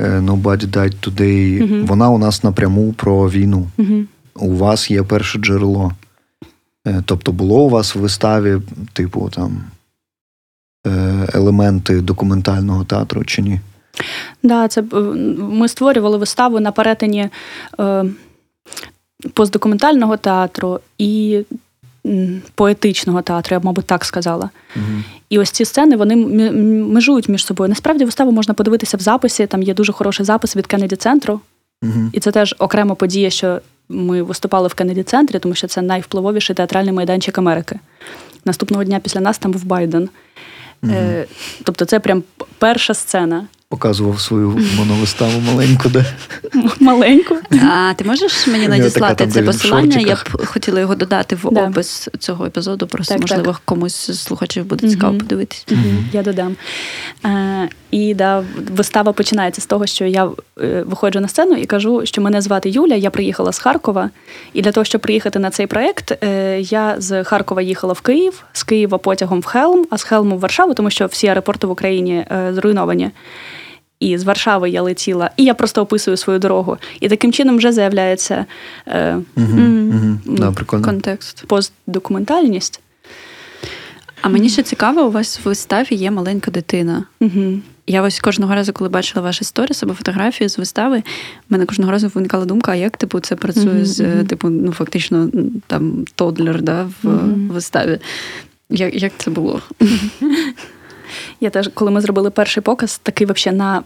Е, 0.01 0.21
Nobody 0.21 0.67
Died 0.67 0.95
Today, 1.09 1.63
uh 1.63 1.87
вона 1.87 2.11
у 2.11 2.19
нас 2.19 2.45
напряму 2.45 2.93
про 2.93 3.31
війну. 3.31 3.69
uh 3.79 4.07
У 4.35 4.57
вас 4.57 4.91
є 4.91 5.03
перше 5.03 5.39
джерело. 5.39 5.93
Е, 6.87 7.03
тобто 7.07 7.33
було 7.33 7.65
у 7.65 7.69
вас 7.69 7.95
в 7.95 7.99
виставі, 7.99 8.61
типу, 8.93 9.31
там 9.35 9.65
елементи 11.35 12.01
документального 12.01 12.85
театру 12.85 13.25
чи 13.25 13.43
ні? 13.43 13.61
Да, 14.43 14.69
це 14.69 14.83
ми 15.39 15.69
створювали 15.69 16.19
виставу 16.19 16.61
на 16.61 16.73
перетині 16.73 17.29
постдокументального 19.35 20.17
театру 20.17 20.81
і 20.99 21.45
поетичного 22.55 23.23
театру, 23.23 23.55
я 23.55 23.61
б, 23.61 23.65
мабуть, 23.65 23.87
так 23.87 24.05
сказала. 24.05 24.51
Угу. 24.77 25.03
І 25.31 25.39
ось 25.39 25.51
ці 25.51 25.65
сцени 25.65 25.97
вони 25.97 26.17
межують 26.85 27.29
між 27.29 27.47
собою. 27.47 27.69
Насправді, 27.69 28.05
виставу 28.05 28.33
можна 28.33 28.55
подивитися 28.55 28.97
в 28.97 29.01
записі. 29.01 29.47
Там 29.47 29.63
є 29.63 29.75
дуже 29.75 29.93
хороший 29.93 30.27
запис 30.27 30.57
від 30.57 30.67
Кеннеді 30.67 30.97
центру. 30.97 31.41
Угу. 31.83 32.11
І 32.13 32.21
це 32.21 32.31
теж 32.31 32.55
окрема 32.59 32.95
подія, 32.95 33.31
що 33.31 33.61
ми 33.89 34.23
виступали 34.23 34.69
в 34.69 34.75
Кеннеді 34.75 35.03
центрі, 35.03 35.39
тому 35.39 35.55
що 35.55 35.67
це 35.67 35.83
найвпливовіший 35.83 36.57
театральний 36.57 36.93
майданчик 36.93 37.39
Америки. 37.39 37.79
Наступного 38.45 38.85
дня 38.85 39.01
після 39.01 39.21
нас 39.21 39.39
там 39.39 39.53
був 39.53 39.65
Байден. 39.65 40.09
Угу. 40.83 40.95
Тобто, 41.65 41.85
це 41.85 42.01
прям 42.01 42.23
перша 42.59 42.95
сцена 42.95 43.47
показував 43.71 44.21
свою 44.21 44.59
моновиставу 44.77 45.41
маленьку, 45.41 45.89
де 45.89 46.05
маленьку. 46.81 47.37
А 47.71 47.95
ти 47.97 48.05
можеш 48.05 48.47
мені 48.47 48.69
надіслати 48.69 49.27
це 49.27 49.43
посилання? 49.43 49.99
Я 49.99 50.15
б 50.15 50.47
хотіла 50.47 50.81
його 50.81 50.95
додати 50.95 51.37
в 51.37 51.49
да. 51.53 51.69
опис 51.69 52.09
цього 52.19 52.47
епізоду. 52.47 52.87
Просто 52.87 53.15
так, 53.15 53.21
можливо 53.21 53.53
так. 53.53 53.63
комусь 53.65 54.11
з 54.11 54.23
слухачів 54.23 54.65
буде 54.65 54.89
цікаво 54.89 55.19
подивитись. 55.19 55.67
Угу. 55.71 55.81
Я 56.13 56.23
додам. 56.23 56.57
А, 57.23 57.67
І 57.91 58.15
да, 58.15 58.45
вистава 58.71 59.13
починається 59.13 59.61
з 59.61 59.67
того, 59.67 59.87
що 59.87 60.05
я 60.05 60.31
е, 60.61 60.83
виходжу 60.87 61.21
на 61.21 61.29
сцену 61.29 61.57
і 61.57 61.67
кажу, 61.67 62.01
що 62.05 62.23
мене 62.23 62.41
звати 62.41 62.71
Юля, 62.71 62.95
я 62.95 63.11
приїхала 63.11 63.53
з 63.53 63.59
Харкова. 63.59 64.11
І 64.53 64.63
для 64.63 64.73
того, 64.73 64.85
щоб 64.85 65.01
приїхати 65.01 65.39
на 65.39 65.51
цей 65.51 65.67
проєкт, 65.67 66.25
е, 66.25 66.61
я 66.61 66.95
з 66.99 67.25
Харкова 67.25 67.63
їхала 67.63 67.93
в 67.93 68.01
Київ, 68.01 68.45
з 68.53 68.63
Києва 68.63 68.99
потягом 68.99 69.41
в 69.41 69.45
Хелм, 69.45 69.87
а 69.91 69.99
з 69.99 70.03
Хелму 70.03 70.37
в 70.37 70.41
Варшаву, 70.41 70.75
тому 70.75 70.91
що 70.91 71.07
всі 71.07 71.27
аеропорти 71.27 71.67
в 71.67 71.71
Україні 71.71 72.15
е, 72.15 72.53
зруйновані 72.55 73.11
і 74.01 74.19
з 74.19 74.25
Варшави 74.25 74.71
я 74.71 74.83
летіла, 74.83 75.31
і 75.37 75.45
я 75.45 75.55
просто 75.55 75.83
описую 75.83 76.17
свою 76.17 76.39
дорогу. 76.39 76.77
І 77.01 77.09
таким 77.09 77.33
чином 77.33 77.57
вже 77.57 77.73
з'являється 77.73 78.47
е, 78.87 79.15
угу, 79.37 79.63
угу. 79.93 80.19
Да, 80.25 80.53
контекст, 80.83 81.45
постдокументальність. 81.47 82.81
А 84.23 84.29
мені 84.29 84.49
ще 84.49 84.63
цікаво, 84.63 85.03
у 85.03 85.11
вас 85.11 85.41
в 85.41 85.49
виставі 85.49 85.95
є 85.95 86.11
маленька 86.11 86.51
дитина. 86.51 87.05
Угу. 87.21 87.59
Я 87.87 88.03
ось 88.03 88.21
кожного 88.21 88.55
разу, 88.55 88.73
коли 88.73 88.91
бачила 88.91 89.23
ваші 89.23 89.45
сторіс 89.45 89.83
або 89.83 89.95
фотографії 89.95 90.49
з 90.49 90.59
вистави, 90.59 90.99
в 90.99 91.03
мене 91.53 91.67
кожного 91.67 91.93
разу 91.93 92.09
виникала 92.15 92.45
думка, 92.45 92.73
а 92.73 92.75
як 92.75 92.97
типу 92.97 93.21
це 93.21 93.37
працює 93.37 93.65
mm-hmm. 93.65 93.85
з 93.85 94.25
типу, 94.25 94.49
ну 94.49 94.73
фактично 94.73 95.29
там 95.67 96.05
тодлер 96.15 96.63
да, 96.63 96.83
в 97.03 97.07
mm-hmm. 97.07 97.49
виставі. 97.49 97.99
Як 98.71 99.03
як 99.03 99.13
це 99.19 99.31
було? 99.31 99.61
Я 101.41 101.51
теж, 101.51 101.71
коли 101.75 101.91
ми 101.91 102.01
зробили 102.01 102.31
перший 102.31 102.63
показ, 102.63 103.01
такий 103.03 103.27
взагалі 103.27 103.59
на 103.59 103.83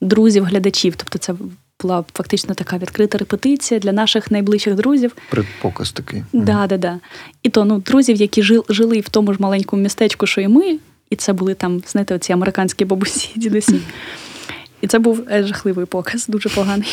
друзів-глядачів. 0.00 0.96
Тобто, 0.96 1.18
це 1.18 1.34
була 1.82 2.04
фактично 2.14 2.54
така 2.54 2.78
відкрита 2.78 3.18
репетиція 3.18 3.80
для 3.80 3.92
наших 3.92 4.30
найближчих 4.30 4.74
друзів. 4.74 5.16
Предпоказ 5.30 5.92
такий. 5.92 6.24
Да, 6.32 6.66
да, 6.66 6.76
да. 6.76 7.00
І 7.42 7.48
то 7.48 7.64
ну, 7.64 7.78
друзів, 7.78 8.16
які 8.16 8.42
жили 8.68 9.00
в 9.00 9.08
тому 9.08 9.32
ж 9.32 9.38
маленькому 9.42 9.82
містечку, 9.82 10.26
що 10.26 10.40
і 10.40 10.48
ми, 10.48 10.78
і 11.10 11.16
це 11.16 11.32
були 11.32 11.54
там, 11.54 11.82
знаєте, 11.86 12.14
оці 12.14 12.32
американські 12.32 12.84
бабусі, 12.84 13.30
дідусі. 13.36 13.80
І 14.80 14.86
це 14.86 14.98
був 14.98 15.26
е, 15.30 15.42
жахливий 15.42 15.86
показ, 15.86 16.26
дуже 16.28 16.48
поганий. 16.48 16.88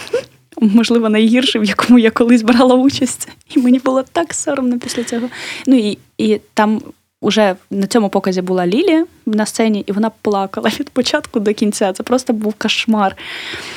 Можливо, 0.60 1.08
найгірший, 1.08 1.60
в 1.60 1.64
якому 1.64 1.98
я 1.98 2.10
колись 2.10 2.42
брала 2.42 2.74
участь. 2.74 3.28
І 3.54 3.60
мені 3.60 3.78
було 3.78 4.04
так 4.12 4.34
соромно 4.34 4.78
після 4.78 5.04
цього. 5.04 5.28
Ну 5.66 5.76
і 5.78 5.98
і 6.18 6.40
там 6.54 6.82
уже 7.20 7.56
на 7.70 7.86
цьому 7.86 8.08
показі 8.08 8.42
була 8.42 8.66
Лілі 8.66 9.04
на 9.26 9.46
сцені, 9.46 9.84
і 9.86 9.92
вона 9.92 10.10
плакала 10.22 10.70
від 10.80 10.90
початку 10.90 11.40
до 11.40 11.54
кінця. 11.54 11.92
Це 11.92 12.02
просто 12.02 12.32
був 12.32 12.54
кошмар. 12.54 13.16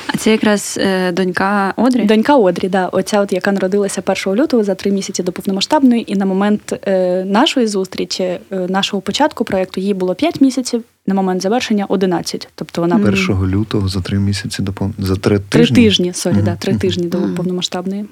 А 0.06 0.16
це 0.16 0.30
якраз 0.30 0.78
е, 0.80 1.12
донька 1.12 1.74
Одрі? 1.76 2.04
Донька 2.04 2.36
Одрі, 2.36 2.68
да, 2.68 2.86
оця, 2.86 3.20
от, 3.20 3.32
яка 3.32 3.52
народилася 3.52 4.02
1 4.26 4.42
лютого 4.42 4.64
за 4.64 4.74
три 4.74 4.90
місяці 4.90 5.22
до 5.22 5.32
повномасштабної, 5.32 6.12
і 6.12 6.16
на 6.16 6.26
момент 6.26 6.74
е, 6.86 7.24
нашої 7.24 7.66
зустрічі, 7.66 8.22
е, 8.22 8.40
нашого 8.50 9.00
початку 9.00 9.44
проєкту, 9.44 9.80
їй 9.80 9.94
було 9.94 10.14
5 10.14 10.40
місяців, 10.40 10.82
на 11.06 11.14
момент 11.14 11.42
завершення 11.42 11.86
11. 11.88 12.48
Тобто 12.54 12.80
вона 12.80 12.96
1 12.96 13.46
лютого 13.46 13.88
за 13.88 14.00
три 14.00 14.18
місяці 14.18 14.62
до 14.62 14.72
пов... 14.72 14.90
за 14.98 15.16
три 15.16 15.38
тижні. 15.38 15.74
Три 15.74 15.84
тижні, 15.84 16.12
sorry, 16.12 16.34
угу. 16.34 16.42
да, 16.42 16.56
три 16.56 16.74
тижні 16.74 17.06
до 17.06 17.18
повномасштабної. 17.18 18.04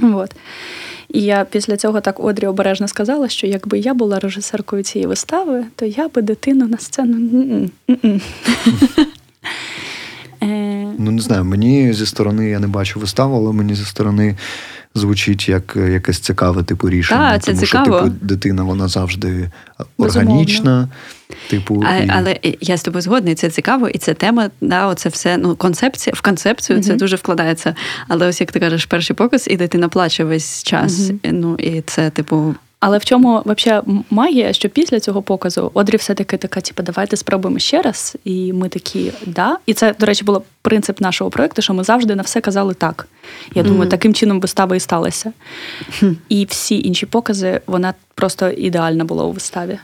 Вот. 0.00 0.34
І 1.08 1.20
я 1.20 1.46
після 1.50 1.76
цього 1.76 2.00
так 2.00 2.20
Одрі 2.20 2.46
обережно 2.46 2.88
сказала, 2.88 3.28
що 3.28 3.46
якби 3.46 3.78
я 3.78 3.94
була 3.94 4.20
режисеркою 4.20 4.82
цієї 4.82 5.06
вистави, 5.06 5.64
то 5.76 5.84
я 5.84 6.08
би 6.08 6.22
дитину 6.22 6.68
на 6.68 6.78
сцену. 6.78 7.70
Е, 10.44 10.86
ну, 10.98 11.10
не 11.10 11.22
знаю, 11.22 11.44
мені 11.44 11.92
зі 11.92 12.06
сторони 12.06 12.48
я 12.48 12.58
не 12.58 12.66
бачу 12.66 13.00
виставу, 13.00 13.36
але 13.36 13.52
мені 13.52 13.74
зі 13.74 13.84
сторони 13.84 14.36
звучить 14.94 15.48
як 15.48 15.76
якесь 15.76 16.18
цікаве 16.18 16.62
типу 16.62 16.90
рішення. 16.90 17.32
Так, 17.32 17.42
це 17.42 17.52
тому 17.52 17.66
цікаво. 17.66 17.98
що 17.98 18.04
типу, 18.04 18.16
дитина 18.20 18.62
вона 18.62 18.88
завжди 18.88 19.50
органічна. 19.96 20.88
Типу, 21.50 21.84
а, 21.86 21.96
і... 21.96 22.10
Але 22.14 22.38
я 22.60 22.76
з 22.76 22.82
тобою 22.82 23.02
згодний, 23.02 23.34
це 23.34 23.50
цікаво, 23.50 23.88
і 23.88 23.98
це 23.98 24.14
тема, 24.14 24.50
да, 24.60 24.86
оце 24.86 25.08
все 25.08 25.36
ну, 25.36 25.56
концепція, 25.56 26.14
в 26.16 26.20
концепцію 26.20 26.78
mm-hmm. 26.78 26.82
це 26.82 26.94
дуже 26.94 27.16
вкладається. 27.16 27.74
Але 28.08 28.26
ось 28.26 28.40
як 28.40 28.52
ти 28.52 28.60
кажеш, 28.60 28.84
перший 28.86 29.16
показ, 29.16 29.48
і 29.50 29.56
дитина 29.56 29.88
плаче 29.88 30.24
весь 30.24 30.62
час. 30.62 30.92
Mm-hmm. 30.92 31.32
Ну 31.32 31.54
і 31.54 31.80
це, 31.80 32.10
типу. 32.10 32.54
Але 32.86 32.98
в 32.98 33.04
чому 33.04 33.42
взагалі 33.46 33.84
магія, 34.10 34.52
що 34.52 34.68
після 34.68 35.00
цього 35.00 35.22
показу 35.22 35.70
Одрі 35.74 35.96
все-таки 35.96 36.36
така, 36.36 36.60
типу, 36.60 36.82
давайте 36.82 37.16
спробуємо 37.16 37.58
ще 37.58 37.82
раз. 37.82 38.16
І 38.24 38.52
ми 38.52 38.68
такі, 38.68 39.12
да. 39.26 39.56
І 39.66 39.74
це, 39.74 39.94
до 40.00 40.06
речі, 40.06 40.24
було 40.24 40.42
принцип 40.62 41.00
нашого 41.00 41.30
проєкту, 41.30 41.62
що 41.62 41.74
ми 41.74 41.84
завжди 41.84 42.14
на 42.14 42.22
все 42.22 42.40
казали 42.40 42.74
так. 42.74 43.08
Я 43.54 43.62
mm-hmm. 43.62 43.66
думаю, 43.66 43.90
таким 43.90 44.14
чином 44.14 44.40
вистава 44.40 44.76
і 44.76 44.80
сталася. 44.80 45.32
Mm-hmm. 45.90 46.14
І 46.28 46.44
всі 46.44 46.82
інші 46.82 47.06
покази, 47.06 47.60
вона 47.66 47.94
просто 48.14 48.50
ідеальна 48.50 49.04
була 49.04 49.24
у 49.24 49.32
виставі. 49.32 49.78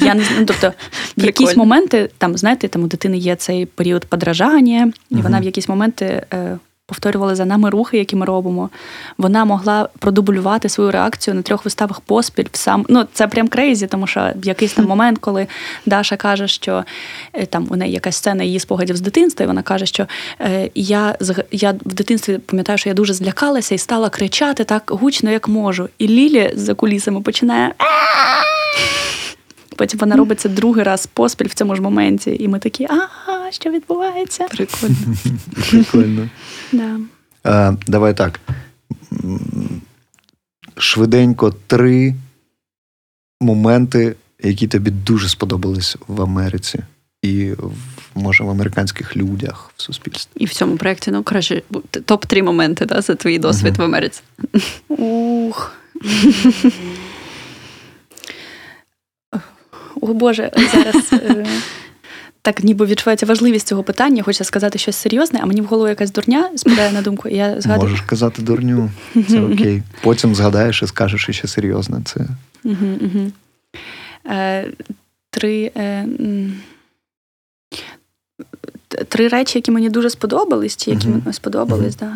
Я 0.00 0.14
не 0.14 0.24
знаю, 0.24 0.46
тобто 0.46 0.72
в 1.16 1.24
якісь 1.24 1.56
моменти, 1.56 2.10
там, 2.18 2.36
знаєте, 2.36 2.68
там 2.68 2.82
у 2.82 2.86
дитини 2.86 3.18
є 3.18 3.36
цей 3.36 3.66
період 3.66 4.04
подражання, 4.04 4.92
і 5.10 5.16
вона 5.16 5.40
в 5.40 5.44
якісь 5.44 5.68
моменти. 5.68 6.26
Е, 6.32 6.58
повторювала 6.90 7.34
за 7.34 7.44
нами 7.44 7.70
рухи, 7.70 7.98
які 7.98 8.16
ми 8.16 8.26
робимо. 8.26 8.70
Вона 9.18 9.44
могла 9.44 9.88
продублювати 9.98 10.68
свою 10.68 10.90
реакцію 10.90 11.34
на 11.34 11.42
трьох 11.42 11.64
виставах 11.64 12.00
поспіль. 12.00 12.44
В 12.52 12.56
сам 12.56 12.86
ну 12.88 13.06
це 13.12 13.26
прям 13.26 13.48
крейзі, 13.48 13.86
тому 13.86 14.06
що 14.06 14.32
в 14.36 14.46
якийсь 14.46 14.72
там 14.72 14.84
момент, 14.92 15.18
коли 15.18 15.46
Даша 15.86 16.16
каже, 16.16 16.48
що 16.48 16.84
е, 17.32 17.46
там 17.46 17.66
у 17.70 17.76
неї 17.76 17.92
якась 17.92 18.16
сцена 18.16 18.44
її 18.44 18.60
спогадів 18.60 18.96
з 18.96 19.00
дитинства, 19.00 19.44
і 19.44 19.46
вона 19.46 19.62
каже, 19.62 19.86
що 19.86 20.06
е, 20.40 20.70
я 20.74 21.16
я 21.52 21.70
в 21.70 21.94
дитинстві 21.94 22.38
пам'ятаю, 22.38 22.78
що 22.78 22.88
я 22.88 22.94
дуже 22.94 23.14
злякалася 23.14 23.74
і 23.74 23.78
стала 23.78 24.08
кричати 24.08 24.64
так 24.64 24.82
гучно, 24.86 25.30
як 25.30 25.48
можу. 25.48 25.88
І 25.98 26.08
Лілі 26.08 26.52
за 26.56 26.74
кулісами 26.74 27.20
починає. 27.20 27.74
Потім 29.80 30.00
вона 30.00 30.16
робить 30.16 30.40
це 30.40 30.48
другий 30.48 30.84
раз 30.84 31.06
поспіль 31.06 31.46
в 31.46 31.54
цьому 31.54 31.76
ж 31.76 31.82
моменті, 31.82 32.36
і 32.40 32.48
ми 32.48 32.58
такі, 32.58 32.86
ага, 32.90 33.50
що 33.50 33.70
відбувається? 33.70 34.44
Прикольно. 34.44 34.96
Прикольно. 35.70 36.28
Да. 36.72 37.00
А, 37.44 37.72
Давай 37.86 38.16
так. 38.16 38.40
Швиденько 40.76 41.54
три 41.66 42.14
моменти, 43.40 44.16
які 44.42 44.68
тобі 44.68 44.90
дуже 44.90 45.28
сподобались 45.28 45.96
в 46.06 46.22
Америці. 46.22 46.78
І 47.22 47.52
може 48.14 48.44
в 48.44 48.50
американських 48.50 49.16
людях 49.16 49.72
в 49.76 49.82
суспільстві. 49.82 50.30
І 50.34 50.44
в 50.44 50.52
цьому 50.52 50.76
проєкті, 50.76 51.10
ну, 51.10 51.22
краще, 51.22 51.62
топ-3 51.92 52.42
моменти 52.42 52.86
да, 52.86 53.00
за 53.00 53.14
твій 53.14 53.38
досвід 53.38 53.74
uh-huh. 53.74 53.78
в 53.78 53.82
Америці. 53.82 54.22
Ух. 54.88 55.72
О 60.00 60.06
Боже, 60.06 60.50
зараз 60.72 61.12
е, 61.12 61.46
так 62.42 62.64
ніби 62.64 62.86
відчувається 62.86 63.26
важливість 63.26 63.66
цього 63.66 63.82
питання, 63.82 64.22
хочеться 64.22 64.44
сказати 64.44 64.78
щось 64.78 64.96
серйозне, 64.96 65.40
а 65.42 65.46
мені 65.46 65.60
в 65.60 65.64
голову 65.64 65.88
якась 65.88 66.12
дурня 66.12 66.50
спадає 66.56 66.92
на 66.92 67.02
думку. 67.02 67.28
і 67.28 67.36
я 67.36 67.60
згадую... 67.60 67.90
Можеш 67.90 68.06
казати 68.06 68.42
дурню, 68.42 68.90
це 69.28 69.40
окей. 69.40 69.82
Потім 70.02 70.34
згадаєш 70.34 70.82
і 70.82 70.86
скажеш 70.86 71.36
ще 71.36 71.48
серйозне. 71.48 72.00
Це... 72.04 72.20
Е, 74.26 74.66
три 75.30 75.72
е, 75.76 76.06
три 79.08 79.28
речі, 79.28 79.58
які 79.58 79.70
мені 79.70 79.90
дуже 79.90 80.10
сподобались, 80.10 80.76
ті, 80.76 80.90
які 80.90 81.08
мені 81.08 81.32
сподобались, 81.32 81.94
так. 81.94 82.12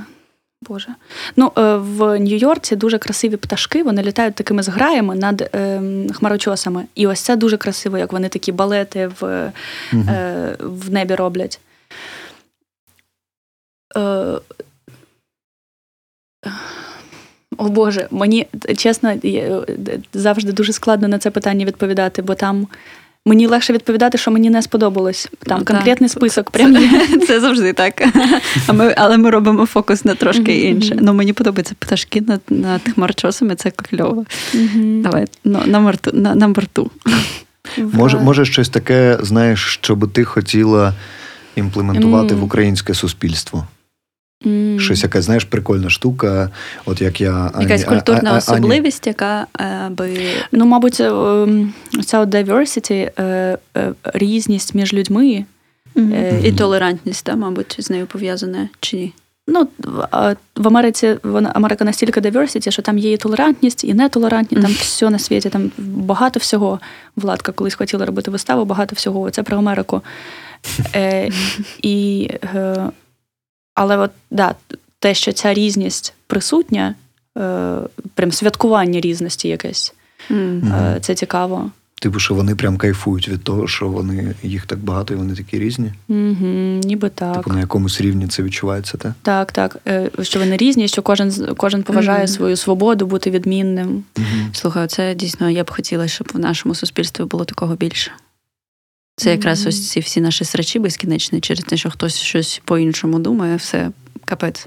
Боже. 0.69 0.89
Ну, 1.37 1.53
е, 1.59 1.77
в 1.77 2.19
Нью-Йорці 2.19 2.77
дуже 2.77 2.99
красиві 2.99 3.37
пташки, 3.37 3.83
вони 3.83 4.03
літають 4.03 4.35
такими 4.35 4.63
зграями 4.63 5.15
над 5.15 5.51
е, 5.55 5.81
хмарочосами. 6.15 6.85
І 6.95 7.07
ось 7.07 7.21
це 7.21 7.37
дуже 7.37 7.57
красиво, 7.57 7.99
як 7.99 8.13
вони 8.13 8.29
такі 8.29 8.53
балети 8.53 9.11
в 9.21 9.53
е, 9.93 10.57
в 10.61 10.91
небі 10.91 11.15
роблять. 11.15 11.61
Е, 13.97 14.01
о 17.57 17.69
Боже, 17.69 18.09
мені 18.11 18.47
чесно, 18.77 19.15
завжди 20.13 20.53
дуже 20.53 20.73
складно 20.73 21.09
на 21.09 21.19
це 21.19 21.31
питання 21.31 21.65
відповідати, 21.65 22.23
бо 22.23 22.35
там 22.35 22.67
Мені 23.27 23.47
легше 23.47 23.73
відповідати, 23.73 24.19
що 24.19 24.31
мені 24.31 24.51
не 24.51 24.63
сподобалось. 24.63 25.29
Там 25.39 25.59
ну, 25.59 25.65
конкретний 25.65 26.11
так. 26.11 26.19
список. 26.19 26.51
Прям 26.51 26.77
це, 26.77 27.19
це 27.27 27.41
завжди 27.41 27.73
так. 27.73 28.09
А 28.67 28.73
ми, 28.73 28.95
Але 28.97 29.17
ми 29.17 29.31
робимо 29.31 29.67
фокус 29.67 30.05
на 30.05 30.15
трошки 30.15 30.43
mm-hmm. 30.43 30.71
інше. 30.71 30.99
Ну 31.01 31.15
мені 31.15 31.33
подобаються 31.33 31.75
пташки 31.79 32.21
над 32.21 32.41
над 32.49 32.81
хмарчосами, 32.95 33.55
це 33.55 33.71
кльово. 33.71 34.25
Mm-hmm. 34.55 35.03
Давай 35.03 35.27
на 35.45 35.67
на, 35.67 35.81
морту, 35.81 36.11
на, 36.15 36.35
на 36.35 36.49
борту. 36.49 36.91
Може, 37.79 38.19
може, 38.19 38.45
щось 38.45 38.69
таке, 38.69 39.19
знаєш, 39.21 39.79
що 39.83 39.97
би 39.97 40.09
ти 40.09 40.25
хотіла 40.25 40.95
імплементувати 41.57 42.35
mm. 42.35 42.39
в 42.39 42.45
українське 42.45 42.95
суспільство? 42.95 43.67
Mm. 44.45 44.79
Щось 44.79 45.03
якась, 45.03 45.25
знаєш, 45.25 45.45
прикольна 45.45 45.91
штука. 45.91 46.51
От 46.85 47.01
як 47.01 47.21
я 47.21 47.53
Якась 47.61 47.85
культурна 47.85 48.33
а, 48.33 48.37
особливість, 48.37 49.07
яка 49.07 49.47
е, 49.61 49.89
би. 49.91 50.19
Ну, 50.53 50.67
мабуть, 50.67 51.01
е, 51.01 51.11
ця 52.05 52.25
diversity, 52.25 53.11
е, 53.21 53.59
різність 54.05 54.75
між 54.75 54.95
людьми. 54.95 55.45
Mm-hmm. 55.97 56.45
І 56.45 56.53
толерантність, 56.53 57.25
та, 57.25 57.37
мабуть, 57.37 57.77
з 57.79 57.91
нею 57.91 58.07
пов'язана 58.07 58.69
чи 58.81 58.97
ні? 58.97 59.13
Ну, 59.47 59.69
в 60.57 60.67
Америці 60.67 61.17
вона 61.23 61.51
Америка 61.55 61.85
настільки 61.85 62.21
diversity, 62.21 62.71
що 62.71 62.83
там 62.83 62.99
є 62.99 63.13
і 63.13 63.17
толерантність, 63.17 63.85
і 63.85 63.95
нетолерантність, 63.95 64.63
там 64.63 64.73
все 64.73 65.11
на 65.11 65.19
світі, 65.19 65.49
там 65.49 65.71
багато 65.79 66.41
всього. 66.41 66.81
Владка 67.17 67.53
колись 67.53 67.75
хотіла 67.75 68.07
робити 68.07 68.31
виставу, 68.31 68.65
багато 68.65 68.97
всього. 68.97 69.31
Це 69.31 69.43
про 69.43 69.57
Америку. 69.57 70.03
Е, 70.95 71.31
І 71.83 72.31
але 73.75 73.97
от 73.97 74.11
да, 74.31 74.55
те, 74.99 75.15
що 75.15 75.33
ця 75.33 75.55
різність 75.55 76.15
присутня, 76.27 76.95
е, 77.39 77.77
прям 78.15 78.33
святкування 78.33 79.01
різності 79.01 79.49
якесь, 79.49 79.95
mm-hmm. 80.31 81.01
це 81.01 81.15
цікаво. 81.15 81.71
Типу, 82.05 82.19
що 82.19 82.35
вони 82.35 82.55
прям 82.55 82.77
кайфують 82.77 83.29
від 83.29 83.43
того, 83.43 83.69
що 83.69 83.89
вони 83.89 84.35
їх 84.43 84.67
так 84.67 84.79
багато 84.79 85.15
і 85.15 85.17
вони 85.17 85.35
такі 85.35 85.59
різні. 85.59 85.93
Угу, 86.09 86.47
Ніби 86.85 87.09
так. 87.09 87.37
Типу 87.37 87.53
на 87.53 87.61
якомусь 87.61 88.01
рівні 88.01 88.29
це 88.29 88.43
відчувається, 88.43 88.97
так? 88.97 89.13
Так, 89.23 89.53
так. 89.53 89.79
Е, 89.87 90.11
що 90.23 90.39
вони 90.39 90.57
різні, 90.57 90.89
що 90.89 91.03
кожен 91.03 91.33
кожен 91.57 91.83
поважає 91.83 92.25
mm 92.25 92.29
свою 92.29 92.57
свободу 92.57 93.07
бути 93.07 93.31
відмінним. 93.31 94.05
Угу. 94.17 94.27
Слухай, 94.53 94.87
це 94.87 95.15
дійсно 95.15 95.51
я 95.51 95.65
б 95.65 95.71
хотіла, 95.71 96.09
щоб 96.09 96.31
в 96.35 96.39
нашому 96.39 96.75
суспільстві 96.75 97.25
було 97.25 97.45
такого 97.45 97.75
більше. 97.75 98.11
Це 99.17 99.31
якраз 99.31 99.67
ось 99.67 99.91
ці 99.91 100.01
всі 100.01 100.21
наші 100.21 100.45
срачі 100.45 100.79
безкінечні, 100.79 101.41
через 101.41 101.65
те, 101.65 101.77
що 101.77 101.91
хтось 101.91 102.19
щось 102.19 102.63
по-іншому 102.65 103.19
думає, 103.19 103.57
все 103.57 103.91
капець. 104.25 104.67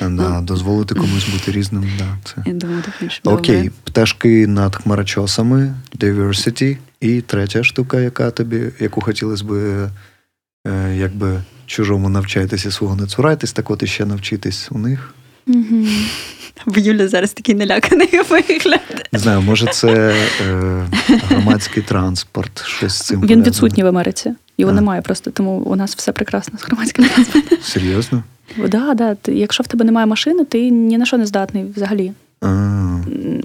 Да, 0.00 0.08
ну. 0.08 0.42
Дозволити 0.42 0.94
комусь 0.94 1.28
бути 1.28 1.52
різним. 1.58 1.90
Да, 1.98 2.18
це. 2.24 2.34
Я 2.46 2.52
думаю, 2.52 2.82
так 2.82 2.94
більше. 3.00 3.20
Окей, 3.24 3.56
Добре. 3.56 3.70
пташки 3.84 4.46
над 4.46 4.76
хмарочосами, 4.76 5.74
diversity. 5.98 6.76
І 7.00 7.20
третя 7.20 7.64
штука, 7.64 8.00
яка 8.00 8.30
тобі, 8.30 8.62
яку 8.80 9.00
хотілося 9.00 9.44
би 9.44 9.90
е, 10.66 10.96
якби 10.96 11.42
чужому 11.66 12.08
навчайтеся 12.08 12.70
свого 12.70 12.96
не 12.96 13.06
цурайтесь, 13.06 13.52
так 13.52 13.70
от 13.70 13.82
іще 13.82 14.06
навчитись 14.06 14.68
у 14.70 14.78
них. 14.78 15.14
Угу. 15.46 15.86
В 16.66 16.78
Юлі 16.78 17.06
зараз 17.06 17.32
такий 17.32 17.54
наляканий 17.54 18.08
вигляд. 18.30 19.08
Не 19.12 19.18
знаю, 19.18 19.40
може, 19.42 19.66
це 19.66 20.14
е, 20.48 20.86
громадський 21.08 21.82
транспорт. 21.82 22.64
щось 22.66 22.92
з 22.92 23.00
цим. 23.00 23.20
Він 23.20 23.42
відсутній 23.42 23.82
в 23.84 23.86
Америці. 23.86 24.34
Його 24.58 24.72
а. 24.72 24.74
немає 24.74 25.02
просто, 25.02 25.30
тому 25.30 25.50
у 25.50 25.76
нас 25.76 25.96
все 25.96 26.12
прекрасно 26.12 26.58
з 26.58 26.62
громадським 26.62 27.04
транспортом. 27.04 27.58
Серйозно? 27.62 28.22
Да, 28.68 28.94
да. 28.94 29.16
Якщо 29.32 29.62
в 29.62 29.66
тебе 29.66 29.84
немає 29.84 30.06
машини, 30.06 30.44
ти 30.44 30.70
ні 30.70 30.98
на 30.98 31.06
що 31.06 31.18
не 31.18 31.26
здатний 31.26 31.64
взагалі. 31.76 32.12
А, 32.40 32.46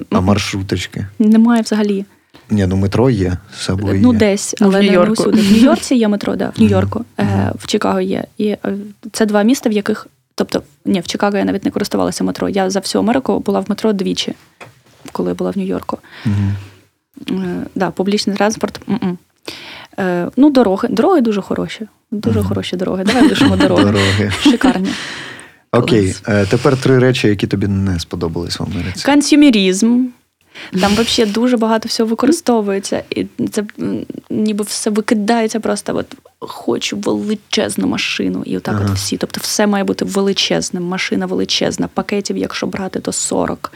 а 0.10 0.22
маршруточки? 0.22 1.08
Немає 1.20 1.62
взагалі. 1.62 2.06
Ні, 2.50 2.66
ну 2.68 2.76
метро 2.76 3.10
є. 3.10 3.38
Сабвей 3.60 4.00
Ну, 4.02 4.14
є. 4.14 4.20
десь, 4.20 4.56
Ну, 4.62 4.70
в 4.70 4.76
але 4.76 4.92
не 4.92 5.00
усюди. 5.00 5.42
В 5.42 5.52
Нью-Йорці 5.52 5.96
є 5.96 6.08
метро, 6.08 6.36
да, 6.36 6.52
в 6.58 6.62
Нью-Йорку, 6.62 7.06
е, 7.20 7.52
в 7.60 7.68
Чикаго 7.68 8.02
є. 8.02 8.24
І 8.38 8.48
е, 8.48 8.60
це 9.12 9.26
два 9.26 9.44
міста, 9.44 9.70
в 9.70 9.74
яких. 9.74 10.08
Тобто, 10.36 10.64
ні, 10.86 11.00
в 11.00 11.08
Чикаго 11.08 11.38
я 11.38 11.46
навіть 11.46 11.66
не 11.66 11.72
користувалася 11.72 12.24
метро. 12.24 12.50
Я 12.50 12.70
за 12.70 12.80
всю 12.80 13.02
Америку 13.02 13.40
була 13.40 13.60
в 13.60 13.66
метро 13.70 13.94
двічі, 13.94 14.34
коли 15.12 15.30
я 15.30 15.36
була 15.36 15.52
в 15.52 15.58
Нью-Йорку. 15.58 15.98
Угу. 16.26 17.40
Е, 17.42 17.66
да, 17.76 17.92
публічний 17.92 18.36
транспорт. 18.36 18.80
м-м. 18.90 19.18
Е, 20.00 20.28
ну, 20.38 20.50
дороги. 20.50 20.88
Дороги 20.92 21.22
дуже 21.22 21.42
хороші. 21.42 21.88
Дуже 22.12 22.40
угу. 22.40 22.48
хороші 22.48 22.76
дороги. 22.78 23.04
Давай 23.04 23.30
лишимо 23.30 23.56
дороги. 23.58 23.84
Дороги. 23.84 24.32
Шикарні. 24.42 24.90
Окей, 25.72 26.16
Клас. 26.24 26.44
е, 26.44 26.46
тепер 26.46 26.78
три 26.78 27.00
речі, 27.00 27.28
які 27.28 27.48
тобі 27.48 27.68
не 27.68 28.00
сподобались 28.00 28.60
в 28.60 28.64
Америці. 28.64 29.06
Консюмерізм. 29.06 30.06
Там 30.82 30.96
взагалі 30.96 31.32
дуже 31.32 31.58
багато 31.58 31.90
всього 31.90 32.10
використовується, 32.10 33.04
і 33.10 33.26
це 33.52 33.64
ніби 34.30 34.64
все 34.64 34.90
викидається 34.90 35.60
просто. 35.60 35.96
От 35.96 36.06
хочу 36.40 36.98
величезну 36.98 37.88
машину, 37.88 38.44
і 38.46 38.58
отак 38.58 38.76
Ага. 38.76 38.86
от 38.92 38.98
всі. 38.98 39.18
Тобто, 39.18 39.40
все 39.44 39.68
має 39.68 39.84
бути 39.84 40.06
величезним, 40.06 40.84
машина 40.84 41.26
величезна, 41.26 41.88
пакетів, 41.88 42.38
якщо 42.38 42.68
брати, 42.68 43.00
то 43.00 43.12
40, 43.12 43.72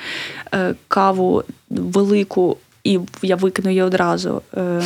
е, 0.54 0.76
каву 0.88 1.44
велику, 1.70 2.58
і 2.84 3.00
я 3.22 3.36
викину 3.36 3.70
її 3.70 3.82
одразу. 3.82 4.42
Е, 4.58 4.82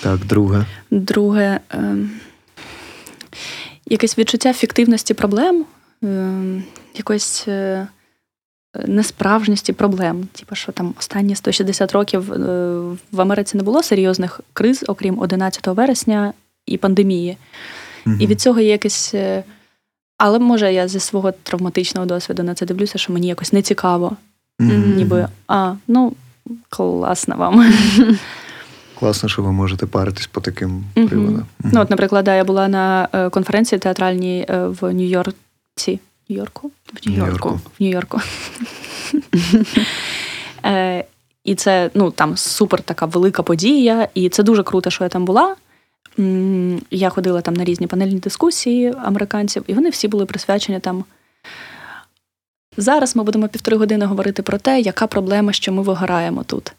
Так, 0.00 0.18
друге. 0.26 0.64
Друге, 0.90 1.60
е, 1.74 1.96
якесь 3.86 4.18
відчуття 4.18 4.52
фіктивності 4.52 5.14
проблем, 5.14 5.64
якоїсь 6.94 7.44
е, 7.48 7.86
несправжності 8.86 9.72
проблем. 9.72 10.28
Типу, 10.32 10.54
що 10.54 10.72
там 10.72 10.94
останні 10.98 11.34
160 11.34 11.92
років 11.92 12.32
е, 12.32 12.36
в 13.12 13.20
Америці 13.20 13.56
не 13.56 13.62
було 13.62 13.82
серйозних 13.82 14.40
криз, 14.52 14.84
окрім 14.88 15.18
11 15.18 15.66
вересня 15.66 16.32
і 16.66 16.76
пандемії. 16.76 17.36
Мгм. 18.04 18.20
І 18.20 18.26
від 18.26 18.40
цього 18.40 18.60
є 18.60 18.68
якесь. 18.70 19.14
е, 19.14 19.44
Але 20.18 20.38
може 20.38 20.72
я 20.72 20.88
зі 20.88 21.00
свого 21.00 21.32
травматичного 21.32 22.06
досвіду 22.06 22.42
на 22.42 22.54
це 22.54 22.66
дивлюся, 22.66 22.98
що 22.98 23.12
мені 23.12 23.28
якось 23.28 23.52
не 23.52 23.62
цікаво. 23.62 24.16
Мгм. 24.58 24.96
Ніби, 24.96 25.28
а, 25.48 25.74
ну, 25.88 26.12
класно 26.68 27.36
вам. 27.36 27.72
Класно, 28.98 29.28
що 29.28 29.42
ви 29.42 29.52
можете 29.52 29.86
паритись 29.86 30.26
по 30.26 30.40
таким 30.40 30.84
Мгм. 30.96 31.08
приводам. 31.08 31.34
Мгм. 31.58 31.70
Ну, 31.74 31.80
от, 31.80 31.90
наприклад, 31.90 32.24
да, 32.24 32.34
я 32.34 32.44
була 32.44 32.68
на 32.68 33.08
е, 33.12 33.30
конференції 33.30 33.78
театральній 33.78 34.46
в 34.48 34.82
Нью-Йорці. 34.92 35.98
Нью-Йорку? 36.28 36.70
В 36.92 37.08
Нью-Йорку. 37.08 37.60
В 37.78 37.80
Нью-Йорку. 37.82 38.20
Е, 40.64 41.04
І 41.44 41.54
це 41.54 41.90
ну, 41.94 42.10
там 42.10 42.36
супер 42.36 42.82
така 42.82 43.06
велика 43.06 43.42
подія, 43.42 44.08
і 44.14 44.28
це 44.28 44.42
дуже 44.42 44.62
круто, 44.62 44.90
що 44.90 45.04
я 45.04 45.10
там 45.10 45.24
була. 45.24 45.56
Я 46.90 47.08
ходила 47.08 47.40
там 47.40 47.54
на 47.54 47.64
різні 47.64 47.86
панельні 47.86 48.18
дискусії 48.18 48.94
американців, 49.04 49.64
і 49.66 49.74
вони 49.74 49.90
всі 49.90 50.08
були 50.08 50.26
присвячені 50.26 50.80
там. 50.80 51.04
Зараз 52.76 53.16
ми 53.16 53.22
будемо 53.22 53.48
півтори 53.48 53.76
години 53.76 54.06
говорити 54.06 54.42
про 54.42 54.58
те, 54.58 54.80
яка 54.80 55.06
проблема, 55.06 55.52
що 55.52 55.72
ми 55.72 55.82
вигораємо 55.82 56.44
тут. 56.44 56.72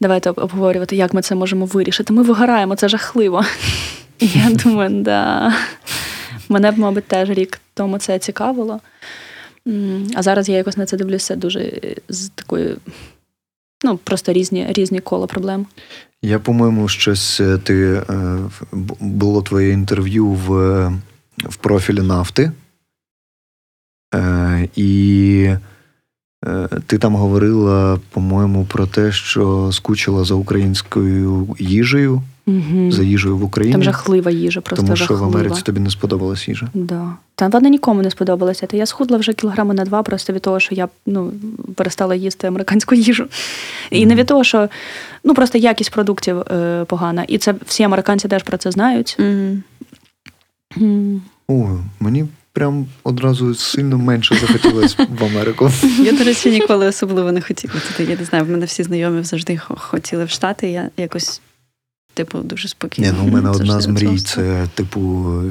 Давайте 0.00 0.30
обговорювати, 0.30 0.96
як 0.96 1.14
ми 1.14 1.22
це 1.22 1.34
можемо 1.34 1.66
вирішити. 1.66 2.12
Ми 2.12 2.22
вигораємо, 2.22 2.76
це 2.76 2.88
жахливо. 2.88 3.44
І 4.18 4.26
я 4.34 4.50
думаю, 4.50 4.90
да. 4.90 5.54
Мене 6.48 6.72
б, 6.72 6.78
мабуть, 6.78 7.04
теж 7.04 7.30
рік 7.30 7.60
тому 7.74 7.98
це 7.98 8.18
цікавило. 8.18 8.80
А 10.14 10.22
зараз 10.22 10.48
я 10.48 10.56
якось 10.56 10.76
на 10.76 10.86
це 10.86 10.96
дивлюся 10.96 11.36
дуже 11.36 11.80
з 12.08 12.28
такою, 12.28 12.76
ну, 13.84 13.96
просто 13.96 14.32
різні, 14.32 14.66
різні 14.68 15.00
кола 15.00 15.26
проблем. 15.26 15.66
Я, 16.22 16.38
по-моєму, 16.38 16.88
щось 16.88 17.40
е, 17.40 17.58
ти 17.58 18.02
е, 18.10 18.38
було 19.00 19.42
твоє 19.42 19.70
інтерв'ю 19.70 20.26
в, 20.26 20.54
е, 20.54 20.92
в 21.38 21.56
профілі 21.56 22.00
нафти. 22.00 22.52
І 24.76 25.50
ти 26.86 26.98
там 26.98 27.14
говорила, 27.14 28.00
по-моєму, 28.10 28.64
про 28.64 28.86
те, 28.86 29.12
що 29.12 29.72
скучила 29.72 30.24
за 30.24 30.34
українською 30.34 31.56
їжею, 31.58 32.22
Угу. 32.48 32.92
за 32.92 33.02
їжею 33.02 33.36
в 33.36 33.44
Україні. 33.44 33.72
Там 33.72 33.82
жахлива 33.82 34.30
їжа, 34.30 34.60
просто 34.60 34.84
тому 34.84 34.96
що 34.96 35.14
в 35.14 35.24
Америці 35.24 35.62
тобі 35.62 35.80
не 35.80 35.90
сподобалась 35.90 36.48
їжа. 36.48 36.68
Да. 36.74 37.12
Та 37.34 37.48
вона 37.48 37.68
нікому 37.68 38.02
не 38.02 38.10
сподобалася. 38.10 38.66
Та 38.66 38.76
я 38.76 38.86
схудла 38.86 39.18
вже 39.18 39.32
кілограми 39.32 39.74
на 39.74 39.84
два 39.84 40.02
просто 40.02 40.32
від 40.32 40.42
того, 40.42 40.60
що 40.60 40.74
я 40.74 40.88
ну, 41.06 41.32
перестала 41.74 42.14
їсти 42.14 42.46
американську 42.46 42.94
їжу. 42.94 43.26
І 43.90 44.06
не 44.06 44.14
від 44.14 44.26
того, 44.26 44.44
що 44.44 44.68
ну, 45.24 45.34
просто 45.34 45.58
якість 45.58 45.90
продуктів 45.90 46.38
е, 46.38 46.84
погана. 46.84 47.24
І 47.28 47.38
це 47.38 47.54
всі 47.66 47.82
американці 47.82 48.28
теж 48.28 48.42
про 48.42 48.56
це 48.56 48.70
знають. 48.70 49.16
М. 49.20 49.62
О, 51.48 51.68
мені 52.00 52.26
прям 52.52 52.86
одразу 53.04 53.54
сильно 53.54 53.98
менше 53.98 54.34
захотілось 54.34 54.98
в 54.98 55.24
Америку. 55.24 55.70
Я, 56.04 56.12
до 56.12 56.24
речі, 56.24 56.50
ніколи 56.50 56.86
особливо 56.86 57.32
не 57.32 57.40
хотіла 57.40 57.74
туди. 57.74 58.10
Я 58.10 58.18
не 58.18 58.24
знаю, 58.24 58.44
в 58.44 58.50
мене 58.50 58.66
всі 58.66 58.82
знайомі 58.82 59.22
завжди 59.22 59.56
хотіли 59.58 60.24
в 60.24 60.30
Штати. 60.30 60.70
Я 60.70 60.90
якось, 60.96 61.40
типу, 62.16 62.38
дуже 62.38 62.68
спокійно. 62.68 63.12
Ні, 63.12 63.18
ну 63.18 63.28
у 63.28 63.30
мене 63.30 63.50
одна 63.50 63.80
з 63.80 63.86
мрій 63.86 64.18
це, 64.18 64.66
типу, 64.74 65.00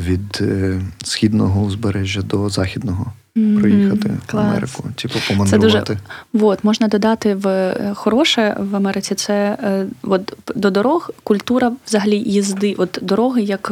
від 0.08 0.40
е, 0.42 0.82
східного 1.04 1.62
узбережжя 1.62 2.22
до 2.22 2.50
західного 2.50 3.14
проїхати 3.34 4.10
в 4.10 4.32
клас. 4.32 4.46
Америку. 4.46 4.84
Типу, 4.96 5.20
помандрувати. 5.28 5.98
От, 6.34 6.64
можна 6.64 6.88
додати 6.88 7.36
в 7.36 7.48
е, 7.48 7.92
хороше 7.96 8.58
в 8.60 8.76
Америці 8.76 9.16
це 9.16 9.58
е, 9.64 9.86
от, 10.04 10.38
до 10.56 10.72
дорог 10.72 11.10
культура 11.24 11.72
взагалі 11.88 12.18
їзди. 12.18 12.76
От 12.78 13.00
дороги, 13.02 13.42
як 13.42 13.72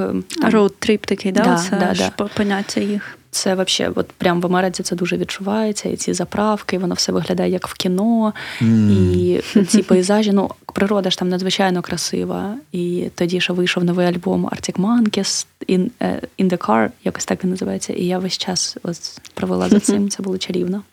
Road 0.51 0.79
trip 0.79 1.07
такий, 1.07 1.31
да? 1.31 1.43
Да, 1.43 1.55
це 1.55 1.77
да, 1.79 1.93
ж 1.93 2.11
да. 2.17 2.29
поняття 2.37 2.81
їх. 2.81 3.17
Це 3.33 3.55
вообще, 3.55 3.91
от 3.95 4.07
прям 4.11 4.41
в 4.41 4.45
Америці 4.45 4.83
це 4.83 4.95
дуже 4.95 5.17
відчувається. 5.17 5.89
І 5.89 5.95
ці 5.95 6.13
заправки, 6.13 6.77
воно 6.77 6.95
все 6.95 7.11
виглядає 7.11 7.51
як 7.51 7.67
в 7.67 7.73
кіно. 7.73 8.33
М. 8.61 8.91
І 8.91 9.41
ці 9.67 9.83
пейзажі, 9.83 10.31
ну, 10.31 10.51
природа 10.73 11.09
ж 11.09 11.17
там 11.17 11.29
надзвичайно 11.29 11.81
красива. 11.81 12.55
І 12.71 13.09
тоді 13.15 13.41
ще 13.41 13.53
вийшов 13.53 13.83
новий 13.83 14.07
альбом 14.07 14.45
Arctic 14.45 14.75
Monkeys 14.79 15.45
in, 15.69 15.89
е, 16.01 16.21
in 16.39 16.49
the 16.49 16.57
Car, 16.57 16.89
якось 17.03 17.25
так 17.25 17.43
він 17.43 17.51
називається. 17.51 17.93
І 17.93 18.05
я 18.05 18.19
весь 18.19 18.37
час 18.37 18.77
ось 18.83 19.19
провела 19.33 19.69
за 19.69 19.79
цим. 19.79 20.09
Це 20.09 20.23
було 20.23 20.37
чарівно. 20.37 20.83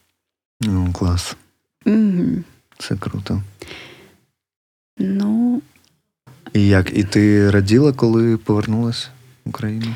Ну, 0.61 0.93
клас. 0.93 1.36
Мгм. 1.86 2.45
Це 2.78 2.97
круто. 2.97 3.43
Ну, 4.99 5.62
І 6.53 6.66
як? 6.66 6.99
І 6.99 7.05
ти 7.05 7.51
раділа, 7.51 7.93
коли 7.93 8.36
повернулась 8.36 9.09
в 9.45 9.49
Україну? 9.49 9.95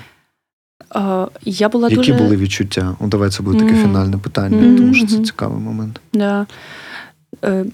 Я 1.45 1.69
була 1.69 1.89
Які 1.89 1.97
дуже... 1.97 2.15
були 2.15 2.37
відчуття? 2.37 2.97
Ну, 3.01 3.09
давай 3.09 3.31
це 3.31 3.43
буде 3.43 3.59
таке 3.59 3.73
Мгм. 3.73 3.83
фінальне 3.83 4.19
питання, 4.19 4.57
Мгм. 4.57 4.77
тому 4.77 4.95
що 4.95 5.07
це 5.07 5.19
цікавий 5.19 5.59
момент. 5.59 6.01
Да. 6.13 6.47
Е, 7.45 7.65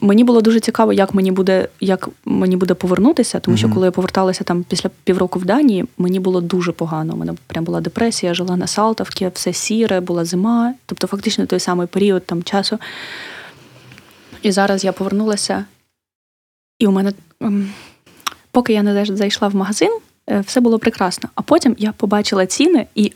мені 0.00 0.24
було 0.24 0.40
дуже 0.40 0.60
цікаво, 0.60 0.92
як 0.92 1.14
мені 1.14 1.32
буде, 1.32 1.68
як 1.80 2.08
мені 2.24 2.56
буде 2.56 2.74
повернутися, 2.74 3.40
тому 3.40 3.56
що 3.56 3.68
коли 3.68 3.86
я 3.86 3.90
поверталася 3.90 4.44
там 4.44 4.64
після 4.68 4.90
півроку 5.04 5.38
в 5.38 5.44
Данії, 5.44 5.84
мені 5.98 6.20
було 6.20 6.40
дуже 6.40 6.72
погано. 6.72 7.14
У 7.14 7.16
мене 7.16 7.34
прям 7.46 7.64
була 7.64 7.80
депресія, 7.80 8.34
жила 8.34 8.56
на 8.56 8.66
Салтовці, 8.66 9.30
все 9.34 9.52
сіре, 9.52 10.00
була 10.00 10.24
зима, 10.24 10.74
тобто 10.86 11.06
фактично 11.06 11.46
той 11.46 11.60
самий 11.60 11.86
період 11.86 12.26
там 12.26 12.42
часу. 12.42 12.78
І 14.42 14.52
зараз 14.52 14.84
я 14.84 14.92
повернулася, 14.92 15.64
і 16.78 16.86
у 16.86 16.90
мене, 16.90 17.12
ем, 17.40 17.70
поки 18.50 18.72
я 18.72 18.82
не 18.82 19.04
зайшла 19.04 19.48
в 19.48 19.54
магазин, 19.54 19.98
все 20.46 20.60
було 20.60 20.78
прекрасно. 20.78 21.28
А 21.34 21.42
потім 21.42 21.76
я 21.78 21.92
побачила 21.92 22.46
ціни, 22.46 22.86
і 22.94 23.12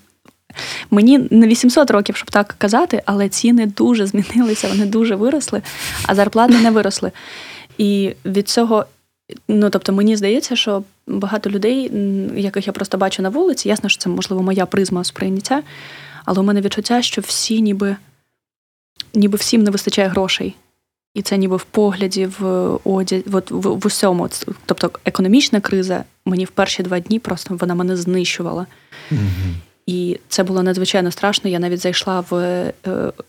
мені 0.90 1.28
не 1.30 1.46
800 1.46 1.90
років, 1.90 2.16
щоб 2.16 2.30
так 2.30 2.54
казати, 2.58 3.02
але 3.06 3.28
ціни 3.28 3.66
дуже 3.66 4.06
змінилися, 4.06 4.68
вони 4.68 4.86
дуже 4.86 5.14
виросли, 5.14 5.62
а 6.06 6.14
зарплати 6.14 6.58
не 6.58 6.70
виросли. 6.70 7.12
І 7.78 8.14
від 8.24 8.48
цього, 8.48 8.86
ну 9.48 9.70
тобто, 9.70 9.92
мені 9.92 10.16
здається, 10.16 10.56
що 10.56 10.82
багато 11.06 11.50
людей, 11.50 11.90
яких 12.36 12.66
я 12.66 12.72
просто 12.72 12.98
бачу 12.98 13.22
на 13.22 13.28
вулиці, 13.28 13.68
ясно, 13.68 13.88
що 13.88 14.02
це 14.02 14.10
можливо 14.10 14.42
моя 14.42 14.66
призма 14.66 15.04
сприйняття, 15.04 15.62
але 16.24 16.40
у 16.40 16.42
мене 16.42 16.60
відчуття, 16.60 17.02
що 17.02 17.20
всі 17.20 17.62
ніби, 17.62 17.96
ніби 19.14 19.36
всім 19.36 19.62
не 19.62 19.70
вистачає 19.70 20.08
грошей. 20.08 20.54
І 21.14 21.22
це 21.22 21.36
ніби 21.36 21.56
в 21.56 21.64
погляді, 21.64 22.26
в 22.26 22.44
одязі, 22.84 23.24
от 23.32 23.50
в, 23.50 23.68
в 23.68 23.86
усьому. 23.86 24.28
Тобто 24.66 24.90
економічна 25.04 25.60
криза 25.60 26.04
мені 26.24 26.44
в 26.44 26.50
перші 26.50 26.82
два 26.82 27.00
дні 27.00 27.18
просто 27.18 27.56
вона 27.60 27.74
мене 27.74 27.96
знищувала. 27.96 28.66
І 29.86 30.18
це 30.28 30.42
було 30.42 30.62
надзвичайно 30.62 31.10
страшно. 31.10 31.50
Я 31.50 31.58
навіть 31.58 31.80
зайшла 31.80 32.24
в, 32.30 32.34
е, 32.34 32.72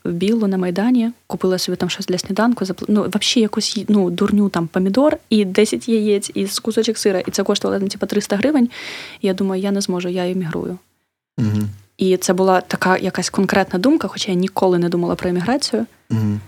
в 0.03 0.11
білу 0.11 0.47
на 0.47 0.57
Майдані, 0.57 1.11
купила 1.27 1.57
собі 1.57 1.75
там 1.75 1.89
щось 1.89 2.05
для 2.05 2.17
сніданку, 2.17 2.65
запл... 2.65 2.85
ну, 2.87 3.01
взагалі 3.01 3.41
якусь 3.41 3.83
ну, 3.87 4.09
дурню 4.09 4.49
там 4.49 4.67
помідор 4.67 5.17
і 5.29 5.45
10 5.45 5.89
яєць, 5.89 6.31
і 6.33 6.47
кусочок 6.61 6.97
сира. 6.97 7.19
І 7.19 7.31
це 7.31 7.43
коштувало 7.43 7.79
ну, 7.79 7.87
типу, 7.87 8.05
300 8.05 8.35
гривень. 8.35 8.69
І 9.21 9.27
я 9.27 9.33
думаю, 9.33 9.61
я 9.61 9.71
не 9.71 9.81
зможу, 9.81 10.09
я 10.09 10.29
емігрую. 10.29 10.77
Мгм. 11.37 11.69
І 11.97 12.17
це 12.17 12.33
була 12.33 12.61
така 12.61 12.97
якась 12.97 13.29
конкретна 13.29 13.79
думка, 13.79 14.07
хоча 14.07 14.31
я 14.31 14.37
ніколи 14.37 14.79
не 14.79 14.89
думала 14.89 15.15
про 15.15 15.29
еміграцію. 15.29 15.85
Мгм. 16.09 16.39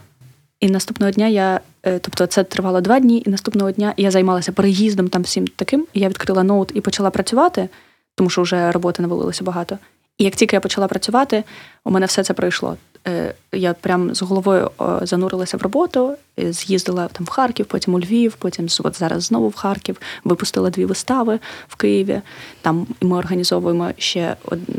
І 0.66 0.70
наступного 0.70 1.12
дня 1.12 1.28
я, 1.28 1.60
е, 1.84 2.00
тобто 2.00 2.26
це 2.26 2.44
тривало 2.44 2.82
два 2.82 3.00
дні, 3.00 3.24
і 3.26 3.30
наступного 3.30 3.72
дня 3.72 3.94
я 3.98 4.12
займалася 4.12 4.52
переїздом 4.52 5.08
там 5.08 5.22
всім 5.22 5.48
таким. 5.48 5.88
І 5.94 6.00
я 6.00 6.10
відкрила 6.10 6.44
ноут 6.44 6.72
і 6.74 6.82
почала 6.82 7.10
працювати, 7.10 7.70
тому 8.16 8.30
що 8.30 8.42
вже 8.42 8.72
роботи 8.72 9.02
навалилося 9.02 9.44
багато. 9.44 9.78
І 10.18 10.24
як 10.24 10.36
тільки 10.36 10.56
я 10.56 10.60
почала 10.60 10.88
працювати, 10.88 11.44
у 11.84 11.92
мене 11.92 12.06
все 12.06 12.24
це 12.24 12.34
пройшло. 12.34 12.78
Е, 13.08 13.34
я 13.52 13.74
прям 13.74 14.16
з 14.16 14.22
головою 14.22 14.72
занурилася 15.02 15.58
в 15.58 15.62
роботу, 15.62 16.16
е, 16.40 16.54
з'їздила 16.54 17.08
там 17.08 17.26
в 17.26 17.30
Харків, 17.30 17.66
потім 17.66 17.94
у 17.94 18.00
Львів, 18.00 18.36
потім 18.40 18.68
от 18.84 19.00
зараз 19.00 19.24
знову 19.24 19.50
в 19.50 19.56
Харків, 19.56 19.98
випустила 20.24 20.70
дві 20.70 20.86
вистави 20.86 21.40
в 21.68 21.76
Києві. 21.76 22.22
Там 22.62 22.88
ми 23.02 23.18
організовуємо 23.18 23.92
ще 23.98 24.36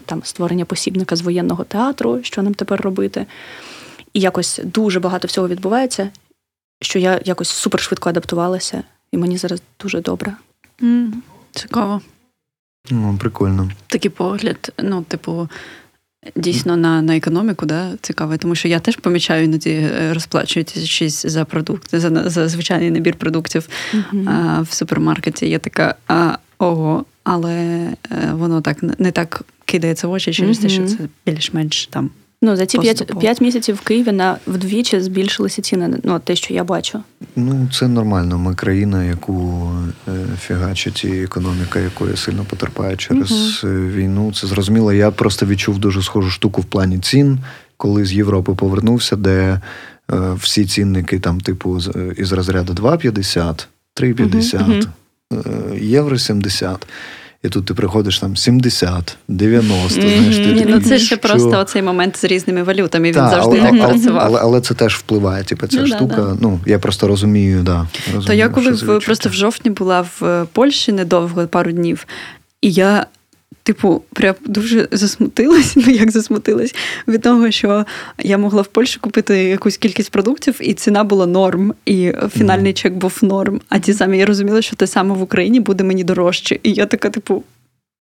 там 0.06 0.22
створення 0.24 0.64
посібника 0.64 1.16
з 1.16 1.22
воєнного 1.22 1.64
театру, 1.64 2.18
що 2.22 2.42
нам 2.42 2.54
тепер 2.54 2.80
робити. 2.80 3.26
І 4.16 4.20
якось 4.20 4.60
дуже 4.64 5.00
багато 5.00 5.28
всього 5.28 5.48
відбувається, 5.48 6.10
що 6.80 6.98
я 6.98 7.20
якось 7.24 7.48
супер 7.48 7.80
швидко 7.80 8.08
адаптувалася, 8.08 8.82
і 9.12 9.16
мені 9.16 9.38
зараз 9.38 9.62
дуже 9.80 10.00
добре. 10.00 10.32
Mm, 10.82 11.12
цікаво. 11.52 12.00
Ну, 12.90 13.16
Прикольно. 13.20 13.70
Такий 13.86 14.10
погляд, 14.10 14.72
ну, 14.82 15.02
типу, 15.02 15.48
дійсно 16.36 16.76
на 16.76 17.02
на 17.02 17.16
економіку, 17.16 17.66
да, 17.66 17.92
цікавий, 18.00 18.38
тому 18.38 18.54
що 18.54 18.68
я 18.68 18.80
теж 18.80 18.96
помічаю 18.96 19.44
іноді 19.44 19.70
е, 19.70 20.14
розплачуючись 20.14 21.26
за 21.26 21.44
продукти, 21.44 22.00
за 22.00 22.30
за 22.30 22.48
звичайний 22.48 22.90
набір 22.90 23.16
продуктів 23.16 23.68
mm-hmm. 23.94 24.28
а, 24.28 24.60
в 24.62 24.72
супермаркеті. 24.72 25.48
Я 25.48 25.58
така, 25.58 25.94
а, 26.08 26.38
ого, 26.58 27.04
але 27.24 27.54
е, 27.54 28.32
воно 28.32 28.60
так 28.60 28.82
не 28.98 29.12
так 29.12 29.42
кидається 29.64 30.08
в 30.08 30.12
очі 30.12 30.32
через 30.32 30.58
mm-hmm. 30.58 30.62
те, 30.62 30.68
що 30.68 30.86
це 30.86 30.98
більш-менш 31.26 31.86
там. 31.86 32.10
Ну, 32.42 32.56
за 32.56 32.66
ці 32.66 32.78
п'ять 33.20 33.40
місяців 33.40 33.74
в 33.74 33.80
Києві 33.80 34.12
на 34.12 34.36
вдвічі 34.46 35.00
збільшилися 35.00 35.62
ціни. 35.62 35.98
Ну, 36.02 36.18
те, 36.18 36.36
що 36.36 36.54
я 36.54 36.64
бачу. 36.64 37.02
Ну, 37.36 37.68
це 37.72 37.88
нормально. 37.88 38.38
Ми 38.38 38.54
країна, 38.54 39.04
яку 39.04 39.70
е, 40.08 40.12
фігачить 40.40 41.04
і 41.04 41.22
економіка, 41.22 41.80
якої 41.80 42.16
сильно 42.16 42.44
потерпає 42.44 42.96
через 42.96 43.30
uh 43.30 43.92
війну. 43.92 44.32
Це 44.32 44.46
зрозуміло. 44.46 44.92
Я 44.92 45.10
просто 45.10 45.46
відчув 45.46 45.78
дуже 45.78 46.02
схожу 46.02 46.30
штуку 46.30 46.60
в 46.60 46.64
плані 46.64 46.98
цін, 46.98 47.38
коли 47.76 48.04
з 48.04 48.12
Європи 48.12 48.54
повернувся, 48.54 49.16
де 49.16 49.60
е, 50.12 50.32
всі 50.40 50.66
цінники 50.66 51.18
там, 51.18 51.40
типу, 51.40 51.78
із 52.16 52.32
розряду 52.32 52.72
2,50, 52.72 53.66
3,50, 53.96 54.86
uh 55.32 55.84
євро 55.84 56.18
70. 56.18 56.86
І 57.46 57.48
тут 57.48 57.66
ти 57.66 57.74
приходиш 57.74 58.18
там 58.18 58.36
70, 58.36 59.16
90, 59.28 60.00
mm-hmm. 60.00 60.18
знаєш, 60.18 60.36
ти 60.36 60.52
Ні, 60.52 60.66
ну 60.68 60.80
це 60.80 60.98
ще 60.98 61.06
що... 61.06 61.18
просто 61.18 61.58
оцей 61.60 61.82
момент 61.82 62.16
з 62.16 62.24
різними 62.24 62.62
валютами. 62.62 63.08
Він 63.08 63.14
Та, 63.14 63.30
завжди 63.30 63.58
але, 63.60 63.70
так 63.70 63.88
працював. 63.88 64.22
Але, 64.26 64.40
але 64.42 64.60
це 64.60 64.74
теж 64.74 64.96
впливає. 64.96 65.44
Типу, 65.44 65.66
ця 65.66 65.80
ну, 65.80 65.86
штука. 65.86 66.16
Да, 66.16 66.36
ну 66.40 66.60
я 66.66 66.78
просто 66.78 67.08
розумію, 67.08 67.62
да. 67.62 67.86
Розумію, 68.06 68.26
То 68.26 68.32
я 68.32 68.48
коли 68.48 68.70
в, 68.70 69.04
просто 69.04 69.28
в 69.28 69.32
жовтні 69.32 69.70
була 69.70 70.06
в 70.20 70.46
Польщі 70.52 70.92
недовго, 70.92 71.46
пару 71.46 71.72
днів, 71.72 72.06
і 72.62 72.72
я 72.72 73.06
типу, 73.66 74.02
прям 74.12 74.34
дуже 74.44 74.88
засмутилась, 74.92 75.76
ну 75.76 75.92
як 75.92 76.10
засмутилась, 76.10 76.74
від 77.08 77.22
того, 77.22 77.50
що 77.50 77.86
я 78.18 78.38
могла 78.38 78.62
в 78.62 78.66
Польщі 78.66 78.98
купити 79.00 79.44
якусь 79.44 79.76
кількість 79.76 80.10
продуктів, 80.10 80.56
і 80.60 80.74
ціна 80.74 81.04
була 81.04 81.26
норм, 81.26 81.74
і 81.86 82.12
фінальний 82.30 82.72
чек 82.72 82.94
був 82.94 83.18
норм. 83.22 83.60
А 83.68 83.78
ті 83.78 83.94
самі 83.94 84.18
я 84.18 84.26
розуміла, 84.26 84.62
що 84.62 84.76
те 84.76 84.86
саме 84.86 85.14
в 85.14 85.22
Україні 85.22 85.60
буде 85.60 85.84
мені 85.84 86.04
дорожче. 86.04 86.58
І 86.62 86.72
я 86.72 86.86
така, 86.86 87.10
типу, 87.10 87.44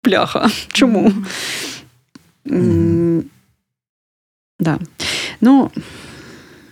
пляха. 0.02 0.50
Чому? 0.68 1.14
Да. 4.60 4.80
Ну, 5.42 5.72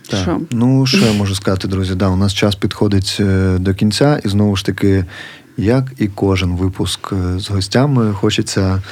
так. 0.08 0.20
Що? 0.22 0.40
Ну, 0.50 0.86
що 0.86 1.06
я 1.06 1.12
можу 1.12 1.34
сказати, 1.34 1.68
друзі? 1.68 1.94
Да, 1.94 2.08
У 2.08 2.16
нас 2.16 2.34
час 2.34 2.54
підходить 2.54 3.16
е, 3.20 3.56
до 3.58 3.74
кінця, 3.74 4.20
і 4.24 4.28
знову 4.28 4.56
ж 4.56 4.64
таки, 4.64 5.04
як 5.56 5.92
і 5.98 6.08
кожен 6.08 6.56
випуск 6.56 7.12
е, 7.12 7.38
з 7.38 7.50
гостями, 7.50 8.12
хочеться 8.12 8.82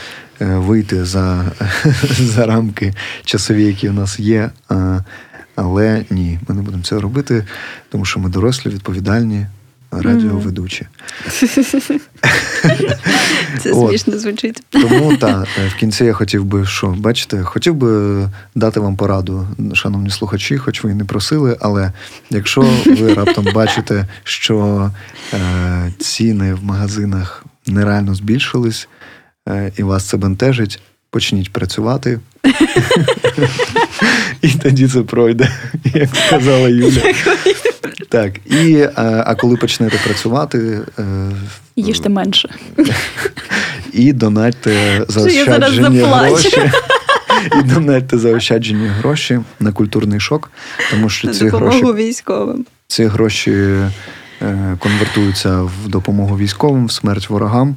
е, 0.41 0.45
вийти 0.45 1.05
за 1.05 1.53
за 2.19 2.47
рамки 2.47 2.95
часові, 3.25 3.65
які 3.65 3.89
у 3.89 3.93
нас 3.93 4.21
є. 4.21 4.51
Але 5.57 6.05
ні, 6.11 6.39
ми 6.49 6.55
не 6.55 6.63
будемо 6.63 6.83
цього 6.83 7.01
робити, 7.01 7.47
тому 7.89 8.05
що 8.05 8.21
ми 8.21 8.29
дорослі, 8.29 8.71
відповідальні 8.71 9.47
радіоведучі. 9.91 10.87
Це 13.59 13.75
смішно 13.75 14.19
звучить. 14.19 14.63
Тому 14.71 15.17
так, 15.17 15.49
в 15.69 15.75
кінці 15.75 16.05
я 16.05 16.13
хотів 16.13 16.45
би, 16.45 16.67
що 16.67 16.87
бачите, 16.87 17.43
хотів 17.43 17.75
би 17.75 18.29
дати 18.55 18.81
вам 18.81 18.97
пораду, 18.97 19.49
шановні 19.75 20.11
слухачі, 20.11 20.59
хоч 20.59 20.85
ви 20.85 20.91
і 20.91 20.95
не 20.95 21.05
просили, 21.05 21.57
але 21.61 21.93
якщо 22.31 22.61
ви 22.87 23.15
раптом 23.15 23.47
бачите, 23.55 24.07
що 24.25 24.91
е, 25.35 25.93
ціни 25.99 26.55
в 26.55 26.65
магазинах 26.65 27.45
нереально 27.67 28.15
збільшились, 28.15 28.89
е, 29.49 29.73
і 29.77 29.83
вас 29.83 30.05
це 30.05 30.17
бентежить, 30.17 30.81
почніть 31.11 31.53
працювати. 31.53 32.21
І 34.43 34.49
тоді 34.49 34.89
це 34.89 35.03
пройде, 35.03 35.51
як 35.95 36.09
сказала 36.27 36.69
Юля. 36.69 37.03
Так, 38.09 38.33
і 38.47 38.75
е, 38.75 38.93
а 39.27 39.35
коли 39.35 39.57
почнете 39.57 39.99
працювати, 40.05 40.81
е, 40.99 41.05
їжте 41.77 42.09
менше. 42.09 42.49
І 43.93 44.13
донатьте 44.13 45.05
заощаджені 45.09 45.99
гроші. 45.99 46.63
І 47.59 47.63
донатьте 47.63 48.19
заощаджені 48.19 48.87
гроші 48.87 49.41
на 49.61 49.73
культурний 49.73 50.21
шок, 50.21 50.51
тому 50.91 51.09
що 51.09 51.29
ці 51.29 51.49
гроші 51.49 51.85
військовим. 51.85 52.67
Ці 52.87 53.05
гроші 53.05 53.53
е, 54.43 54.77
конвертуються 54.79 55.63
в 55.63 55.89
допомогу 55.89 56.39
військовим, 56.39 56.87
в 56.87 56.93
смерть 56.93 57.31
ворогам. 57.31 57.77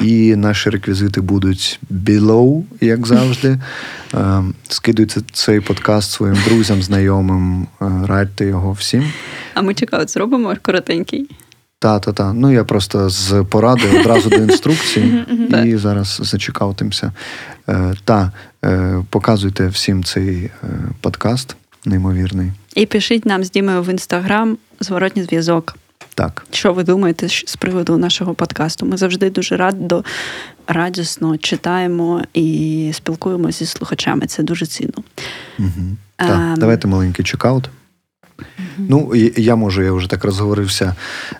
І 0.00 0.36
наші 0.36 0.70
реквізити 0.70 1.20
будуть 1.20 1.80
below, 1.90 2.62
як 2.80 3.06
завжди. 3.06 3.58
Скидуйте 4.68 5.20
цей 5.32 5.60
подкаст 5.60 6.10
своїм 6.10 6.36
друзям, 6.46 6.82
знайомим, 6.82 7.66
радьте 7.80 8.44
його 8.44 8.72
всім. 8.72 9.12
А 9.54 9.62
ми 9.62 9.74
чекають, 9.74 10.10
зробимо 10.10 10.56
коротенький. 10.62 11.28
Та-та-та. 11.82 12.32
Ну 12.32 12.52
я 12.52 12.64
просто 12.64 13.08
з 13.08 13.44
поради 13.50 14.00
одразу 14.00 14.30
до 14.30 14.36
інструкції 14.36 15.24
і 15.64 15.76
зараз 15.76 16.20
зачекавтимся. 16.22 17.12
Е, 17.68 17.94
та 18.04 18.32
е, 18.64 19.04
показуйте 19.10 19.68
всім 19.68 20.04
цей 20.04 20.36
е, 20.36 20.50
подкаст, 21.00 21.56
неймовірний. 21.84 22.52
І 22.74 22.86
пишіть 22.86 23.26
нам 23.26 23.44
з 23.44 23.50
Дімою 23.50 23.82
в 23.82 23.88
інстаграм 23.88 24.58
зворотній 24.80 25.22
зв'язок. 25.22 25.76
Так. 26.14 26.46
Що 26.50 26.72
ви 26.72 26.84
думаєте 26.84 27.28
з 27.28 27.56
приводу 27.56 27.98
нашого 27.98 28.34
подкасту? 28.34 28.86
Ми 28.86 28.96
завжди 28.96 29.30
дуже 29.30 29.56
радо, 29.56 30.04
радісно 30.66 31.36
читаємо 31.38 32.22
і 32.34 32.90
спілкуємося 32.94 33.58
зі 33.58 33.66
слухачами. 33.66 34.26
Це 34.26 34.42
дуже 34.42 34.66
цінно. 34.66 35.04
Угу. 35.58 35.96
Так, 36.16 36.30
а, 36.30 36.56
Давайте 36.56 36.88
маленький 36.88 37.24
чекаут. 37.24 37.70
Ну, 38.78 39.14
я 39.36 39.56
можу, 39.56 39.82
я 39.82 39.92
вже 39.92 40.10
так 40.10 40.24
розговорився. 40.24 40.94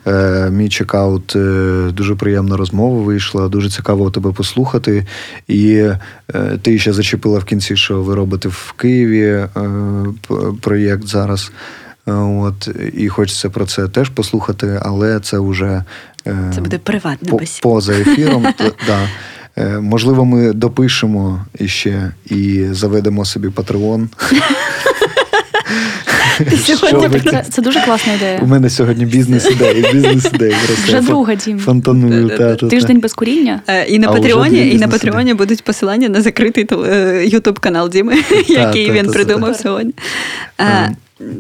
Е, 0.07 0.51
Мій 0.51 0.69
чекаут, 0.69 1.37
е, 1.37 1.91
дуже 1.93 2.15
приємна 2.15 2.57
розмова 2.57 3.03
вийшла, 3.03 3.49
дуже 3.49 3.71
цікаво 3.71 4.11
тебе 4.11 4.33
послухати. 4.33 5.07
І 5.49 5.75
е, 6.35 6.59
ти 6.63 6.79
ще 6.79 6.93
зачепила 6.93 7.39
в 7.39 7.45
кінці, 7.45 7.77
що 7.77 8.03
ви 8.03 8.15
робите 8.15 8.49
в 8.49 8.73
Києві 8.77 9.23
е, 9.23 9.49
проєкт 10.61 11.07
зараз. 11.07 11.53
Е, 12.09 12.13
от 12.13 12.69
і 12.95 13.09
хочеться 13.09 13.51
про 13.51 13.67
це 13.67 13.89
теж 13.89 14.09
послухати, 14.09 14.81
але 14.83 15.21
це 15.21 15.39
вже 15.39 15.85
е, 16.27 16.53
це 16.55 16.61
буде 16.61 16.79
приватна 16.79 17.31
по, 17.31 17.41
поза 17.63 17.93
ефіром. 17.93 18.47
да. 18.87 19.09
Е, 19.57 19.81
можливо, 19.81 20.25
ми 20.25 20.53
допишемо 20.53 21.47
іще 21.59 22.13
і 22.27 22.67
заведемо 22.71 23.25
собі 23.25 23.49
патреон. 23.51 24.09
Сьогодні 26.57 27.21
це, 27.21 27.45
це 27.51 27.63
дуже 27.63 27.81
класна 27.81 28.13
ідея. 28.13 28.41
У 28.43 28.47
мене 28.47 28.71
сьогодні 28.71 29.07
бізнес-ідея, 29.07 29.93
бізнес-ідея. 29.93 30.57
Вже 30.85 31.01
друга 31.01 31.35
дім. 31.35 31.59
Фонтаную. 31.59 32.57
Тиждень 32.57 33.01
без 33.01 33.13
куріння. 33.13 33.61
І 33.89 33.99
на 33.99 34.09
Патреоні, 34.13 34.71
і 34.71 34.79
на 34.79 34.89
Патреоні 34.89 35.35
будуть 35.35 35.65
посилання 35.65 36.09
на 36.09 36.23
закритий 36.23 36.67
ютуб 37.29 37.59
канал 37.59 37.91
Діми, 37.91 38.15
який 38.49 38.91
він 38.91 39.13
придумав 39.13 39.57
сьогодні. 39.57 39.95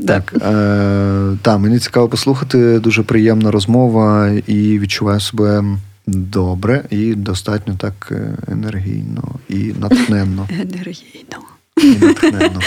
Так, 0.06 0.34
е, 0.36 1.36
та, 1.42 1.58
мені 1.58 1.78
цікаво 1.78 2.08
послухати. 2.08 2.78
Дуже 2.78 3.02
приємна 3.02 3.50
розмова 3.50 4.30
і 4.46 4.78
відчуваю 4.78 5.20
себе 5.20 5.64
добре 6.06 6.84
і 6.90 7.14
достатньо 7.14 7.76
так 7.78 8.08
е, 8.10 8.34
енергійно 8.52 9.34
і 9.48 9.56
натхненно. 9.56 10.48
Енергійно. 10.60 11.38
І 11.76 12.04
натхненно. 12.04 12.60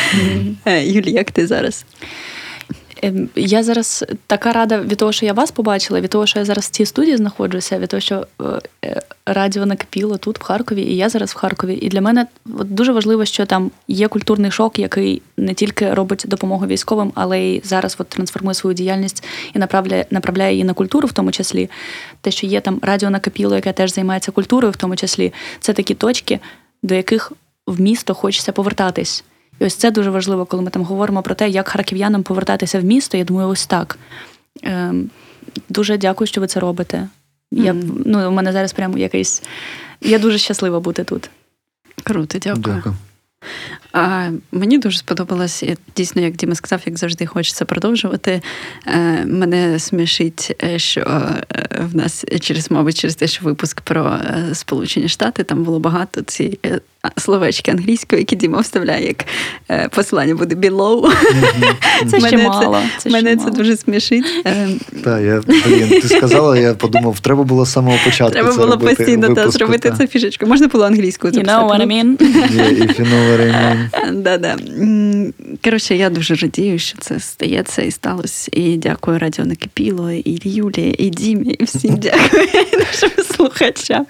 Е, 0.66 0.88
Юлі, 0.88 1.12
як 1.12 1.32
ти 1.32 1.48
зараз? 1.48 1.86
Ем, 3.02 3.30
я 3.36 3.64
зараз 3.64 4.06
така 4.28 4.54
рада 4.54 4.80
від 4.80 4.98
того, 4.98 5.12
що 5.12 5.26
я 5.26 5.34
вас 5.34 5.52
побачила, 5.52 6.00
від 6.00 6.10
того, 6.10 6.26
що 6.26 6.40
я 6.40 6.46
зараз 6.46 6.66
в 6.66 6.70
цій 6.70 6.86
студії 6.86 7.18
знаходжуся, 7.18 7.80
від 7.80 7.90
того, 7.90 8.02
що 8.02 8.28
е, 8.86 9.02
радіо 9.26 9.66
накипіло 9.66 10.18
тут, 10.18 10.40
в 10.40 10.44
Харкові, 10.44 10.82
і 10.82 10.96
я 10.96 11.10
зараз 11.10 11.32
в 11.32 11.36
Харкові. 11.36 11.80
І 11.82 11.90
для 11.90 12.02
мене 12.02 12.28
от 12.60 12.74
дуже 12.74 12.92
важливо, 12.92 13.26
що 13.26 13.46
там 13.46 13.72
є 13.88 14.08
культурний 14.08 14.52
шок, 14.52 14.80
який 14.80 15.22
не 15.38 15.54
тільки 15.54 15.94
робить 15.94 16.24
допомогу 16.28 16.68
військовим, 16.68 17.12
але 17.16 17.40
й 17.40 17.62
зараз 17.64 17.96
от 18.00 18.08
трансформує 18.08 18.54
свою 18.54 18.74
діяльність 18.74 19.24
і 19.54 19.60
направляє 19.60 20.06
направляє 20.12 20.52
її 20.52 20.64
на 20.64 20.74
культуру, 20.74 21.08
в 21.08 21.12
тому 21.12 21.32
числі. 21.32 21.70
Те, 22.22 22.32
що 22.32 22.48
є 22.48 22.62
там 22.62 22.80
радіо 22.82 23.10
накипіло, 23.10 23.56
яке 23.56 23.74
теж 23.74 23.94
займається 23.94 24.32
культурою, 24.32 24.72
в 24.72 24.78
тому 24.78 24.96
числі, 24.96 25.34
це 25.60 25.74
такі 25.74 25.94
точки, 25.94 26.40
до 26.84 26.96
яких 26.96 27.32
в 27.68 27.82
місто 27.82 28.14
хочеться 28.14 28.52
повертатись. 28.52 29.24
І 29.60 29.66
ось 29.66 29.76
це 29.76 29.92
дуже 29.92 30.10
важливо, 30.10 30.46
коли 30.46 30.64
ми 30.64 30.70
там 30.70 30.84
говоримо 30.84 31.22
про 31.22 31.36
те, 31.36 31.50
як 31.50 31.68
харків'янам 31.68 32.24
повертатися 32.24 32.80
в 32.80 32.84
місто. 32.84 33.18
Я 33.18 33.24
думаю, 33.24 33.48
ось 33.48 33.68
так. 33.68 33.98
Ем, 34.64 35.10
Дуже 35.70 35.98
дякую, 35.98 36.28
що 36.28 36.42
ви 36.42 36.48
це 36.48 36.60
робите. 36.60 37.08
Я, 37.52 37.74
mm. 37.74 38.02
ну, 38.06 38.30
У 38.30 38.32
мене 38.32 38.52
зараз 38.52 38.74
прямо 38.74 38.98
якийсь. 38.98 39.44
Я 40.02 40.20
дуже 40.20 40.38
щаслива 40.38 40.80
бути 40.80 41.04
тут. 41.04 41.30
Круто, 42.04 42.40
дякую. 42.40 42.76
Дякую. 42.76 42.96
А, 43.92 44.30
Мені 44.52 44.78
дуже 44.78 44.98
сподобалось, 44.98 45.64
дійсно, 45.96 46.22
як 46.22 46.36
Діма 46.36 46.56
сказав, 46.56 46.82
як 46.86 46.98
завжди 46.98 47.26
хочеться 47.26 47.66
продовжувати. 47.66 48.42
Е, 48.88 49.26
Мене 49.26 49.80
смішить, 49.80 50.56
е, 50.64 50.80
що 50.80 51.02
е, 51.02 51.68
в 51.92 51.96
нас 51.96 52.26
через, 52.42 52.72
мабуть, 52.72 52.98
через 52.98 53.16
те, 53.16 53.28
що 53.28 53.46
випуск 53.46 53.82
про 53.82 54.06
е, 54.06 54.56
Сполучені 54.56 55.10
Штати, 55.10 55.44
там 55.44 55.64
було 55.64 55.80
багато 55.80 56.22
ці 56.22 56.60
словечки 57.18 57.72
англійської, 57.72 58.22
які 58.22 58.36
Діма 58.36 58.60
вставляє, 58.60 59.08
як 59.08 59.26
посилання 59.90 60.36
буде 60.36 60.56
below. 60.56 61.14
Це 62.08 62.28
ще 62.28 62.38
мало. 62.38 62.80
Це 62.98 63.10
Мене 63.10 63.38
це 63.38 63.50
дуже 63.50 63.78
смішить. 63.78 64.26
Так, 65.04 65.22
я, 65.22 65.42
блін, 65.48 65.90
ти 65.90 66.08
сказала, 66.08 66.58
я 66.58 66.74
подумав, 66.74 67.20
треба 67.20 67.44
було 67.44 67.66
з 67.66 67.72
самого 67.72 67.98
початку. 68.06 68.34
Треба 68.34 68.52
це 68.52 68.58
було 68.58 68.72
робити, 68.72 68.96
постійно 68.96 69.36
та, 69.36 69.52
зробити 69.52 69.94
це 69.98 70.08
фішечку. 70.08 70.46
Можна 70.46 70.68
було 70.68 70.86
англійською 70.86 71.34
You 71.34 71.46
know 71.46 71.68
what 71.68 71.82
I 71.82 71.88
mean? 71.88 72.18
Yeah, 72.18 72.82
if 72.84 73.00
you 73.00 73.06
know 73.12 73.22
what 73.30 73.40
I 73.40 73.52
mean. 73.52 74.22
Да-да. 74.22 74.58
Коротше, 75.64 75.96
я 75.96 76.10
дуже 76.10 76.36
радію, 76.36 76.80
що 76.80 76.98
це 76.98 77.20
стається 77.20 77.82
і 77.82 77.92
сталося. 77.92 78.50
І 78.54 78.78
дякую 78.78 79.20
Радіо 79.20 79.46
Накипіло, 79.46 80.12
і 80.12 80.40
Юлії, 80.44 81.04
і 81.04 81.10
Дімі, 81.10 81.56
і 81.60 81.64
всім 81.64 81.98
дякую 81.98 82.48
нашим 82.80 83.10
слухачам. 83.36 84.06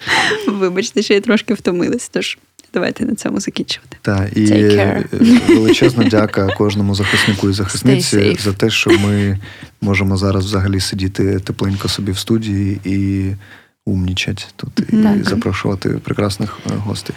Вибачте, 0.48 1.02
що 1.02 1.14
я 1.14 1.22
трошки 1.22 1.54
втомилась, 1.54 2.10
тож 2.10 2.38
давайте 2.76 3.06
на 3.06 3.16
цьому 3.16 3.40
закінчувати. 3.40 3.98
Так, 4.02 4.38
і 4.38 4.46
величезна 5.48 6.04
дяка 6.04 6.48
кожному 6.58 6.96
захиснику 6.96 7.50
і 7.50 7.54
захисниці 7.54 8.38
за 8.40 8.54
те, 8.54 8.70
що 8.70 8.90
ми 9.00 9.40
можемо 9.82 10.18
зараз 10.18 10.46
взагалі 10.46 10.80
сидіти 10.80 11.40
тепленько 11.40 11.88
собі 11.88 12.12
в 12.12 12.18
студії 12.18 12.80
і 12.86 13.32
умнічать 13.86 14.54
тут, 14.56 14.80
і 14.94 14.98
так. 14.98 15.24
запрошувати 15.24 15.90
прекрасних 15.90 16.58
е, 16.66 16.70
гостей. 16.76 17.16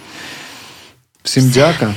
Всім 1.22 1.50
дяка. 1.50 1.94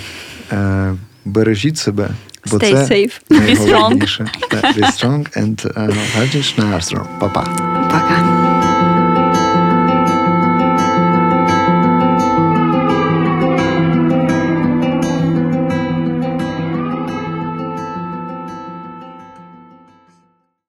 Е, 0.51 0.93
бережіть 1.25 1.77
себе, 1.77 2.09
бо 2.51 2.57
Stay 2.57 2.87
це 2.87 2.95
safe. 2.95 3.21
найголовніше. 3.29 4.29
Be 4.51 4.85
strong 4.97 5.37
and 5.37 5.73
uh, 5.73 7.19
Па-па. 7.19 7.43
Пока. 7.91 8.50